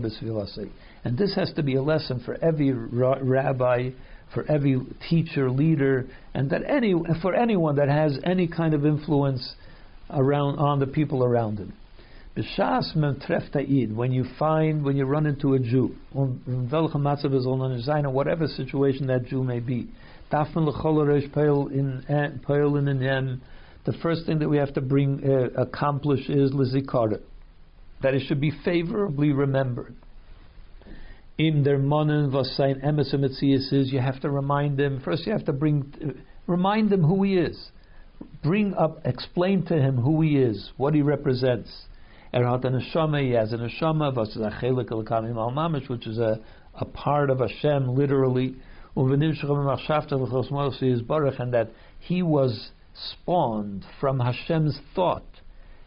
bis 0.00 0.58
And 1.04 1.18
this 1.18 1.34
has 1.34 1.52
to 1.54 1.62
be 1.62 1.74
a 1.74 1.82
lesson 1.82 2.20
for 2.20 2.36
every 2.42 2.72
rabbi, 2.72 3.90
for 4.32 4.44
every 4.50 4.80
teacher, 5.10 5.50
leader, 5.50 6.06
and 6.34 6.48
that 6.50 6.62
any, 6.64 6.94
for 7.20 7.34
anyone 7.34 7.76
that 7.76 7.88
has 7.88 8.18
any 8.24 8.46
kind 8.46 8.72
of 8.72 8.86
influence 8.86 9.56
around 10.10 10.58
on 10.58 10.78
the 10.78 10.86
people 10.86 11.22
around 11.22 11.58
him. 11.58 11.72
When 12.34 14.12
you 14.12 14.24
find, 14.38 14.84
when 14.84 14.96
you 14.96 15.04
run 15.04 15.26
into 15.26 15.52
a 15.52 15.58
Jew, 15.58 15.94
whatever 18.10 18.46
situation 18.46 19.06
that 19.08 19.26
Jew 19.26 19.44
may 19.44 19.60
be, 19.60 19.88
the 23.84 23.92
first 23.94 24.26
thing 24.26 24.38
that 24.38 24.48
we 24.48 24.58
have 24.58 24.72
to 24.74 24.80
bring, 24.80 25.22
uh, 25.24 25.60
accomplish 25.60 26.28
is 26.28 26.52
lizikara, 26.52 27.20
that 28.02 28.14
it 28.14 28.22
should 28.26 28.40
be 28.40 28.52
favorably 28.64 29.32
remembered. 29.32 29.94
In 31.38 31.64
their 31.64 31.78
monen 31.78 32.30
vasayin 32.30 32.84
emes 32.84 33.12
is 33.72 33.92
you 33.92 34.00
have 34.00 34.20
to 34.20 34.30
remind 34.30 34.76
them. 34.78 35.00
First, 35.04 35.26
you 35.26 35.32
have 35.32 35.46
to 35.46 35.52
bring, 35.52 35.92
uh, 36.04 36.12
remind 36.46 36.90
them 36.90 37.02
who 37.02 37.22
he 37.24 37.36
is. 37.36 37.70
Bring 38.44 38.74
up, 38.74 39.00
explain 39.04 39.64
to 39.66 39.74
him 39.74 39.96
who 39.96 40.20
he 40.20 40.36
is, 40.36 40.70
what 40.76 40.94
he 40.94 41.02
represents. 41.02 41.86
Erhat 42.32 42.64
neshama, 42.64 43.20
he 43.20 43.30
has 43.30 43.52
a 43.52 43.56
neshama, 43.56 44.14
mamish, 44.14 45.88
which 45.88 46.06
is 46.06 46.18
a, 46.18 46.38
a 46.74 46.84
part 46.84 47.30
of 47.30 47.40
Hashem, 47.40 47.88
literally. 47.96 48.54
And 48.94 49.22
that 51.52 51.68
he 51.98 52.22
was 52.22 52.70
spawned 52.94 53.84
from 54.00 54.20
Hashem's 54.20 54.78
thought, 54.94 55.40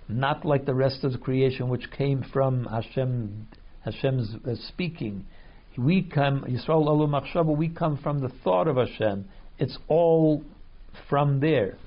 not 0.07 0.45
like 0.45 0.65
the 0.65 0.73
rest 0.73 1.03
of 1.03 1.11
the 1.13 1.17
creation, 1.17 1.69
which 1.69 1.91
came 1.91 2.23
from 2.31 2.65
Hashem, 2.65 3.47
Hashem's 3.83 4.35
uh, 4.47 4.55
speaking. 4.67 5.25
We 5.77 6.03
come, 6.03 6.45
Yisrael 6.47 6.87
Alu 6.87 7.07
Machshava, 7.07 7.55
we 7.55 7.69
come 7.69 7.97
from 7.97 8.19
the 8.19 8.29
thought 8.43 8.67
of 8.67 8.77
Hashem. 8.77 9.25
It's 9.57 9.77
all 9.87 10.43
from 11.09 11.39
there. 11.39 11.77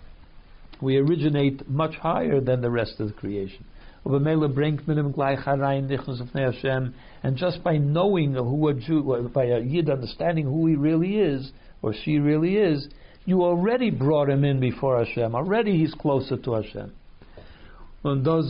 We 0.81 0.97
originate 0.97 1.69
much 1.69 1.95
higher 1.97 2.41
than 2.41 2.61
the 2.61 2.71
rest 2.71 3.01
of 3.01 3.09
the 3.09 3.15
creation. 3.15 3.65
And 7.23 7.37
just 7.37 7.65
by 7.65 7.79
knowing 7.79 8.35
who 8.35 8.69
a 8.69 8.75
Jew, 8.75 9.31
by 9.35 9.45
a 9.47 9.61
Yid 9.61 9.91
understanding 9.91 10.45
who 10.45 10.67
he 10.67 10.77
really 10.77 11.19
is, 11.19 11.51
or 11.83 11.93
she 11.93 12.19
really 12.19 12.57
is, 12.57 12.89
you 13.29 13.43
already 13.43 13.91
brought 13.91 14.31
him 14.31 14.43
in 14.43 14.59
before 14.59 15.05
Hashem. 15.05 15.35
Already 15.35 15.77
he's 15.77 15.93
closer 15.93 16.39
to 16.39 16.53
Hashem. 16.55 16.95
And 18.03 18.25
that 18.25 18.49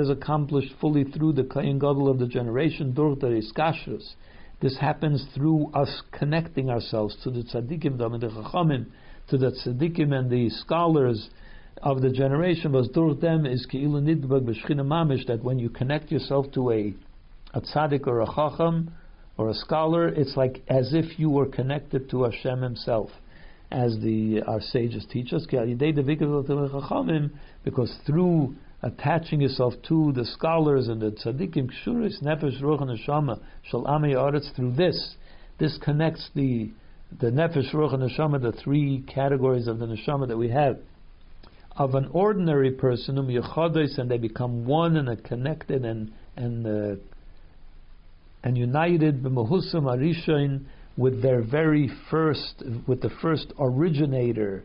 is 0.00 0.10
accomplished 0.10 0.74
fully 0.78 1.04
through 1.04 1.32
the 1.32 1.44
Kayin 1.44 1.78
Gadol 1.78 2.10
of 2.10 2.18
the 2.18 2.26
generation, 2.26 2.92
durch 2.92 3.20
the 3.20 3.28
Iskashrus. 3.28 4.12
This 4.60 4.76
happens 4.76 5.24
through 5.34 5.70
us 5.72 6.02
connecting 6.12 6.68
ourselves 6.68 7.16
to 7.24 7.30
the 7.30 7.44
tzaddikim, 7.44 7.96
the 7.96 8.28
chachamim, 8.28 8.86
to 9.28 9.38
the 9.38 9.52
tzaddikim 9.52 10.12
and 10.12 10.28
the 10.28 10.50
scholars 10.50 11.30
of 11.82 12.02
the 12.02 12.10
generation. 12.10 12.72
Was 12.72 12.88
durch 12.88 13.18
them 13.20 13.46
is 13.46 13.66
keilu 13.72 14.02
nidbag 14.02 14.44
mamish 14.68 15.26
that 15.28 15.42
when 15.42 15.58
you 15.58 15.70
connect 15.70 16.12
yourself 16.12 16.52
to 16.52 16.72
a 16.72 16.94
a 17.54 17.60
tzaddik 17.62 18.06
or 18.06 18.20
a 18.20 18.26
chacham 18.26 18.92
or 19.38 19.50
a 19.50 19.54
scholar, 19.54 20.08
it's 20.08 20.36
like 20.36 20.62
as 20.68 20.94
if 20.94 21.18
you 21.18 21.30
were 21.30 21.46
connected 21.46 22.08
to 22.10 22.24
Hashem 22.24 22.62
Himself 22.62 23.10
as 23.70 23.98
the 24.00 24.42
our 24.46 24.60
sages 24.60 25.06
teach 25.10 25.32
us, 25.32 25.46
because 27.64 27.98
through 28.06 28.54
attaching 28.82 29.40
yourself 29.40 29.74
to 29.88 30.12
the 30.12 30.24
scholars 30.24 30.88
and 30.88 31.00
the 31.02 31.10
tzaddikim, 31.10 31.70
kshuris, 31.84 32.22
nefesh, 32.22 32.60
ruach, 32.62 32.82
and 32.82 32.98
neshama, 32.98 33.40
shal 33.64 33.84
through 34.54 34.72
this, 34.72 35.16
this 35.58 35.78
connects 35.82 36.30
the 36.34 36.70
the 37.20 37.30
nefesh, 37.30 37.72
ruach, 37.74 37.94
and 37.94 38.08
neshama, 38.08 38.40
the 38.40 38.52
three 38.52 39.04
categories 39.12 39.66
of 39.66 39.78
the 39.78 39.86
neshama 39.86 40.28
that 40.28 40.36
we 40.36 40.48
have, 40.48 40.78
of 41.76 41.94
an 41.94 42.08
ordinary 42.12 42.70
person, 42.70 43.18
um 43.18 43.28
and 43.28 44.10
they 44.10 44.18
become 44.18 44.64
one 44.64 44.96
and 44.96 45.24
connected 45.24 45.84
and 45.84 46.12
and 46.36 46.66
uh, 46.66 46.96
and 48.46 48.56
united 48.56 49.24
b'mahusam 49.24 49.86
arishain 49.92 50.60
with 50.96 51.20
their 51.20 51.42
very 51.42 51.90
first, 52.08 52.62
with 52.86 53.02
the 53.02 53.10
first 53.20 53.52
originator 53.58 54.62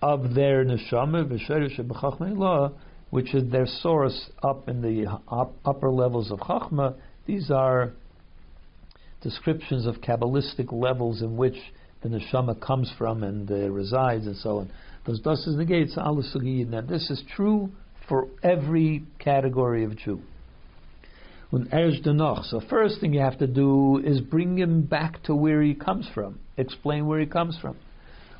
of 0.00 0.34
their 0.34 0.64
neshama, 0.64 1.28
which 3.10 3.34
is 3.34 3.50
their 3.50 3.66
source 3.66 4.30
up 4.44 4.68
in 4.68 4.80
the 4.82 5.04
up, 5.28 5.52
upper 5.64 5.90
levels 5.90 6.30
of 6.30 6.38
chachma. 6.38 6.94
These 7.26 7.50
are 7.50 7.90
descriptions 9.20 9.84
of 9.84 9.96
kabbalistic 9.96 10.72
levels 10.72 11.20
in 11.20 11.36
which 11.36 11.56
the 12.02 12.08
neshama 12.08 12.60
comes 12.64 12.88
from 12.96 13.24
and 13.24 13.50
uh, 13.50 13.68
resides, 13.68 14.28
and 14.28 14.36
so 14.36 14.58
on. 14.58 14.70
Those 15.06 15.20
dustas 15.20 15.56
negates 15.56 15.98
al 15.98 16.14
Now 16.14 16.82
this 16.82 17.10
is 17.10 17.20
true 17.34 17.68
for 18.08 18.28
every 18.44 19.02
category 19.18 19.82
of 19.82 19.96
Jew. 19.96 20.20
So 21.50 22.60
first 22.68 23.00
thing 23.00 23.14
you 23.14 23.20
have 23.20 23.38
to 23.38 23.46
do 23.46 23.98
is 24.04 24.20
bring 24.20 24.58
him 24.58 24.82
back 24.82 25.22
to 25.24 25.34
where 25.34 25.62
he 25.62 25.74
comes 25.74 26.06
from. 26.12 26.40
Explain 26.58 27.06
where 27.06 27.20
he 27.20 27.26
comes 27.26 27.58
from. 27.58 27.76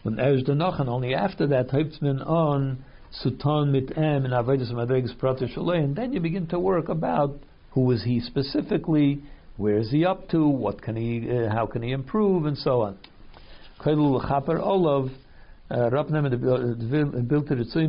When 0.02 0.16
erz 0.16 0.46
and 0.46 0.62
only 0.88 1.14
after 1.14 1.46
that, 1.46 1.68
Hauptman 1.68 2.20
on 2.26 2.84
suton 3.24 3.70
mit 3.70 3.96
em 3.96 4.26
and 4.26 4.34
avodas 4.34 4.70
madregas 4.72 5.16
and 5.84 5.96
then 5.96 6.12
you 6.12 6.20
begin 6.20 6.46
to 6.48 6.58
work 6.58 6.90
about 6.90 7.38
who 7.70 7.90
is 7.92 8.04
he 8.04 8.20
specifically, 8.20 9.22
where 9.56 9.78
is 9.78 9.90
he 9.90 10.04
up 10.04 10.28
to, 10.28 10.46
what 10.46 10.82
can 10.82 10.94
he, 10.94 11.30
uh, 11.30 11.48
how 11.50 11.64
can 11.66 11.82
he 11.82 11.92
improve, 11.92 12.44
and 12.44 12.58
so 12.58 12.82
on. 12.82 12.98
Olav, 13.86 15.10
uh, 15.70 15.90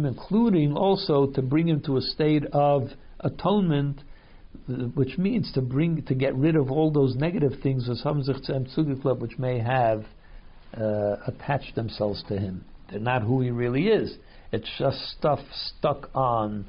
including 0.05 0.73
also 0.73 1.27
to 1.27 1.41
bring 1.41 1.67
him 1.67 1.81
to 1.81 1.97
a 1.97 2.01
state 2.01 2.45
of 2.53 2.89
atonement 3.19 4.01
which 4.95 5.17
means 5.17 5.51
to 5.53 5.61
bring 5.61 6.03
to 6.03 6.15
get 6.15 6.35
rid 6.35 6.55
of 6.55 6.71
all 6.71 6.91
those 6.91 7.15
negative 7.15 7.53
things 7.61 7.87
which 7.87 9.39
may 9.39 9.59
have 9.59 10.05
uh, 10.77 11.15
attached 11.27 11.75
themselves 11.75 12.23
to 12.27 12.37
him. 12.37 12.63
They're 12.89 12.99
not 12.99 13.23
who 13.23 13.41
he 13.41 13.51
really 13.51 13.87
is. 13.87 14.15
It's 14.51 14.69
just 14.77 14.97
stuff 15.17 15.39
stuck 15.51 16.09
on, 16.15 16.65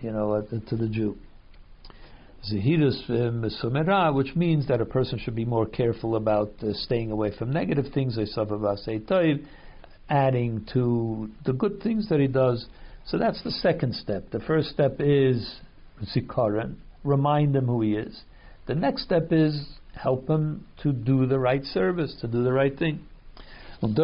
you 0.00 0.12
know, 0.12 0.40
to 0.42 0.76
the 0.76 0.88
Jew. 0.88 1.16
Zahirus 2.52 3.08
uh, 3.08 4.12
which 4.12 4.36
means 4.36 4.68
that 4.68 4.80
a 4.80 4.84
person 4.84 5.18
should 5.18 5.34
be 5.34 5.44
more 5.44 5.66
careful 5.66 6.16
about 6.16 6.52
uh, 6.62 6.72
staying 6.74 7.10
away 7.10 7.34
from 7.36 7.52
negative 7.52 7.86
things, 7.94 8.18
adding 10.10 10.66
to 10.72 11.30
the 11.46 11.52
good 11.52 11.82
things 11.82 12.08
that 12.10 12.20
he 12.20 12.26
does. 12.26 12.66
So 13.06 13.18
that's 13.18 13.42
the 13.42 13.50
second 13.50 13.94
step. 13.94 14.30
The 14.30 14.40
first 14.40 14.68
step 14.70 14.96
is 14.98 15.56
zikaron, 16.14 16.76
remind 17.04 17.54
him 17.54 17.66
who 17.66 17.82
he 17.82 17.94
is. 17.94 18.22
The 18.66 18.74
next 18.74 19.04
step 19.04 19.28
is 19.30 19.66
help 19.94 20.28
him 20.28 20.66
to 20.82 20.92
do 20.92 21.26
the 21.26 21.38
right 21.38 21.64
service, 21.64 22.16
to 22.20 22.26
do 22.26 22.42
the 22.42 22.52
right 22.52 22.76
thing. 22.76 23.00
And 23.82 23.96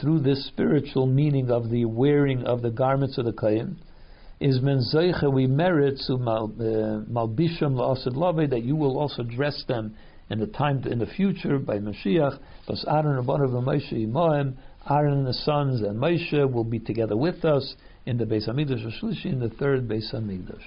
through 0.00 0.20
this 0.20 0.46
spiritual 0.46 1.06
meaning 1.06 1.50
of 1.50 1.70
the 1.70 1.84
wearing 1.86 2.44
of 2.44 2.62
the 2.62 2.70
garments 2.70 3.18
of 3.18 3.24
the 3.24 3.32
Kayin, 3.32 3.76
is 4.40 4.60
men 4.60 4.82
we 5.32 5.46
merit 5.46 6.00
to 6.06 6.14
uh, 6.14 6.16
malbisham 6.16 7.74
la'asad 7.74 8.16
lave 8.16 8.50
that 8.50 8.62
you 8.62 8.74
will 8.74 8.98
also 8.98 9.22
dress 9.22 9.64
them 9.68 9.94
in 10.30 10.40
the 10.40 10.46
time 10.46 10.82
in 10.84 10.98
the 10.98 11.06
future 11.06 11.58
by 11.58 11.78
Mashiach. 11.78 12.38
Aaron 14.90 15.12
and 15.12 15.26
the 15.26 15.34
sons 15.34 15.80
and 15.82 16.00
Moshe 16.00 16.52
will 16.52 16.64
be 16.64 16.80
together 16.80 17.16
with 17.16 17.44
us 17.44 17.76
in 18.06 18.18
the 18.18 18.24
Beis 18.24 18.48
Hamikdash 18.48 19.00
Shlishi, 19.00 19.26
in 19.26 19.38
the 19.38 19.48
third 19.48 19.88
Beis 19.88 20.12
Hamikdash. 20.12 20.62